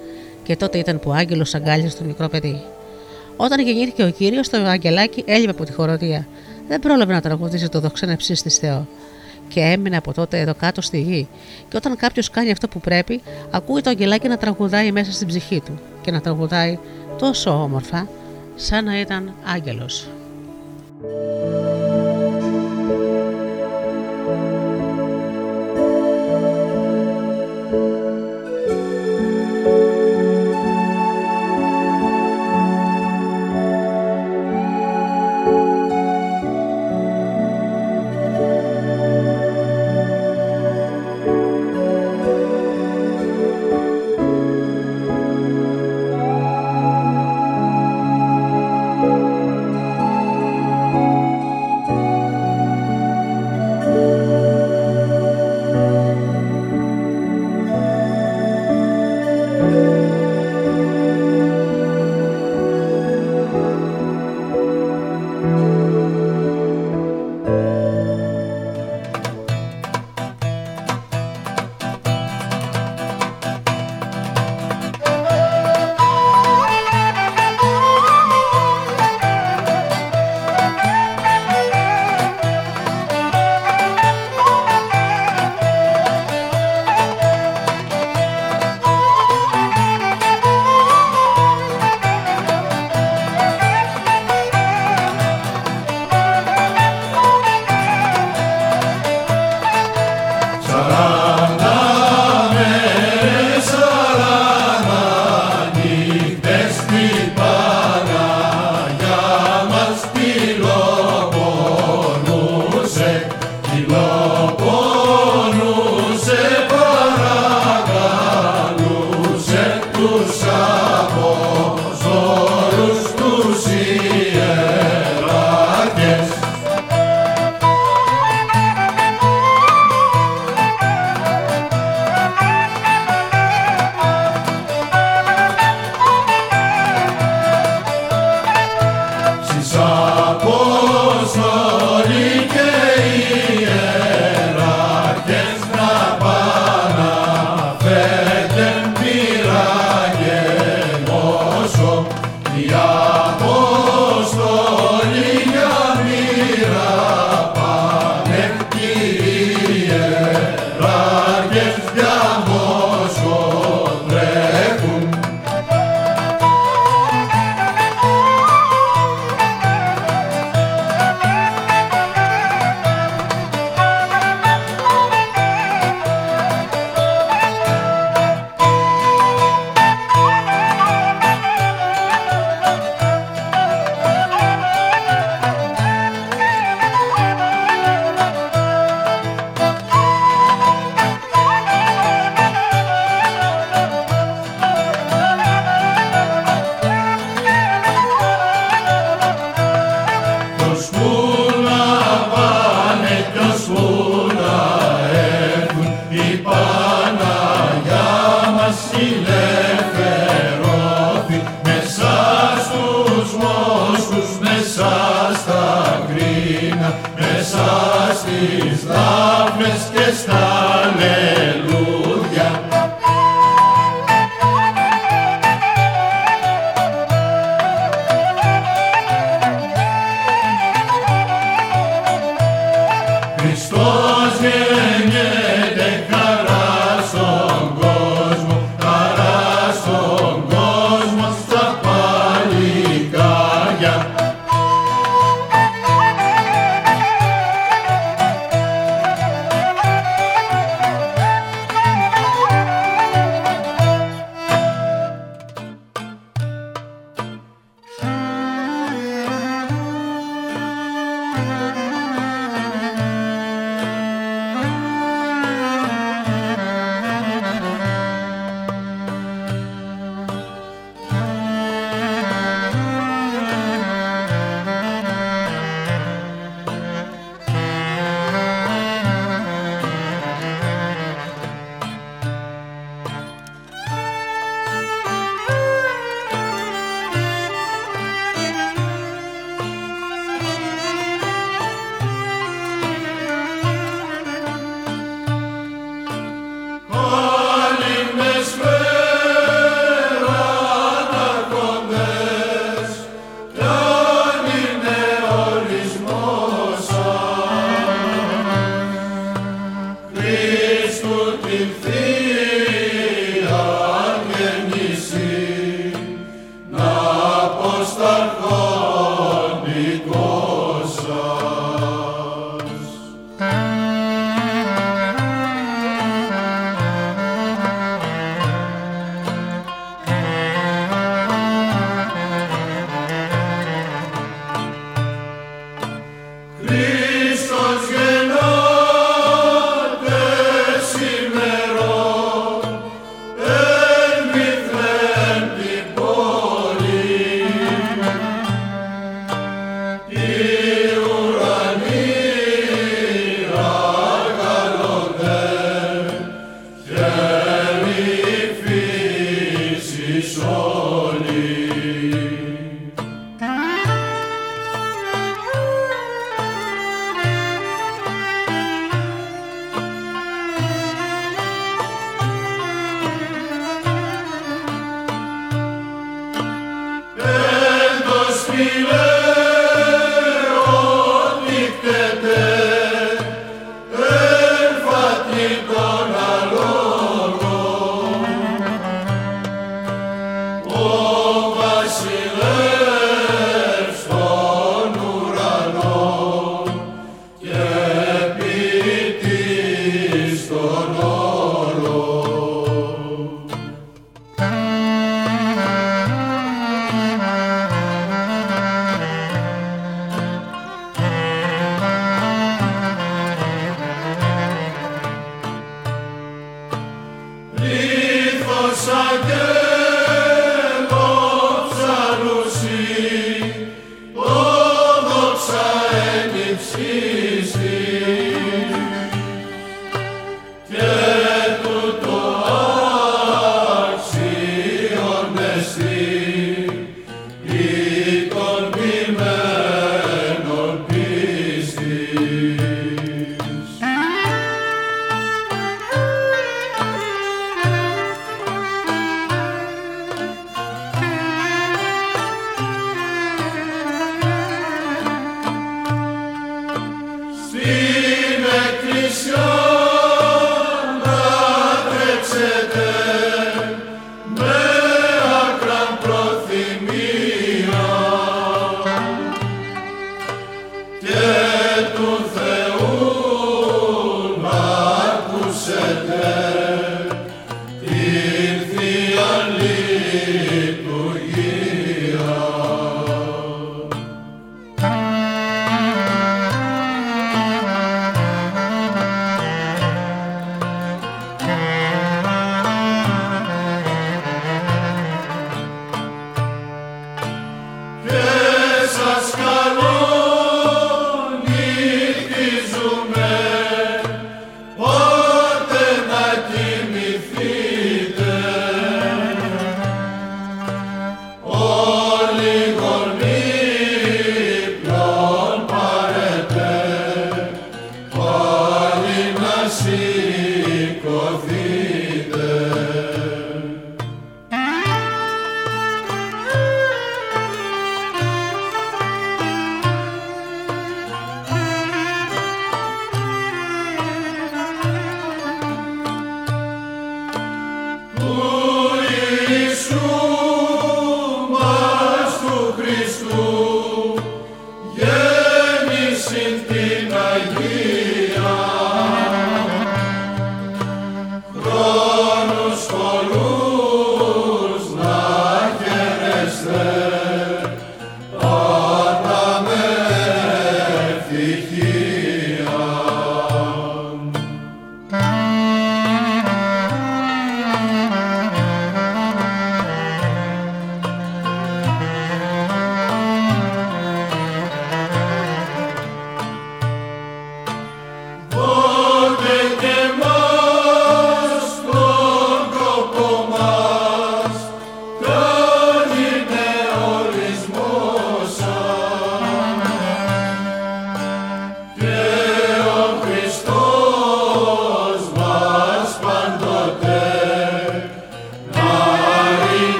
Και 0.43 0.55
τότε 0.55 0.77
ήταν 0.77 0.99
που 0.99 1.09
ο 1.09 1.13
Άγγελος 1.13 1.55
αγκάλιασε 1.55 1.97
το 1.97 2.03
μικρό 2.03 2.27
παιδί. 2.27 2.61
Όταν 3.37 3.59
γεννήθηκε 3.59 4.03
ο 4.03 4.09
κύριος, 4.09 4.49
το 4.49 4.57
Αγγελάκι 4.57 5.23
έλειπε 5.27 5.51
από 5.51 5.63
τη 5.63 5.73
χοροδία. 5.73 6.27
Δεν 6.67 6.79
πρόλαβε 6.79 7.13
να 7.13 7.21
τραγουδήσει 7.21 7.69
το 7.69 7.79
δοξένεψή 7.79 8.33
της 8.33 8.57
Θεό. 8.57 8.87
Και 9.47 9.59
έμεινε 9.59 9.97
από 9.97 10.13
τότε 10.13 10.39
εδώ 10.39 10.53
κάτω 10.53 10.81
στη 10.81 11.01
γη. 11.01 11.27
Και 11.67 11.77
όταν 11.77 11.95
κάποιος 11.95 12.29
κάνει 12.29 12.51
αυτό 12.51 12.67
που 12.67 12.79
πρέπει, 12.79 13.21
ακούει 13.51 13.81
το 13.81 13.89
Αγγελάκι 13.89 14.27
να 14.27 14.37
τραγουδάει 14.37 14.91
μέσα 14.91 15.11
στην 15.11 15.27
ψυχή 15.27 15.61
του. 15.65 15.79
Και 16.01 16.11
να 16.11 16.21
τραγουδάει 16.21 16.79
τόσο 17.17 17.63
όμορφα, 17.63 18.07
σαν 18.55 18.85
να 18.85 18.99
ήταν 18.99 19.33
άγγελος. 19.43 20.07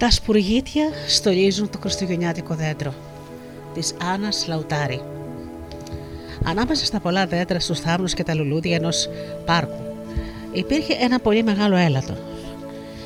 Τα 0.00 0.10
σπουργίτια 0.10 0.84
στολίζουν 1.08 1.70
το 1.70 1.78
χριστουγεννιάτικο 1.78 2.54
δέντρο 2.54 2.94
της 3.74 3.94
Άννας 4.12 4.46
Λαουτάρη. 4.48 5.02
Ανάμεσα 6.44 6.84
στα 6.84 7.00
πολλά 7.00 7.26
δέντρα, 7.26 7.60
στους 7.60 7.80
θάμνους 7.80 8.14
και 8.14 8.22
τα 8.22 8.34
λουλούδια 8.34 8.76
ενός 8.76 9.08
πάρκου 9.44 9.82
υπήρχε 10.52 10.92
ένα 11.00 11.18
πολύ 11.18 11.42
μεγάλο 11.42 11.76
έλατο. 11.76 12.16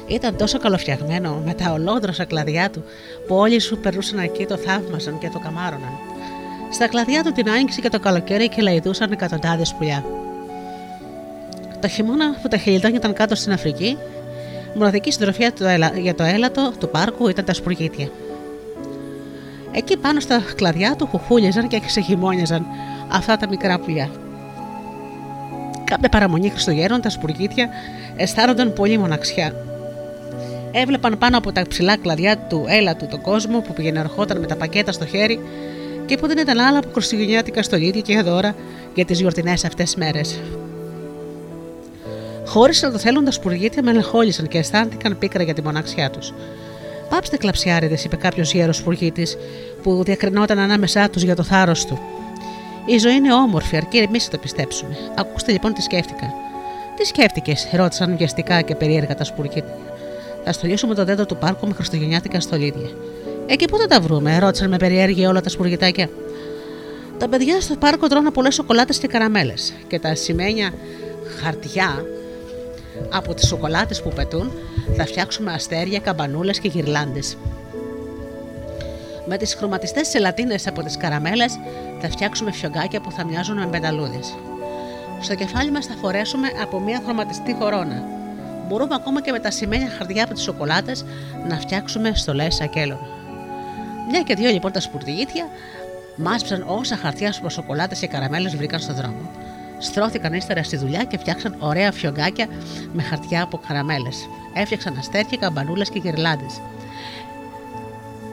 Ήταν 0.06 0.36
τόσο 0.36 0.58
καλοφτιαγμένο 0.58 1.42
με 1.44 1.54
τα 1.54 1.72
ολόδροσα 1.72 2.24
κλαδιά 2.24 2.70
του 2.70 2.84
που 3.26 3.34
όλοι 3.34 3.60
σου 3.60 3.78
περνούσαν 3.78 4.18
εκεί 4.18 4.46
το 4.46 4.56
θαύμασαν 4.56 5.18
και 5.18 5.28
το 5.28 5.38
καμάρωναν. 5.38 5.92
Στα 6.70 6.88
κλαδιά 6.88 7.22
του 7.22 7.32
την 7.32 7.50
άνοιξη 7.50 7.80
και 7.80 7.88
το 7.88 8.00
καλοκαίρι 8.00 8.48
και 8.48 8.62
λαϊδούσαν 8.62 9.12
εκατοντάδες 9.12 9.74
πουλιά. 9.78 10.04
Το 11.80 11.88
χειμώνα 11.88 12.38
που 12.42 12.48
τα 12.48 12.56
χιλιδόνια 12.56 12.96
ήταν 12.98 13.12
κάτω 13.12 13.34
στην 13.34 13.52
Αφρική, 13.52 13.98
Μοναδική 14.74 15.12
συντροφιά 15.12 15.52
για 16.00 16.14
το 16.14 16.22
έλατο 16.22 16.72
του 16.78 16.88
πάρκου 16.88 17.28
ήταν 17.28 17.44
τα 17.44 17.54
σπουργίτια. 17.54 18.08
Εκεί 19.72 19.96
πάνω 19.96 20.20
στα 20.20 20.42
κλαδιά 20.54 20.94
του 20.96 21.06
χουχούλιαζαν 21.06 21.68
και 21.68 21.80
ξεχυμόνιαζαν 21.86 22.66
αυτά 23.12 23.36
τα 23.36 23.48
μικρά 23.48 23.78
πουλιά. 23.78 24.10
Κάποια 25.84 26.08
παραμονή 26.08 26.50
Χριστουγέννων 26.50 27.00
τα 27.00 27.10
σπουργίτια 27.10 27.68
αισθάνονταν 28.16 28.72
πολύ 28.72 28.98
μοναξιά. 28.98 29.54
Έβλεπαν 30.72 31.18
πάνω 31.18 31.38
από 31.38 31.52
τα 31.52 31.66
ψηλά 31.68 31.96
κλαδιά 31.96 32.38
του 32.38 32.64
έλατου 32.68 33.06
τον 33.06 33.20
κόσμο 33.20 33.60
που 33.60 33.72
πήγαινε 33.72 34.00
ερχόταν 34.00 34.40
με 34.40 34.46
τα 34.46 34.56
πακέτα 34.56 34.92
στο 34.92 35.06
χέρι 35.06 35.40
και 36.06 36.16
που 36.16 36.26
δεν 36.26 36.38
ήταν 36.38 36.58
άλλα 36.58 36.78
από 36.78 36.88
χριστουγεννιάτικα 36.92 37.62
στολίδια 37.62 38.00
και 38.00 38.22
δώρα 38.22 38.54
για 38.94 39.04
τις 39.04 39.20
γιορτινές 39.20 39.64
αυτές 39.64 39.94
μέρες. 39.94 40.40
Χωρί 42.54 42.74
να 42.80 42.90
το 42.90 42.98
θέλουν, 42.98 43.24
τα 43.24 43.30
σπουργίτια 43.30 43.82
μελεγχόλησαν 43.82 44.48
και 44.48 44.58
αισθάνθηκαν 44.58 45.18
πίκρα 45.18 45.42
για 45.42 45.54
τη 45.54 45.62
μοναξιά 45.62 46.10
τους. 46.10 46.32
Πάψτε 47.08 47.36
κλαψιάριδες, 47.36 48.04
είπε 48.04 48.16
κάποιος 48.16 48.52
γέρος 48.52 48.76
σπουργίτης 48.76 49.36
που 49.82 50.02
διακρινόταν 50.04 50.58
ανάμεσά 50.58 51.10
τους 51.10 51.22
για 51.22 51.36
το 51.36 51.42
θάρρος 51.42 51.84
του. 51.84 51.98
Η 52.86 52.98
ζωή 52.98 53.14
είναι 53.14 53.34
όμορφη, 53.34 53.76
αρκεί 53.76 53.96
εμείς 53.96 54.24
να 54.24 54.30
το 54.30 54.38
πιστέψουμε. 54.38 54.96
Ακούστε 55.14 55.52
λοιπόν 55.52 55.72
τι 55.72 55.82
σκέφτηκα. 55.82 56.32
Τι 56.96 57.04
σκέφτηκες, 57.04 57.68
ρώτησαν 57.72 58.16
βιαστικά 58.16 58.60
και 58.60 58.74
περίεργα 58.74 59.14
τα 59.14 59.24
σπουργίτια. 59.24 59.78
Θα 60.44 60.52
στολίσουμε 60.52 60.94
το 60.94 61.04
δέντρο 61.04 61.26
του 61.26 61.36
πάρκου 61.36 61.66
με 61.66 61.74
χριστουγεννιάτικα 61.74 62.40
στολίδια. 62.40 62.88
Εκεί 63.46 63.64
πού 63.64 63.78
θα 63.78 63.86
τα 63.86 64.00
βρούμε, 64.00 64.38
ρώτησαν 64.38 64.70
με 64.70 64.76
περιέργεια 64.76 65.28
όλα 65.28 65.40
τα 65.40 65.48
σπουργιτάκια. 65.48 66.08
Τα 67.18 67.28
παιδιά 67.28 67.60
στο 67.60 67.76
πάρκο 67.76 68.06
τρώνε 68.06 68.30
πολλές 68.30 68.54
σοκολάτες 68.54 68.98
και 68.98 69.06
καραμέλες 69.06 69.72
και 69.86 69.98
τα 69.98 70.14
σημαίνια 70.14 70.72
χαρτιά 71.42 72.04
από 73.10 73.34
τις 73.34 73.46
σοκολάτες 73.46 74.02
που 74.02 74.08
πετούν 74.08 74.52
θα 74.96 75.04
φτιάξουμε 75.04 75.52
αστέρια, 75.52 75.98
καμπανούλες 75.98 76.58
και 76.58 76.68
γυρλάντες. 76.68 77.36
Με 79.26 79.36
τις 79.36 79.54
χρωματιστές 79.54 80.08
σελατίνες 80.08 80.66
από 80.66 80.82
τις 80.82 80.96
καραμέλες 80.96 81.58
θα 82.00 82.08
φτιάξουμε 82.08 82.52
φιωγκάκια 82.52 83.00
που 83.00 83.10
θα 83.10 83.24
μοιάζουν 83.24 83.58
με 83.58 83.66
πενταλούδες. 83.66 84.34
Στο 85.20 85.34
κεφάλι 85.34 85.70
μας 85.70 85.86
θα 85.86 85.94
φορέσουμε 85.94 86.48
από 86.62 86.80
μια 86.80 87.00
χρωματιστή 87.04 87.56
χορόνα. 87.58 88.02
Μπορούμε 88.68 88.94
ακόμα 88.94 89.22
και 89.22 89.32
με 89.32 89.38
τα 89.38 89.50
σημαίνια 89.50 89.88
χαρτιά 89.88 90.24
από 90.24 90.34
τις 90.34 90.42
σοκολάτες 90.42 91.04
να 91.48 91.56
φτιάξουμε 91.56 92.12
στολές 92.14 92.54
σακέλων. 92.54 92.98
Μια 94.10 94.22
και 94.22 94.34
δύο 94.34 94.50
λοιπόν 94.50 94.72
τα 94.72 94.80
σπουρτιγίτια 94.80 95.48
μάσψαν 96.16 96.64
όσα 96.66 96.96
χαρτιά 96.96 97.34
από 97.38 97.48
σοκολάτες 97.48 97.98
και 97.98 98.06
καραμέλες 98.06 98.56
βρήκαν 98.56 98.80
στον 98.80 98.94
δρόμο 98.94 99.30
στρώθηκαν 99.78 100.32
ύστερα 100.32 100.62
στη 100.62 100.76
δουλειά 100.76 101.04
και 101.04 101.18
φτιάξαν 101.18 101.56
ωραία 101.58 101.92
φιωγκάκια 101.92 102.48
με 102.92 103.02
χαρτιά 103.02 103.42
από 103.42 103.60
καραμέλες. 103.66 104.28
Έφτιαξαν 104.54 104.96
αστέρια, 104.98 105.36
καμπανούλες 105.40 105.90
και 105.90 105.98
γυρλάντε. 105.98 106.46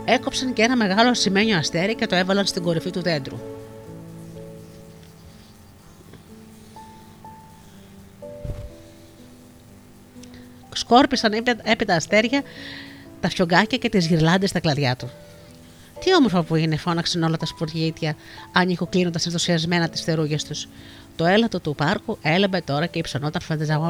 Έκοψαν 0.05 0.53
και 0.53 0.61
ένα 0.61 0.75
μεγάλο 0.75 1.13
σημαίνιο 1.13 1.57
αστέρι 1.57 1.95
και 1.95 2.07
το 2.07 2.15
έβαλαν 2.15 2.45
στην 2.45 2.63
κορυφή 2.63 2.89
του 2.89 3.01
δέντρου. 3.01 3.37
Σκόρπισαν 10.73 11.33
έπειτα 11.63 11.95
αστέρια, 11.95 12.41
τα 13.21 13.29
φιωγκάκια 13.29 13.77
και 13.77 13.89
τις 13.89 14.07
γυρλάντες 14.07 14.49
στα 14.49 14.59
κλαδιά 14.59 14.95
του. 14.95 15.09
Τι 15.99 16.15
όμορφα 16.15 16.43
που 16.43 16.55
είναι, 16.55 16.77
φώναξαν 16.77 17.23
όλα 17.23 17.37
τα 17.37 17.45
σπουργίτια, 17.45 18.15
ανοιγοκλίνοντα 18.51 19.19
ενθουσιασμένα 19.25 19.89
τις 19.89 20.01
θερούγε 20.01 20.35
τους. 20.47 20.67
Το 21.15 21.25
έλατο 21.25 21.59
του 21.59 21.75
πάρκου 21.75 22.17
έλεμπε 22.21 22.61
τώρα 22.61 22.85
και 22.85 22.99
υψωνόταν 22.99 23.41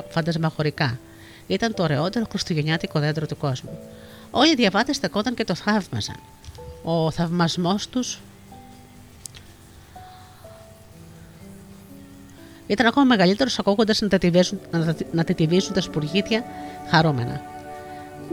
φαντασμαχωρικά. 0.10 1.00
Ήταν 1.48 1.74
το 1.74 1.84
ωραιότερο 1.84 2.26
χριστουγεννιάτικο 2.30 3.00
δέντρο 3.00 3.26
του 3.26 3.38
κόσμου. 3.38 3.80
Όλοι 4.32 4.52
οι 4.52 4.56
διαβάτες 4.56 4.96
στεκόταν 4.96 5.34
και 5.34 5.44
το 5.44 5.56
θαύμαζαν. 5.56 6.20
Ο 6.84 7.12
θαυμασμός 7.12 7.90
τους 7.90 8.20
ήταν 12.68 12.86
ακόμα 12.86 13.06
μεγαλύτερος 13.06 13.60
ακούγοντας 13.60 14.02
να, 14.02 14.96
να 15.12 15.24
τετιβίζουν 15.24 15.74
τα 15.74 15.82
σπουργίτια 15.82 16.44
χαρούμενα. 16.90 17.42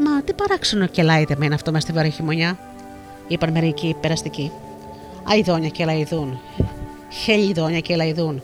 Μα 0.04 0.22
τι 0.22 0.32
παράξενο 0.32 0.86
και 0.86 1.02
λάιτε 1.02 1.36
με 1.38 1.48
αυτό 1.52 1.72
μες 1.72 1.82
στη 1.82 1.92
βαρύ 1.92 2.10
χειμωνιά, 2.10 2.58
είπαν 3.28 3.52
μερικοί 3.52 3.96
περαστικοί. 4.00 4.52
Αϊδόνια 5.24 5.68
και 5.68 5.84
λαϊδούν. 5.84 6.40
Χελιδόνια 7.08 7.80
και 7.80 7.96
λαϊδούν. 7.96 8.42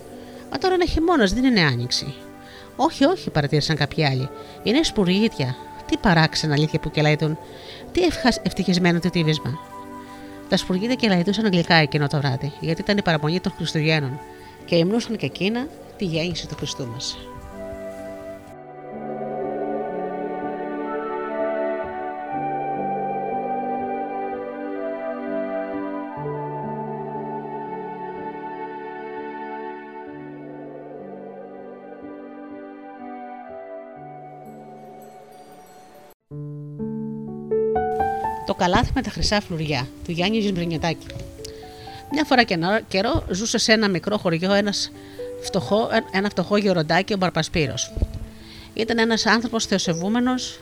Μα 0.55 0.60
τώρα 0.60 0.74
είναι 0.74 0.86
χειμώνας, 0.86 1.32
δεν 1.32 1.44
είναι 1.44 1.60
άνοιξη. 1.60 2.14
Όχι, 2.76 3.05
όχι, 3.05 3.31
παρατήρησαν 3.31 3.76
κάποιοι 3.76 4.05
άλλοι. 4.05 4.28
Είναι 4.62 4.82
σπουργίτια. 4.82 5.56
Τι 5.86 5.97
παράξενα 5.97 6.55
αλήθεια 6.55 6.81
που 6.81 6.90
κελαϊδούν. 6.90 7.39
Τι 7.93 8.02
ευτυχισμένο 8.43 9.01
το 9.01 9.10
τύβισμα. 9.10 9.59
Τα 10.48 10.56
σπουργίτια 10.56 10.94
κελαϊδούσαν 10.94 11.44
αγγλικά 11.44 11.74
εκείνο 11.74 12.06
το 12.06 12.18
βράδυ, 12.18 12.52
γιατί 12.60 12.81
ήταν 12.81 12.97
η 12.97 13.02
παραμονή 13.02 13.40
των 13.40 13.52
Χριστουγέννων 13.56 14.20
και 14.64 14.76
υμνούσαν 14.76 15.16
και 15.16 15.26
εκείνα 15.26 15.66
τη 15.97 16.05
γέννηση 16.05 16.48
του 16.48 16.55
Χριστού 16.56 16.86
μας. 16.86 17.18
Το 38.46 38.54
καλάθι 38.54 38.90
με 38.94 39.02
τα 39.02 39.10
χρυσά 39.10 39.40
φλουριά 39.40 39.88
του 40.04 40.10
Γιάννη 40.12 40.40
Ζιμπρινιωτάκη. 40.40 41.06
Μια 42.12 42.24
φορά 42.24 42.42
και 42.42 42.58
καιρό 42.88 43.24
ζούσε 43.30 43.58
σε 43.58 43.72
ένα 43.72 43.88
μικρό 43.88 44.18
χωριό 44.18 44.52
ένας 44.52 44.90
φτωχό, 45.42 45.88
ένα 46.12 46.28
φτωχό 46.28 46.56
γεροντάκι, 46.56 47.12
ο 47.12 47.16
Μπαρπασπύρος. 47.16 47.92
Ήταν 48.74 48.98
ένας 48.98 49.26
άνθρωπος 49.26 49.66
θεοσεβούμενος 49.66 50.60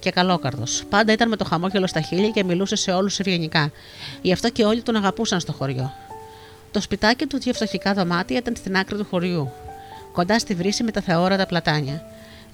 και 0.00 0.10
καλόκαρδος. 0.10 0.84
Πάντα 0.88 1.12
ήταν 1.12 1.28
με 1.28 1.36
το 1.36 1.44
χαμόγελο 1.44 1.86
στα 1.86 2.00
χείλη 2.00 2.30
και 2.32 2.44
μιλούσε 2.44 2.76
σε 2.76 2.92
όλους 2.92 3.18
ευγενικά. 3.18 3.70
Γι' 4.22 4.32
αυτό 4.32 4.50
και 4.50 4.64
όλοι 4.64 4.82
τον 4.82 4.96
αγαπούσαν 4.96 5.40
στο 5.40 5.52
χωριό. 5.52 5.92
Το 6.70 6.80
σπιτάκι 6.80 7.26
του, 7.26 7.38
δύο 7.38 7.52
φτωχικά 7.52 7.94
δωμάτια, 7.94 8.38
ήταν 8.38 8.56
στην 8.56 8.76
άκρη 8.76 8.96
του 8.96 9.06
χωριού, 9.10 9.50
κοντά 10.12 10.38
στη 10.38 10.54
βρύση 10.54 10.82
με 10.82 10.90
τα 10.90 11.00
θεόρατα 11.00 11.46
πλατάνια. 11.46 12.02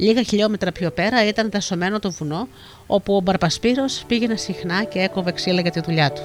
Λίγα 0.01 0.23
χιλιόμετρα 0.23 0.73
πιο 0.73 0.91
πέρα 0.91 1.27
ήταν 1.27 1.51
δασωμένο 1.51 1.99
το 1.99 2.11
βουνό, 2.11 2.49
όπου 2.87 3.17
ο 3.17 3.21
Μπαρπασπύρος 3.21 4.05
πήγαινε 4.07 4.37
συχνά 4.37 4.85
και 4.85 4.99
έκοβε 4.99 5.33
ξύλα 5.33 5.61
για 5.61 5.71
τη 5.71 5.81
δουλειά 5.81 6.13
του. 6.13 6.23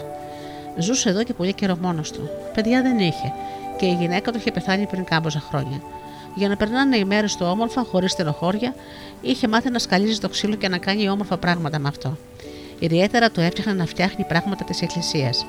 Ζούσε 0.77 1.10
εδώ 1.10 1.23
και 1.23 1.34
πολύ 1.34 1.53
καιρό 1.53 1.77
μόνος 1.81 2.11
του. 2.11 2.30
Παιδιά 2.53 2.81
δεν 2.81 2.99
είχε, 2.99 3.34
και 3.77 3.85
η 3.85 3.93
γυναίκα 3.93 4.31
του 4.31 4.38
είχε 4.38 4.52
πεθάνει 4.52 4.85
πριν 4.85 5.03
κάμποσα 5.03 5.43
χρόνια. 5.49 5.81
Για 6.35 6.47
να 6.47 6.56
περνάνε 6.56 6.97
οι 6.97 7.06
μέρες 7.06 7.35
του 7.35 7.45
όμορφα, 7.49 7.84
χωρίς 7.84 8.11
στενοχώρια, 8.11 8.76
είχε 9.22 9.47
μάθει 9.47 9.69
να 9.69 9.80
σκαλίζει 9.80 10.19
το 10.19 10.30
ξύλο 10.30 10.56
και 10.56 10.68
να 10.68 10.77
κάνει 10.77 11.10
όμορφα 11.10 11.38
πράγματα 11.38 11.80
με 11.80 11.88
αυτό. 11.88 12.18
Ιδιαίτερα 12.80 13.30
του 13.30 13.39
έφτιαχνε 13.39 13.73
να 13.73 13.85
φτιάχνει 13.85 14.26
πράγματα 14.26 14.64
της 14.64 14.81
Εκκλησίας. 14.81 15.45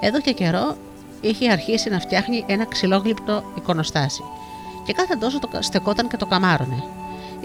Εδώ 0.00 0.20
και 0.20 0.32
καιρό 0.32 0.76
είχε 1.20 1.50
αρχίσει 1.50 1.90
να 1.90 2.00
φτιάχνει 2.00 2.44
ένα 2.46 2.64
ξυλόγλυπτο 2.64 3.44
εικονοστάσι. 3.56 4.22
Και 4.86 4.92
κάθε 4.92 5.14
τόσο 5.14 5.38
το 5.38 5.48
στεκόταν 5.60 6.08
και 6.08 6.16
το 6.16 6.26
καμάρωνε. 6.26 6.82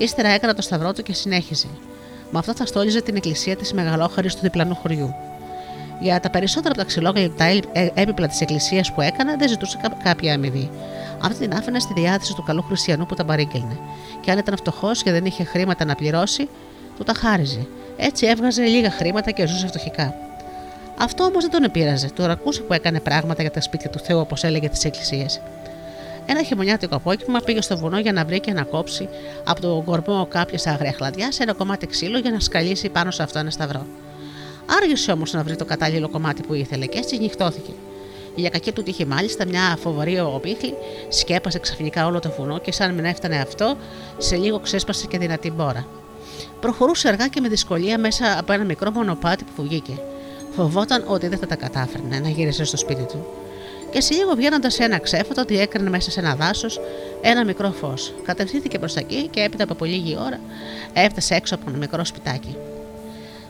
Ύστερα 0.01 0.29
έκανα 0.29 0.53
το 0.53 0.61
σταυρό 0.61 0.93
του 0.93 1.03
και 1.03 1.13
συνέχιζε. 1.13 1.67
Με 2.31 2.39
αυτό 2.39 2.55
θα 2.55 2.65
στόλιζε 2.65 3.01
την 3.01 3.15
εκκλησία 3.15 3.55
της 3.55 3.73
Μεγαλόχαρης 3.73 4.35
του 4.35 4.41
διπλανού 4.41 4.75
χωριού. 4.75 5.15
Για 5.99 6.19
τα 6.19 6.29
περισσότερα 6.29 6.69
από 6.69 6.77
τα 6.77 6.83
ξυλόγλυπτα 6.83 7.45
ε, 7.45 7.61
έπιπλα 7.93 8.27
της 8.27 8.41
εκκλησίας 8.41 8.93
που 8.93 9.01
έκανα 9.01 9.35
δεν 9.35 9.47
ζητούσε 9.49 9.79
κάποια 10.03 10.33
αμοιβή. 10.33 10.69
Αυτή 11.21 11.47
την 11.47 11.57
άφηνα 11.57 11.79
στη 11.79 11.93
διάθεση 11.93 12.35
του 12.35 12.43
καλού 12.43 12.61
χριστιανού 12.61 13.05
που 13.05 13.15
τα 13.15 13.25
παρήγγελνε. 13.25 13.77
Και 14.21 14.31
αν 14.31 14.37
ήταν 14.37 14.57
φτωχός 14.57 15.03
και 15.03 15.11
δεν 15.11 15.25
είχε 15.25 15.43
χρήματα 15.43 15.85
να 15.85 15.95
πληρώσει, 15.95 16.49
του 16.97 17.03
τα 17.03 17.13
χάριζε. 17.13 17.67
Έτσι 17.97 18.25
έβγαζε 18.25 18.63
λίγα 18.63 18.91
χρήματα 18.91 19.31
και 19.31 19.47
ζούσε 19.47 19.67
φτωχικά. 19.67 20.15
Αυτό 20.97 21.23
όμως 21.23 21.41
δεν 21.43 21.51
τον 21.51 21.63
επήραζε. 21.63 22.09
Τώρα 22.13 22.31
ακούσε 22.31 22.61
που 22.61 22.73
έκανε 22.73 22.99
πράγματα 22.99 23.41
για 23.41 23.51
τα 23.51 23.61
σπίτια 23.61 23.89
του 23.89 23.99
Θεού, 23.99 24.19
όπως 24.19 24.43
έλεγε 24.43 24.69
τις 24.69 24.85
εκκλησίες. 24.85 25.41
Ένα 26.25 26.43
χειμωνιάτικο 26.43 26.95
απόγευμα 26.95 27.39
πήγε 27.39 27.61
στο 27.61 27.77
βουνό 27.77 27.99
για 27.99 28.11
να 28.11 28.25
βρει 28.25 28.39
και 28.39 28.53
να 28.53 28.63
κόψει 28.63 29.09
από 29.43 29.61
τον 29.61 29.83
κορμό 29.83 30.27
κάποια 30.29 30.71
άγρια 30.71 30.93
χλαδιά 30.93 31.31
σε 31.31 31.43
ένα 31.43 31.53
κομμάτι 31.53 31.87
ξύλο 31.87 32.17
για 32.17 32.31
να 32.31 32.39
σκαλίσει 32.39 32.89
πάνω 32.89 33.11
σε 33.11 33.23
αυτό 33.23 33.39
ένα 33.39 33.49
σταυρό. 33.49 33.85
Άργησε 34.81 35.11
όμως 35.11 35.33
να 35.33 35.43
βρει 35.43 35.55
το 35.55 35.65
κατάλληλο 35.65 36.09
κομμάτι 36.09 36.41
που 36.41 36.53
ήθελε 36.53 36.85
και 36.85 36.97
έτσι 36.97 37.17
νυχτώθηκε. 37.17 37.71
Για 38.35 38.49
κακή 38.49 38.71
του 38.71 38.83
τύχη, 38.83 39.05
μάλιστα, 39.05 39.45
μια 39.45 39.77
φοβερή 39.81 40.19
οπίχλη 40.19 40.73
σκέπασε 41.09 41.59
ξαφνικά 41.59 42.05
όλο 42.05 42.19
το 42.19 42.33
βουνό 42.37 42.59
και 42.59 42.71
σαν 42.71 42.93
μην 42.93 43.05
έφτανε 43.05 43.37
αυτό, 43.39 43.77
σε 44.17 44.35
λίγο 44.35 44.59
ξέσπασε 44.59 45.07
και 45.07 45.17
δυνατή 45.17 45.51
μπόρα. 45.51 45.87
Προχωρούσε 46.59 47.07
αργά 47.07 47.27
και 47.27 47.41
με 47.41 47.47
δυσκολία 47.47 47.99
μέσα 47.99 48.39
από 48.39 48.53
ένα 48.53 48.63
μικρό 48.63 48.91
μονοπάτι 48.91 49.43
που 49.55 49.63
βγήκε. 49.63 49.93
Φοβόταν 50.55 51.03
ότι 51.07 51.27
δεν 51.27 51.37
θα 51.37 51.47
τα 51.47 51.55
κατάφερνε 51.55 52.19
να 52.19 52.29
γύρισε 52.29 52.63
στο 52.63 52.77
σπίτι 52.77 53.03
του. 53.03 53.25
Και 53.91 54.01
σε 54.01 54.13
λίγο 54.13 54.35
βγαίνοντας 54.35 54.73
σε 54.73 54.83
ένα 54.83 54.99
ξέφωτο, 54.99 55.41
ότι 55.41 55.59
έκρινε 55.59 55.89
μέσα 55.89 56.11
σε 56.11 56.19
ένα 56.19 56.35
δάσος 56.35 56.79
ένα 57.21 57.45
μικρό 57.45 57.71
φως. 57.71 58.13
Κατευθύνθηκε 58.23 58.79
προς 58.79 58.93
τα 58.93 58.99
εκεί 58.99 59.27
και 59.27 59.41
έπειτα 59.41 59.63
από 59.63 59.73
πολύ 59.73 59.91
λίγη 59.91 60.17
ώρα 60.25 60.39
έφτασε 60.93 61.35
έξω 61.35 61.55
από 61.55 61.63
ένα 61.67 61.77
μικρό 61.77 62.05
σπιτάκι. 62.05 62.55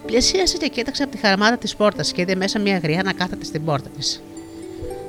Πλησίασε 0.05 0.57
και 0.57 0.67
κοίταξε 0.67 1.03
από 1.03 1.11
τη 1.11 1.17
χαρμάδα 1.17 1.57
της 1.57 1.75
πόρτας 1.75 2.11
και 2.11 2.21
είδε 2.21 2.35
μέσα 2.35 2.59
μια 2.59 2.77
γριά 2.77 3.03
να 3.03 3.13
κάθεται 3.13 3.45
στην 3.45 3.65
πόρτα 3.65 3.89
της. 3.97 4.21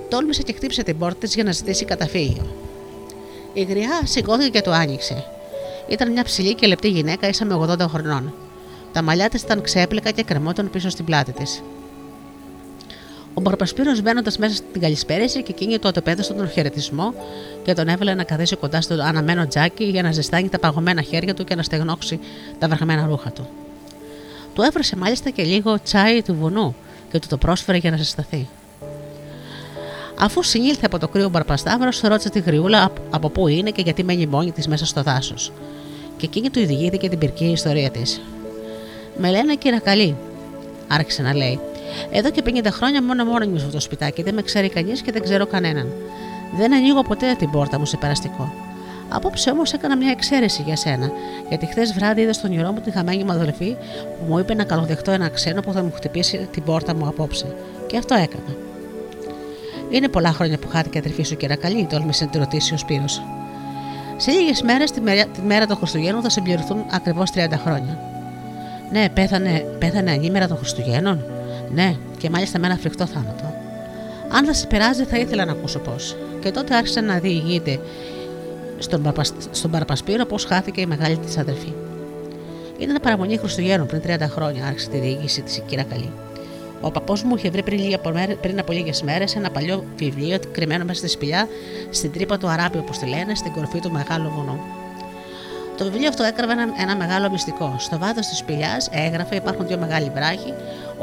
Τόλμησε 0.09 0.43
και 0.43 0.53
χτύπησε 0.53 0.83
την 0.83 0.99
πόρτα 0.99 1.19
της 1.19 1.35
για 1.35 1.45
να 1.45 1.53
ζητήσει 1.53 1.85
καταφύγιο. 1.85 2.57
Η 3.53 3.63
γριά 3.63 4.01
σηκώθηκε 4.05 4.49
και 4.49 4.61
το 4.61 4.71
άνοιξε. 4.71 5.25
Ήταν 5.89 6.13
μια 6.13 6.25
ψηλή 6.25 6.55
και 6.55 6.67
λεπτή 6.67 6.89
γυναίκα 6.89 7.29
ίσα 7.29 7.45
με 7.45 7.55
80 7.55 7.79
χρονών. 7.79 8.35
Τα 8.93 9.03
μαλλιά 9.03 9.29
της 9.29 9.43
ήταν 9.43 9.63
ξέπλυκα 9.63 10.11
και 10.11 10.23
κρεμόταν 10.23 10.71
πίσω 10.71 10.89
στην 10.89 11.05
πλάτη 11.05 11.33
της. 11.33 11.63
Ο 13.35 13.41
Μπαρπασπύρο 13.41 13.93
μπαίνοντας 14.03 14.39
μέσα 14.39 14.55
στην 14.55 14.81
καλησπέρηση 14.81 15.43
και 15.43 15.53
εκείνη 15.53 15.79
το 15.79 15.89
οτεπέδωσε 15.89 16.33
τον 16.33 16.49
χαιρετισμό 16.49 17.15
και 17.63 17.73
τον 17.73 17.89
έβαλε 17.89 18.15
να 18.15 18.25
καθίσει 18.25 18.57
κοντά 18.57 18.81
στο 18.81 18.95
αναμένο 18.95 19.47
τζάκι 19.47 19.85
για 19.85 20.03
να 20.03 20.13
ζεστάνει 20.13 20.49
τα 20.49 20.59
παγωμένα 20.59 21.03
χέρια 21.03 21.35
του 21.35 21.45
και 21.45 21.55
να 21.55 21.63
στεγνώξει 21.63 22.21
τα 22.59 22.69
βραχμένα 22.69 23.07
ρούχα 23.07 23.31
του. 23.31 23.49
Του 24.55 24.63
έβρασε 24.63 24.97
μάλιστα 24.97 25.31
και 25.31 25.43
λίγο 25.43 25.83
τσάι 25.83 26.23
του 26.23 26.35
βουνού 26.35 26.75
και 27.11 27.19
του 27.19 27.27
το 27.29 27.37
πρόσφερε 27.37 27.79
για 27.79 27.91
να 27.91 27.97
ζεσταθεί. 27.97 28.49
Αφού 30.19 30.43
συνήλθε 30.43 30.87
από 30.87 30.99
το 30.99 31.09
κρύο 31.09 31.29
Μπαρπασταύρο, 31.29 31.89
ρώτησε 32.03 32.31
τη 32.31 32.41
γριούλα 32.41 32.93
από 33.11 33.29
πού 33.29 33.49
είναι 33.49 33.71
και 33.71 33.83
γιατί 33.83 34.05
μένει 34.05 34.27
μόνη 34.27 34.53
της 34.53 34.69
μέσα 34.69 34.87
στο 34.87 35.03
δάσος. 35.03 35.53
Και 36.17 36.27
εκείνη 36.27 36.51
του 36.51 36.67
διηγήθηκε 36.67 37.09
την 37.09 37.19
πυρκή 37.19 37.45
ιστορία 37.45 37.91
της. 37.91 38.21
Με 39.19 39.31
λένε 39.31 39.57
καλή, 39.83 40.17
άρχισε 40.89 41.23
να 41.23 41.35
λέει. 41.35 41.61
Εδώ 42.11 42.31
και 42.31 42.43
50 42.47 42.67
χρόνια 42.71 43.03
μόνο 43.03 43.25
μόνος 43.25 43.47
μου 43.47 43.57
αυτό 43.57 43.71
το 43.71 43.81
σπιτάκι, 43.81 44.23
δεν 44.23 44.35
με 44.35 44.43
ξέρει 44.43 44.69
κανείς 44.69 45.03
και 45.03 45.13
δεν 45.13 45.23
ξέρω 45.23 45.47
κανέναν. 45.47 45.93
Δεν 46.57 46.75
ανοίγω 46.75 47.03
ποτέ 47.03 47.35
την 47.39 47.51
πόρτα 47.51 47.79
μου 47.79 47.85
σε 47.85 47.97
περαστικό. 47.97 48.53
Απόψε 49.09 49.51
όμως 49.51 49.73
έκανα 49.73 49.97
μια 49.97 50.11
εξαίρεση 50.11 50.63
για 50.63 50.77
σένα, 50.77 51.11
γιατί 51.49 51.67
χθες 51.67 51.93
βράδυ 51.93 52.21
είδα 52.21 52.33
στον 52.33 52.51
όνειρό 52.51 52.73
μου 52.73 52.81
τη 52.81 52.91
χαμένη 52.91 53.25
μου 53.25 53.33
αδελφή 53.33 53.77
που 54.19 54.25
μου 54.29 54.39
είπε 54.39 54.55
να 54.55 54.65
καλοδεχτώ 54.65 55.11
ένα 55.11 55.29
ξένο 55.29 55.61
που 55.61 55.73
θα 55.73 55.83
μου 55.83 55.93
χτυπήσει 55.95 56.49
την 56.53 56.63
πόρτα 56.63 56.95
μου 56.95 57.07
απόψε. 57.07 57.47
Και 57.87 57.97
αυτό 57.97 58.15
έκανα. 58.15 58.57
Είναι 59.91 60.09
πολλά 60.09 60.33
χρόνια 60.33 60.59
που 60.59 60.69
χάθηκε 60.69 60.99
η 60.99 61.01
αδερφή 61.01 61.23
σου, 61.23 61.37
καλή, 61.61 61.87
τόλμησε 61.91 62.25
να 62.25 62.31
τη 62.31 62.39
ρωτήσει 62.39 62.75
ο 62.75 62.77
Σπύρος. 62.77 63.23
Σε 64.17 64.31
λίγες 64.31 64.63
μέρες, 64.63 64.91
τη, 64.91 65.01
μέρα, 65.01 65.25
τη 65.27 65.41
μέρα 65.41 65.67
των 65.67 65.77
Χριστουγέννων, 65.77 66.23
θα 66.23 66.31
συμπληρωθούν 66.31 66.85
ακριβώς 66.91 67.31
30 67.35 67.39
χρόνια. 67.65 67.99
Ναι, 68.93 69.09
πέθανε, 69.09 69.59
πέθανε 69.79 70.11
ανήμερα 70.11 70.47
των 70.49 70.57
Χριστουγέννων. 70.57 71.25
Ναι, 71.75 71.97
και 72.19 72.31
μάλιστα 72.31 72.59
με 72.59 72.67
ένα 72.67 72.77
φρικτό 72.77 73.07
θάνατο. 73.07 73.55
Αν 74.29 74.45
δεν 74.45 74.55
σε 74.55 74.67
πειράζει, 74.67 75.05
θα 75.05 75.17
ήθελα 75.17 75.45
να 75.45 75.53
ακούσω 75.53 75.79
πώς. 75.79 76.17
Και 76.41 76.51
τότε 76.51 76.75
άρχισε 76.75 77.01
να 77.01 77.19
διηγείται 77.19 77.81
στον, 78.79 79.03
Παπα, 79.03 79.23
στον 79.51 79.71
Παραπασπύρο 79.71 80.25
πώς 80.25 80.45
χάθηκε 80.45 80.81
η 80.81 80.87
μεγάλη 80.87 81.17
της 81.17 81.39
αδερφή. 81.39 81.73
Ήταν 82.79 82.99
παραμονή 83.03 83.37
Χριστουγέννων 83.37 83.87
πριν 83.87 84.03
30 84.07 84.21
χρόνια, 84.21 84.67
άρχισε 84.67 84.89
τη 84.89 84.99
διήγηση 84.99 85.43
της 85.43 85.57
η 85.57 85.63
κυρία 85.67 85.85
Καλή. 85.85 86.11
Ο 86.81 86.91
παππού 86.91 87.15
μου 87.25 87.37
είχε 87.37 87.51
βρει 87.51 87.63
πριν, 87.63 87.99
πριν 88.41 88.59
από 88.59 88.73
λίγες 88.73 89.03
μέρες 89.03 89.37
ένα 89.37 89.51
παλιό 89.51 89.85
βιβλίο 89.97 90.39
κρυμμένο 90.53 90.85
μέσα 90.85 90.99
στη 90.99 91.09
σπηλιά 91.09 91.49
στην 91.91 92.13
τρύπα 92.13 92.39
του 92.39 92.49
Αράπη, 92.49 92.79
όπως 92.79 92.99
τη 92.99 93.07
λένε, 93.07 93.35
στην 93.35 93.53
κορφή 93.53 93.81
του 93.81 93.91
μεγάλου 93.91 94.31
βουνού. 94.31 94.61
Το 95.77 95.85
βιβλίο 95.85 96.09
αυτό 96.09 96.23
έκραβε 96.23 96.53
ένα, 96.53 96.67
ένα 96.81 96.97
μεγάλο 96.97 97.31
μυστικό. 97.31 97.75
Στο 97.79 97.99
βάθος 97.99 98.27
της 98.27 98.39
σπηλιάς 98.39 98.89
έγραφε: 98.93 99.35
Υπάρχουν 99.37 99.67
δύο 99.67 99.79
μεγάλοι 99.79 100.11
βράχοι, 100.15 100.55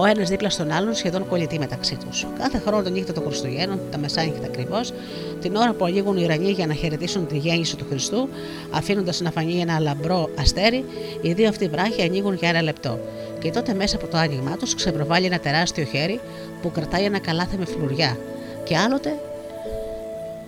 ο 0.01 0.05
ένας 0.05 0.29
δίπλα 0.29 0.49
στον 0.49 0.71
άλλον, 0.71 0.95
σχεδόν 0.95 1.27
κολλητοί 1.27 1.59
μεταξύ 1.59 1.97
τους. 2.05 2.27
Κάθε 2.37 2.57
χρόνο 2.65 2.83
τον 2.83 2.91
νύχτα 2.91 3.13
των 3.13 3.23
Χριστουγέννων, 3.23 3.79
τα 3.91 3.97
μεσάνυχτα 3.97 4.45
ακριβώς, 4.45 4.93
την 5.41 5.55
ώρα 5.55 5.73
που 5.73 5.85
ανοίγουν 5.85 6.17
οι 6.17 6.23
ουρανοί 6.23 6.51
για 6.51 6.67
να 6.67 6.73
χαιρετήσουν 6.73 7.27
τη 7.27 7.37
γέννηση 7.37 7.75
του 7.75 7.85
Χριστού, 7.89 8.29
αφήνοντας 8.71 9.21
να 9.21 9.31
φανεί 9.31 9.59
ένα 9.59 9.79
λαμπρό 9.79 10.29
αστέρι, 10.39 10.85
οι 11.21 11.33
δύο 11.33 11.47
αυτοί 11.49 11.67
βράχοι 11.67 12.01
ανοίγουν 12.01 12.33
για 12.33 12.49
ένα 12.49 12.61
λεπτό. 12.61 12.99
Και 13.39 13.51
τότε 13.51 13.73
μέσα 13.73 13.95
από 13.95 14.07
το 14.07 14.17
άνοιγμά 14.17 14.57
τους 14.57 14.75
ξεπροβάλλει 14.75 15.25
ένα 15.25 15.39
τεράστιο 15.39 15.83
χέρι 15.83 16.19
που 16.61 16.71
κρατάει 16.71 17.03
ένα 17.03 17.19
καλάθι 17.19 17.57
με 17.57 17.65
φλουριά. 17.65 18.17
Και 18.63 18.77
άλλοτε 18.77 19.13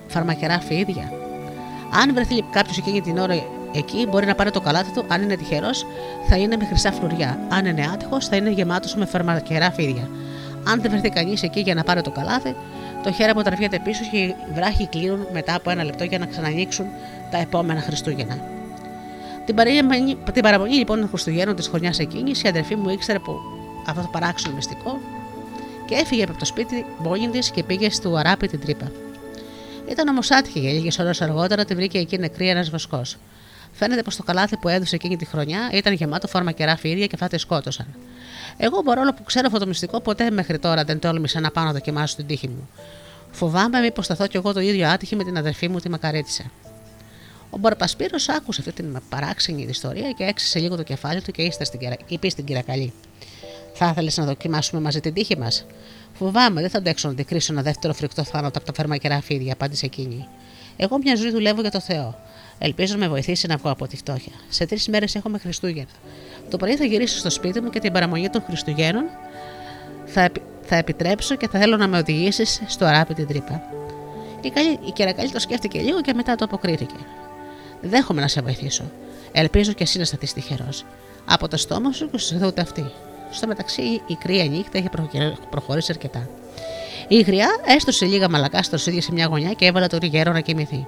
φαρμακερά 0.08 0.60
φίδια. 0.60 1.12
Αν 2.02 2.14
βρεθεί 2.14 2.36
κάποιος 2.52 2.78
εκείνη 2.78 3.02
την 3.02 3.18
ώρα 3.18 3.44
Εκεί 3.76 4.08
μπορεί 4.10 4.26
να 4.26 4.36
πάρει 4.36 4.52
το 4.52 4.62
καλάθι 4.62 4.92
του, 4.92 5.06
αν 5.08 5.22
είναι 5.22 5.36
τυχερός, 5.36 5.86
θα 6.30 6.38
είναι 6.38 6.58
με 6.58 6.66
χρυσά 6.66 6.92
φλουριά. 6.92 7.40
Αν 7.50 7.66
είναι 7.66 7.90
άτυχος, 7.94 8.28
θα 8.28 8.36
είναι 8.36 8.50
γεμάτος 8.50 8.96
με 8.96 9.06
φαρμακερά 9.06 9.72
φίδια. 9.72 10.10
Αν 10.68 10.82
δεν 10.82 10.92
βρεθεί 10.92 11.10
κανείς 11.10 11.44
εκεί 11.44 11.60
για 11.60 11.74
να 11.74 11.84
πάρει 11.84 12.02
το 12.02 12.12
καλάθι, 12.12 12.56
το 13.04 13.12
χέρι 13.12 13.30
αποτραβιέται 13.30 13.80
πίσω 13.84 14.04
και 14.12 14.18
οι 14.18 14.36
βράχοι 14.54 14.88
κλείνουν 14.88 15.28
μετά 15.34 15.56
από 15.56 15.70
ένα 15.70 15.84
λεπτό 15.84 16.04
για 16.04 16.20
να 16.20 16.26
ξανανοίξουν 16.26 16.86
τα 17.32 17.38
επόμενα 17.38 17.82
Χριστούγεννα. 17.82 18.38
Την, 19.46 19.56
παραμονή, 19.56 20.18
την 20.34 20.42
παραμονή 20.42 20.74
λοιπόν 20.74 21.00
των 21.00 21.10
Χριστουγέννων 21.10 21.56
της 21.56 21.68
χρονιάς 21.68 22.00
εκείνης, 22.00 22.44
η 22.44 22.48
αδερφή 22.48 22.76
μου 22.76 22.90
ήξερε 22.90 23.20
που 23.20 23.40
αυτό 23.88 24.02
το 24.02 24.08
παράξενο 24.12 24.56
μυστικό 24.56 25.00
και 25.86 25.96
έφυγε 25.96 26.24
από 26.24 26.38
το 26.38 26.46
σπίτι 26.46 26.86
μόνη 26.98 27.28
της 27.28 27.52
και 27.52 27.64
πήγε 27.64 27.90
στο 27.90 28.16
αράπη 28.16 28.48
την 28.48 28.60
τρύπα. 28.60 28.92
Ήταν 29.90 30.08
όμως 30.08 30.32
άτυχη 30.32 30.60
για 30.60 30.72
λίγε 30.72 30.90
ώρε 31.00 31.12
αργότερα 31.20 31.66
τη 31.66 31.76
βρήκε 31.76 31.98
εκεί 31.98 32.18
νεκρή 32.18 32.50
ένας 32.50 32.70
βοσκός. 32.70 33.18
Φαίνεται 33.72 34.04
πως 34.04 34.16
το 34.16 34.24
καλάθι 34.24 34.58
που 34.58 34.68
έδωσε 34.68 34.96
εκείνη 34.96 35.18
τη 35.18 35.26
χρονιά 35.26 35.70
ήταν 35.74 35.94
γεμάτο 35.94 36.28
φαρμακερά 36.28 36.78
φίδια 36.78 37.06
και 37.06 37.12
αυτά 37.14 37.28
τη 37.28 37.38
σκότωσαν. 37.38 37.88
Εγώ 38.58 38.84
παρόλο 38.84 39.14
που 39.14 39.24
ξέρω 39.24 39.48
αυτό 39.48 39.60
το 39.60 39.68
μυστικό, 39.68 40.02
ποτέ 40.02 40.32
μέχρι 40.32 40.60
τώρα 40.60 40.84
δεν 40.84 41.00
τόλμησα 41.00 41.40
να 41.40 41.52
πάω 41.52 41.66
να 41.66 41.72
δοκιμάσω 41.72 42.16
την 42.16 42.28
τύχη 42.28 42.48
μου. 42.48 42.70
Φοβάμαι 43.32 43.80
μήπως 43.80 44.06
σταθώ 44.06 44.28
κι 44.28 44.38
εγώ 44.38 44.54
το 44.54 44.60
ίδιο 44.60 44.88
άτυχη 44.88 45.16
με 45.16 45.24
την 45.24 45.38
αδερφή 45.38 45.68
μου 45.68 45.80
τη 45.80 45.90
Μακαρίτησα. 45.90 46.44
Ο 47.50 47.58
Μπορπασπύρος 47.58 48.30
άκουσε 48.30 48.62
αυτή 48.62 48.74
την 48.74 49.02
παράξενη 49.10 49.66
ιστορία 49.70 50.12
και 50.12 50.24
έξισε 50.24 50.60
λίγο 50.60 50.76
το 50.76 50.84
κεφάλι 50.84 51.22
του 51.22 51.32
και 51.32 51.42
ύστερα 51.42 51.66
στην 51.66 51.80
είπε 52.08 52.30
στην 52.30 52.46
Κυρακαλή. 52.46 52.94
Θα 53.74 53.88
ήθελες 53.88 54.18
να 54.18 54.26
δοκιμάσουμε 54.26 54.82
μαζί 54.82 55.00
την 55.00 55.14
τύχη 55.14 55.38
μας; 55.38 55.66
Φοβάμαι, 56.14 56.62
δεν 56.62 56.70
θα 56.70 56.78
αντέξω 56.78 57.08
να 57.08 57.14
αντικρίσω 57.14 57.54
ένα 57.54 57.62
δεύτερο 57.62 57.94
φρικτό 57.94 58.24
θάνατο 58.24 58.58
από 58.58 58.68
τα 58.68 58.74
φαρμακερά 58.74 59.22
φίδια, 59.22 59.54
απάντησε 59.54 59.86
εκείνη. 59.86 60.28
Εγώ 60.78 60.98
μια 60.98 61.16
ζωή 61.16 61.32
δουλεύω 61.32 61.62
για 61.62 61.72
το 61.72 61.80
Θεό. 61.80 62.20
Ελπίζω 62.64 62.94
να 62.94 63.00
με 63.00 63.08
βοηθήσει 63.08 63.48
να 63.48 63.56
βγω 63.58 63.72
από 63.72 63.88
τη 63.88 63.98
φτώχεια. 63.98 64.34
Σε 64.50 64.66
τρεις 64.66 64.88
μέρες 64.88 65.16
έχουμε 65.16 65.38
Χριστούγεννα. 65.38 65.90
Το 66.50 66.58
πρωί 66.58 66.76
θα 66.76 66.86
γυρίσω 66.86 67.18
στο 67.18 67.30
σπίτι 67.30 67.62
μου 67.62 67.70
και 67.70 67.80
την 67.80 67.92
παραμονή 67.92 68.30
των 68.30 68.44
Χριστουγέννων 68.48 69.04
θα, 70.06 70.30
θα 70.62 70.76
επιτρέψω 70.76 71.36
και 71.36 71.48
θα 71.48 71.60
θέλω 71.60 71.78
να 71.78 71.88
με 71.88 71.98
οδηγήσεις 71.98 72.62
στο 72.68 72.86
αράπη 72.86 73.14
την 73.14 73.28
τρύπα. 73.28 73.62
Η, 74.42 74.50
καλή, 74.50 74.80
η 74.86 74.92
κερακαλή 74.92 75.30
το 75.30 75.40
σκέφτηκε 75.40 75.80
λίγο 75.80 76.02
και 76.02 76.14
μετά 76.14 76.36
το 76.36 76.46
αποκρίθηκε. 76.46 76.96
Δέχομαι 77.82 78.22
να 78.22 78.28
σε 78.28 78.42
βοηθήσω. 78.42 78.92
Ελπίζω 79.32 79.72
και 79.72 79.84
εσύ 79.84 79.98
να 79.98 80.06
σταθείς 80.06 80.34
τυχερός. 80.34 80.86
Από 81.26 81.48
το 81.48 81.58
στόμα 81.58 81.92
σου 81.92 82.10
και 82.10 82.18
σου 82.18 82.40
ούτε 82.46 82.62
αυτή. 82.62 82.92
Στο 83.32 83.48
μεταξύ, 83.48 83.82
η 84.08 84.16
κρύα 84.20 84.46
νύχτα 84.46 84.78
είχε 84.78 84.90
προχωρήσει 85.50 85.92
αρκετά. 85.92 86.30
Η 87.08 87.22
γριά 87.22 87.50
έστωσε 87.66 88.06
λίγα 88.06 88.30
μαλακά 88.30 88.64
στο 88.64 88.78
σίδι 88.78 89.02
σε 89.02 89.12
μια 89.12 89.26
γωνιά 89.26 89.54
και 89.54 89.66
έβαλε 89.66 89.88
το 89.88 89.98
γέρο 90.02 90.32
να 90.32 90.40
κοιμηθεί. 90.40 90.88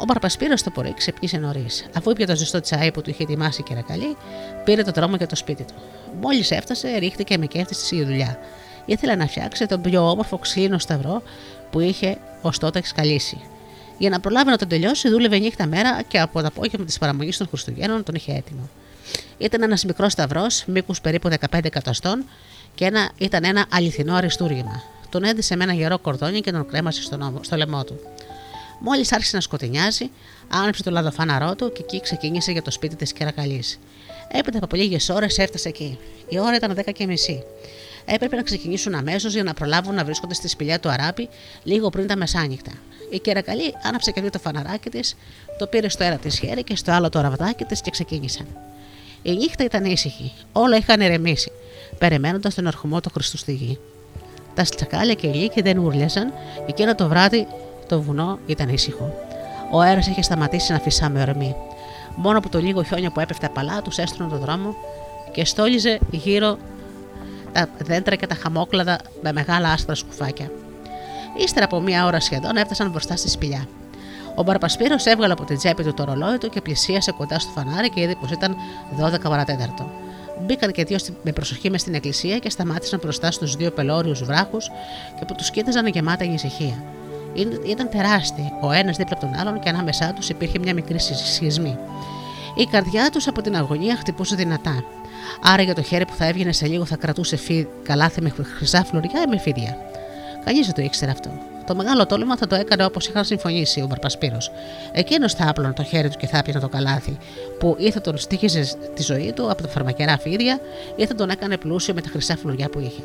Ο 0.00 0.04
Μπαρπασπύρο 0.04 0.54
το 0.64 0.70
πρωί 0.70 0.94
ξεπνήσε 0.94 1.38
νωρίς. 1.38 1.86
Αφού 1.94 2.10
είπε 2.10 2.24
το 2.24 2.36
ζεστό 2.36 2.60
τσάι 2.60 2.92
που 2.92 3.02
του 3.02 3.10
είχε 3.10 3.22
ετοιμάσει 3.22 3.60
η 3.60 3.64
κερακαλή, 3.64 4.16
πήρε 4.64 4.82
το 4.82 4.90
δρόμο 4.90 5.16
για 5.16 5.26
το 5.26 5.36
σπίτι 5.36 5.64
του. 5.64 5.74
Μόλις 6.20 6.50
έφτασε, 6.50 6.96
ρίχτηκε 6.98 7.38
με 7.38 7.46
κέφτη 7.46 7.74
στη 7.74 8.04
δουλειά. 8.04 8.38
Ήθελε 8.84 9.14
να 9.14 9.26
φτιάξει 9.26 9.66
τον 9.66 9.80
πιο 9.80 10.10
όμορφο 10.10 10.38
ξύλινο 10.38 10.78
σταυρό 10.78 11.22
που 11.70 11.80
είχε 11.80 12.18
ως 12.42 12.58
τότε 12.58 12.80
σκαλίσει. 12.84 13.40
Για 13.98 14.10
να 14.10 14.20
προλάβει 14.20 14.50
να 14.50 14.56
τον 14.56 14.68
τελειώσει, 14.68 15.08
δούλευε 15.08 15.38
νύχτα 15.38 15.66
μέρα 15.66 16.02
και 16.02 16.20
από 16.20 16.40
το 16.40 16.46
απόγευμα 16.46 16.86
της 16.86 16.98
παραμονής 16.98 17.36
των 17.36 17.48
Χριστουγέννων 17.48 18.02
τον 18.02 18.14
είχε 18.14 18.32
έτοιμο. 18.32 18.68
Ήταν 19.38 19.62
ένας 19.62 19.84
μικρός 19.84 20.12
σταυρός, 20.12 20.64
μήκους 20.66 21.00
περίπου 21.00 21.28
15 21.28 21.58
εκατοστών 21.62 22.24
και 22.74 22.84
ένα, 22.84 23.10
ήταν 23.18 23.44
ένα 23.44 23.66
αληθινό 23.70 24.14
αριστούργημα. 24.14 24.82
Τον 25.10 25.24
έδισε 25.24 25.56
με 25.56 25.64
ένα 25.64 25.72
γερό 25.72 25.98
κορδόνι 25.98 26.40
και 26.40 26.52
τον 26.52 26.66
κρέμασε 26.66 27.02
στο, 27.02 27.16
νόμο, 27.16 27.40
στο 27.42 27.56
λαιμό 27.56 27.84
του. 27.84 28.00
Μόλις 28.78 29.12
άρχισε 29.12 29.36
να 29.36 29.42
σκοτεινιάζει, 29.42 30.10
άνοιξε 30.48 30.82
το 30.82 30.90
λαδοφάναρό 30.90 31.54
του 31.54 31.72
και 31.72 31.82
εκεί 31.82 32.00
ξεκίνησε 32.00 32.52
για 32.52 32.62
το 32.62 32.70
σπίτι 32.70 32.96
της 32.96 33.12
Κερακαλής. 33.12 33.78
Έπειτα 34.28 34.58
από 34.62 34.76
λίγες 34.76 35.08
ώρες 35.08 35.38
έφτασε 35.38 35.68
εκεί. 35.68 35.98
Η 36.28 36.38
ώρα 36.38 36.54
ήταν 36.56 36.74
10 36.74 36.92
και 36.92 37.06
μισή. 37.06 37.42
Έπρεπε 38.04 38.36
να 38.36 38.42
ξεκινήσουν 38.42 38.94
αμέσως 38.94 39.32
για 39.32 39.42
να 39.42 39.54
προλάβουν 39.54 39.94
να 39.94 40.04
βρίσκονται 40.04 40.34
στη 40.34 40.48
σπηλιά 40.48 40.80
του 40.80 40.88
Αράπη 40.88 41.28
λίγο 41.62 41.88
πριν 41.88 42.06
τα 42.06 42.16
μεσάνυχτα. 42.16 42.70
Η 43.10 43.18
Κερακαλή 43.18 43.74
άναψε 43.82 44.10
και 44.10 44.20
το 44.20 44.38
φαναράκι 44.38 44.90
της, 44.90 45.16
το 45.58 45.66
πήρε 45.66 45.88
στο 45.88 46.04
ένα 46.04 46.16
της 46.16 46.38
χέρι 46.38 46.62
και 46.62 46.76
στο 46.76 46.92
άλλο 46.92 47.08
το 47.08 47.20
ραβδάκι 47.20 47.64
της 47.64 47.80
και 47.80 47.90
ξεκίνησαν. 47.90 48.46
Η 49.22 49.32
νύχτα 49.32 49.64
ήταν 49.64 49.84
ήσυχη, 49.84 50.32
όλα 50.52 50.76
είχαν 50.76 51.00
ηρεμήσει, 51.00 51.50
περιμένοντας 51.98 52.54
τον 52.54 52.66
ερχομό 52.66 53.00
του 53.00 53.10
Χριστού 53.14 53.36
στη 53.36 53.52
γη. 53.52 53.78
Τα 54.54 54.62
τσακάλια 54.62 55.14
και 55.14 55.26
οι 55.26 55.32
λύκοι 55.34 55.62
δεν 55.62 55.78
ούρλιαζαν, 55.78 56.32
εκείνο 56.66 56.94
το 56.94 57.08
βράδυ 57.08 57.46
το 57.88 58.00
βουνό 58.02 58.38
ήταν 58.46 58.68
ήσυχο. 58.68 59.12
Ο 59.70 59.80
αέρας 59.80 60.06
είχε 60.06 60.22
σταματήσει 60.22 60.72
να 60.72 60.78
φυσά 60.78 61.08
με 61.08 61.20
ορμή. 61.20 61.54
Μόνο 62.16 62.38
από 62.38 62.48
το 62.48 62.58
λίγο 62.58 62.82
χιόνια 62.82 63.10
που 63.10 63.20
έπεφτε 63.20 63.46
απαλά 63.46 63.82
τους 63.82 63.98
έστρωνε 63.98 64.30
τον 64.30 64.38
δρόμο 64.38 64.74
και 65.32 65.44
στόλιζε 65.44 65.98
γύρω 66.10 66.58
τα 67.52 67.68
δέντρα 67.78 68.14
και 68.14 68.26
τα 68.26 68.34
χαμόκλαδα 68.34 68.98
με 69.22 69.32
μεγάλα 69.32 69.70
άσπρα 69.70 69.94
σκουφάκια. 69.94 70.50
Ύστερα 71.36 71.64
από 71.64 71.80
μία 71.80 72.06
ώρα 72.06 72.20
σχεδόν 72.20 72.56
έφτασαν 72.56 72.90
μπροστά 72.90 73.16
στη 73.16 73.28
σπηλιά. 73.28 73.66
Ο 74.34 74.42
Μπαρπασπύρος 74.42 75.06
έβγαλε 75.06 75.32
από 75.32 75.44
την 75.44 75.56
τσέπη 75.56 75.82
του 75.82 75.94
το 75.94 76.04
ρολόι 76.04 76.38
του 76.38 76.48
και 76.48 76.60
πλησίασε 76.60 77.12
κοντά 77.12 77.38
στο 77.38 77.50
φανάρι 77.50 77.90
και 77.90 78.00
είδε 78.00 78.16
πως 78.20 78.30
ήταν 78.30 78.56
12 79.00 79.20
παρατέταρτο. 79.22 79.90
Μπήκαν 80.46 80.72
και 80.72 80.84
δύο 80.84 80.98
με 81.22 81.32
προσοχή 81.32 81.70
μες 81.70 81.80
στην 81.80 81.94
εκκλησία 81.94 82.38
και 82.38 82.50
σταμάτησαν 82.50 83.00
μπροστά 83.02 83.30
στους 83.30 83.56
δύο 83.56 83.70
πελώριους 83.70 84.24
βράχους 84.24 84.70
και 85.18 85.24
που 85.24 85.34
τους 85.34 85.50
κοίταζαν 85.50 85.86
γεμάτα 85.86 86.24
ανησυχία. 86.24 86.82
Ήταν 87.66 87.88
τεράστιοι, 87.88 88.52
ο 88.60 88.70
ένας 88.70 88.96
δίπλα 88.96 89.16
από 89.16 89.26
τον 89.26 89.40
άλλον 89.40 89.60
και 89.60 89.68
ανάμεσά 89.68 90.12
τους 90.12 90.28
υπήρχε 90.28 90.58
μια 90.58 90.74
μικρή 90.74 90.98
σχισμή. 90.98 91.78
Η 92.54 92.64
καρδιά 92.64 93.10
τους 93.10 93.28
από 93.28 93.42
την 93.42 93.56
αγωνία 93.56 93.96
χτυπούσε 93.96 94.34
δυνατά. 94.34 94.84
Άρα 95.42 95.62
για 95.62 95.74
το 95.74 95.82
χέρι 95.82 96.04
που 96.04 96.14
θα 96.14 96.24
έβγαινε 96.24 96.52
σε 96.52 96.66
λίγο 96.66 96.84
θα 96.84 96.96
κρατούσε 96.96 97.36
φύ, 97.36 97.68
καλάθι 97.82 98.22
με 98.22 98.32
χρυσά 98.56 98.84
φλουριά 98.84 99.22
ή 99.26 99.28
με 99.28 99.38
φίδια. 99.38 99.76
Κανείς 100.44 100.66
δεν 100.66 100.74
το 100.74 100.82
ήξερε 100.82 101.10
αυτό. 101.10 101.30
Το 101.66 101.74
μεγάλο 101.74 102.06
τόλμα 102.06 102.36
θα 102.36 102.46
το 102.46 102.54
έκανε 102.54 102.84
όπως 102.84 103.06
είχαν 103.06 103.24
συμφωνήσει 103.24 103.80
ο 103.80 103.86
Μπαρπασπύρο. 103.86 104.38
Εκείνος 104.92 105.34
θα 105.34 105.48
άπλωνε 105.48 105.72
το 105.72 105.82
χέρι 105.82 106.08
του 106.08 106.16
και 106.18 106.26
θα 106.26 106.38
έπιανε 106.38 106.60
το 106.60 106.68
καλάθι, 106.68 107.18
που 107.58 107.76
ή 107.78 107.90
θα 107.90 108.00
τον 108.00 108.18
στήχιζε 108.18 108.64
τη 108.94 109.02
ζωή 109.02 109.32
του 109.32 109.50
από 109.50 109.62
τα 109.62 109.68
φαρμακερά 109.68 110.18
φίδια, 110.18 110.60
ή 110.96 111.06
θα 111.06 111.14
τον 111.14 111.30
έκανε 111.30 111.56
πλούσιο 111.56 111.94
με 111.94 112.00
τα 112.00 112.08
χρυσά 112.08 112.36
φλουριά 112.36 112.68
που 112.68 112.78
είχε. 112.78 113.02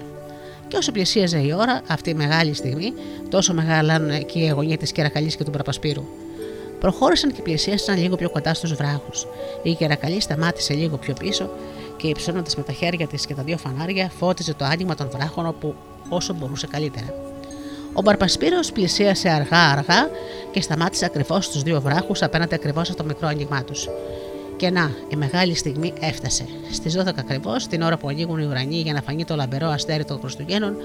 Και 0.73 0.79
όσο 0.79 0.91
πλησίαζε 0.91 1.37
η 1.37 1.53
ώρα, 1.57 1.81
αυτή 1.87 2.09
η 2.09 2.13
μεγάλη 2.13 2.53
στιγμή, 2.53 2.93
τόσο 3.29 3.53
μεγάλα 3.53 4.17
και 4.17 4.39
η 4.39 4.49
αγωνία 4.49 4.77
τη 4.77 4.91
Κερακαλή 4.91 5.35
και 5.35 5.43
του 5.43 5.49
Μπαρπασπύρου. 5.49 6.03
Προχώρησαν 6.79 7.33
και 7.33 7.41
πλησίασαν 7.41 7.97
λίγο 7.97 8.15
πιο 8.15 8.29
κοντά 8.29 8.53
στους 8.53 8.73
βράχους. 8.73 9.27
Η 9.63 9.73
Κερακαλή 9.73 10.21
σταμάτησε 10.21 10.73
λίγο 10.73 10.97
πιο 10.97 11.13
πίσω 11.19 11.49
και 11.97 12.07
υψώνοντας 12.07 12.55
με 12.55 12.63
τα 12.63 12.71
χέρια 12.71 13.07
της 13.07 13.25
και 13.25 13.33
τα 13.33 13.43
δύο 13.43 13.57
φανάρια, 13.57 14.11
φώτιζε 14.19 14.53
το 14.53 14.65
άνοιγμα 14.65 14.95
των 14.95 15.09
βράχων 15.11 15.45
όπου 15.45 15.75
όσο 16.09 16.33
μπορούσε 16.33 16.67
καλύτερα. 16.67 17.13
Ο 17.93 18.01
Μπαρπασπύρο 18.01 18.59
πλησίασε 18.73 19.29
αργά-αργά 19.29 20.09
και 20.51 20.61
σταμάτησε 20.61 21.05
ακριβώς 21.05 21.45
στους 21.45 21.63
δύο 21.63 21.81
βράχους 21.81 22.21
απέναντι 22.21 22.55
ακριβώς 22.55 22.89
από 22.89 22.97
το 22.97 23.03
μικρό 23.03 23.27
άνοιγμά 23.27 23.63
τους. 23.63 23.87
Και 24.63 24.69
να, 24.69 24.91
η 25.09 25.15
μεγάλη 25.15 25.55
στιγμή 25.55 25.93
έφτασε. 25.99 26.45
Στις 26.71 26.97
12 26.97 27.07
ακριβώς, 27.17 27.67
την 27.67 27.81
ώρα 27.81 27.97
που 27.97 28.07
ανοίγουν 28.07 28.39
οι 28.39 28.45
ουρανοί 28.45 28.75
για 28.75 28.93
να 28.93 29.01
φανεί 29.01 29.25
το 29.25 29.35
λαμπερό 29.35 29.67
αστέρι 29.67 30.05
των 30.05 30.19
Χριστουγέννων, 30.19 30.75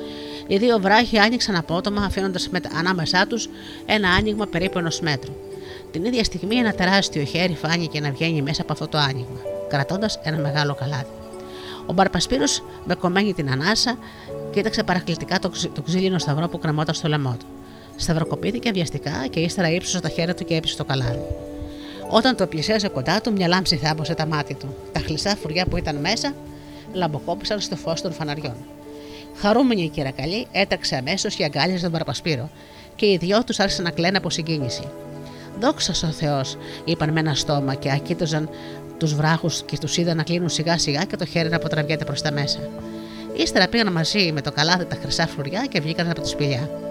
οι 0.47 0.57
δύο 0.57 0.79
βράχοι 0.79 1.19
άνοιξαν 1.19 1.57
απότομα, 1.57 2.03
αφήνοντας 2.03 2.49
ανάμεσά 2.79 3.27
τους 3.27 3.49
ένα 3.87 4.09
άνοιγμα 4.09 4.47
περίπου 4.47 4.79
ενός 4.79 5.01
μέτρου. 5.01 5.33
Την 5.91 6.05
ίδια 6.05 6.25
στιγμή 6.25 6.57
ένα 6.57 6.73
τεράστιο 6.73 7.25
χέρι 7.25 7.55
φάνηκε 7.55 8.01
να 8.01 8.11
βγαίνει 8.11 8.43
μέσα 8.43 8.63
από 8.63 8.73
αυτό 8.73 8.89
το 8.89 8.99
άνοιγμα, 8.99 9.41
κρατώντας 9.69 10.19
ένα 10.23 10.37
μεγάλο 10.37 10.75
καλάδι. 10.75 11.11
Ο 11.87 11.93
Μπαρπασπύρος, 11.93 12.63
με 12.85 12.95
κομμένη 12.95 13.35
την 13.35 13.51
ανάσα, 13.51 13.99
κοίταξε 14.53 14.83
παρακλητικά 14.83 15.39
το, 15.39 15.51
το 15.75 15.83
ξύλινο 15.83 16.19
σταυρό 16.19 16.49
που 16.49 16.59
κρεμόταν 16.59 16.95
στο 16.95 17.09
λαιμό 17.09 17.37
του. 17.39 17.47
Σταυροκοπήθηκε 17.97 18.71
βιαστικά 18.71 19.27
και 19.31 19.41
ύστερα 19.41 19.71
ύψωσε 19.71 20.01
τα 20.01 20.09
χέρια 20.09 20.35
του 20.35 20.45
και 20.45 20.55
έπεισε 20.55 20.77
το 20.77 20.85
καλάδι. 20.85 21.25
Όταν 22.11 22.37
το 22.37 22.47
πλησίασε 22.47 22.89
κοντά 22.89 23.21
του, 23.21 23.33
μια 23.33 23.49
λάμψη 23.49 23.77
θάμπωσε 23.77 24.15
τα 24.15 24.27
μάτια 24.27 24.57
του. 24.57 24.77
Τα 24.93 25.01
χρυσά 25.01 25.37
φουριά 25.37 25.67
που 25.67 25.77
ήταν 25.77 25.97
μέσα 25.97 26.35
λαμποκόπησαν 26.93 27.61
στο 27.61 27.77
φως 27.77 28.01
των 28.01 28.13
φαναριών. 28.13 28.57
Χαρούμενη 29.37 29.83
η 29.83 29.89
κυρακαλή 29.89 30.47
έταξε 30.53 30.97
αμέσως 30.97 31.35
και 31.35 31.45
αγκάλιαζε 31.45 31.83
τον 31.83 31.93
Παραπασπύρο, 31.93 32.51
και 32.95 33.07
οι 33.07 33.17
δυο 33.17 33.45
τους 33.45 33.61
άρχισαν 33.61 33.85
να 33.85 33.91
κλαίνουν 33.91 34.17
από 34.17 34.31
συγκίνηση. 34.31 34.83
Δόξα 35.61 36.09
ο 36.09 36.11
Θεός, 36.11 36.57
είπαν 36.85 37.13
με 37.13 37.21
ένα 37.21 37.35
στόμα 37.35 37.75
και 37.75 37.93
ακοίταζαν 37.93 38.49
τους 38.99 39.15
βράχους 39.15 39.63
και 39.63 39.79
τους 39.79 39.97
είδαν 39.97 40.17
να 40.17 40.23
κλείνουν 40.23 40.49
σιγά 40.49 40.79
σιγά 40.79 41.05
και 41.05 41.17
το 41.17 41.25
χέρι 41.25 41.49
να 41.49 41.57
αποτραβιέται 41.57 42.05
προς 42.05 42.23
τα 42.23 42.33
μέσα. 42.33 42.59
Ύστερα 43.37 43.69
πήγαν 43.69 43.93
μαζί 43.93 44.33
με 44.33 44.41
το 44.41 44.53
καλάδι 44.53 44.85
τα 44.85 44.97
χρυσά 45.03 45.27
φλουριά 45.27 45.67
και 45.69 45.81
βγήκαν 45.81 46.11
από 46.11 46.21
τη 46.21 46.29
σπηλιά. 46.29 46.88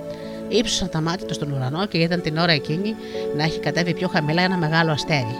Ήψωσαν 0.47 0.89
τα 0.89 1.01
μάτια 1.01 1.27
τους 1.27 1.35
στον 1.35 1.51
ουρανό 1.51 1.85
και 1.85 1.97
είδαν 1.99 2.21
την 2.21 2.37
ώρα 2.37 2.51
εκείνη 2.51 2.95
να 3.37 3.43
έχει 3.43 3.59
κατέβει 3.59 3.93
πιο 3.93 4.07
χαμηλά 4.07 4.41
ένα 4.41 4.57
μεγάλο 4.57 4.91
αστέρι. 4.91 5.35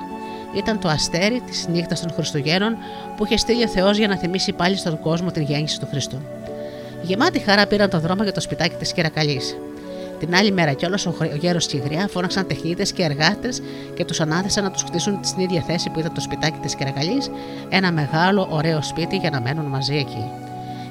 Ήταν 0.56 0.80
το 0.80 0.88
αστέρι 0.88 1.42
της 1.46 1.68
νύχτας 1.68 2.02
των 2.02 2.12
Χριστουγέννων 2.14 2.78
που 3.18 3.26
είχε 3.26 3.38
στείλει 3.38 3.64
ο 3.64 3.68
Θεός 3.68 3.98
για 3.98 4.08
να 4.08 4.18
θυμίσει 4.18 4.52
πάλι 4.52 4.78
στον 4.78 5.00
κόσμο 5.00 5.32
την 5.32 5.44
γέννηση 5.44 5.80
του 5.80 5.88
Χριστού. 5.92 6.18
Γεμάτη 7.02 7.40
χαρά 7.40 7.68
πήραν 7.68 7.90
το 7.90 8.00
δρόμο 8.00 8.24
για 8.24 8.32
το 8.32 8.42
σπιτάκι 8.42 8.76
της 8.76 8.94
Κυρακαλή. 8.94 9.42
Την 10.20 10.36
άλλη 10.36 10.52
μέρα 10.52 10.74
κιόλας 10.74 11.06
ο 11.06 11.14
γέρος 11.40 11.66
και 11.66 11.78
η 11.78 11.82
γριά 11.86 12.08
φώναξαν 12.08 12.48
τεχνίτες 12.48 12.92
και 12.92 13.04
εργάτες 13.04 13.62
και 13.94 14.06
τους 14.06 14.20
ανάθεσαν 14.20 14.64
να 14.64 14.72
τους 14.72 14.82
χτίσουν 14.82 15.20
στην 15.24 15.44
ίδια 15.44 15.62
θέση 15.62 15.90
που 15.90 16.00
ήταν 16.00 16.14
το 16.14 16.22
σπιτάκι 16.22 16.60
της 16.62 16.76
Κυρακαλή, 16.76 17.22
ένα 17.70 17.92
μεγάλο 17.92 18.48
ωραίο 18.52 18.82
σπίτι 18.82 19.16
για 19.16 19.30
να 19.30 19.42
μένουν 19.42 19.66
μαζί 19.66 19.96
εκεί. 19.96 20.32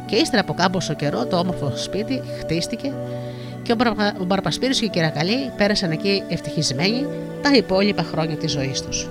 Και 0.06 0.16
ύστερα 0.16 0.42
από 0.42 0.54
κάμποσο 0.54 0.94
καιρό 0.94 1.26
το 1.26 1.38
όμορφο 1.38 1.72
σπίτι 1.76 2.22
χτίστηκε 2.38 2.92
και 3.66 3.72
ο, 3.72 3.74
Μπαρπα, 3.74 4.16
ο 4.20 4.24
Μπαρπασπύρης 4.24 4.78
και 4.78 4.84
η 4.84 4.88
Κυρακαλή 4.88 5.52
πέρασαν 5.56 5.90
εκεί 5.90 6.22
ευτυχισμένοι 6.28 7.06
τα 7.42 7.54
υπόλοιπα 7.54 8.02
χρόνια 8.02 8.36
της 8.36 8.50
ζωής 8.50 8.82
τους. 8.82 9.08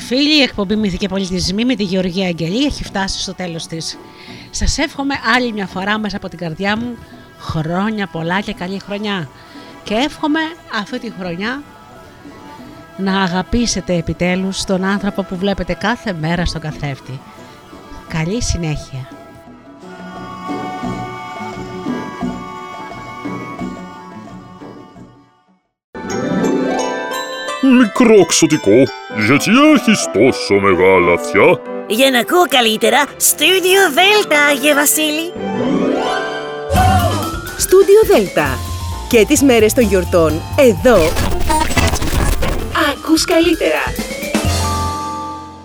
Φίλοι, 0.00 0.38
η 0.38 0.42
εκπομπή 0.42 0.76
Μύθοι 0.76 0.96
και 0.96 1.08
Πολιτισμοί 1.08 1.64
με 1.64 1.74
τη 1.74 1.82
Γεωργία 1.82 2.26
Αγγελή 2.26 2.64
έχει 2.64 2.84
φτάσει 2.84 3.20
στο 3.20 3.34
τέλος 3.34 3.66
της. 3.66 3.98
Σας 4.50 4.78
εύχομαι 4.78 5.14
άλλη 5.36 5.52
μια 5.52 5.66
φορά 5.66 5.98
μέσα 5.98 6.16
από 6.16 6.28
την 6.28 6.38
καρδιά 6.38 6.76
μου 6.76 6.96
χρόνια 7.38 8.06
πολλά 8.06 8.40
και 8.40 8.52
καλή 8.52 8.78
χρονιά. 8.78 9.28
Και 9.84 9.94
εύχομαι 9.94 10.40
αυτή 10.80 10.98
τη 10.98 11.12
χρονιά 11.18 11.62
να 12.96 13.22
αγαπήσετε 13.22 13.94
επιτέλους 13.94 14.64
τον 14.64 14.84
άνθρωπο 14.84 15.22
που 15.22 15.36
βλέπετε 15.36 15.74
κάθε 15.74 16.12
μέρα 16.12 16.44
στον 16.44 16.60
καθρέφτη. 16.60 17.20
Καλή 18.08 18.42
συνέχεια. 18.42 19.08
Μικρό 27.78 28.24
ξωτικό, 28.26 28.82
γιατί 29.16 29.50
έχεις 29.74 30.08
τόσο 30.12 30.54
μεγάλα 30.60 31.12
αυτιά; 31.12 31.60
Για 31.86 32.10
να 32.10 32.18
ακούω 32.18 32.44
καλύτερα, 32.48 33.04
Studio 33.04 33.96
Delta, 33.98 34.34
Άγιε 34.50 34.74
Βασίλη. 34.74 35.32
Στούντιο 37.58 38.00
Δέλτα. 38.06 38.58
Και 39.08 39.24
τις 39.28 39.42
μέρες 39.42 39.72
των 39.74 39.84
γιορτών, 39.84 40.42
εδώ. 40.58 40.98
Ακούς 42.90 43.24
καλύτερα. 43.24 43.89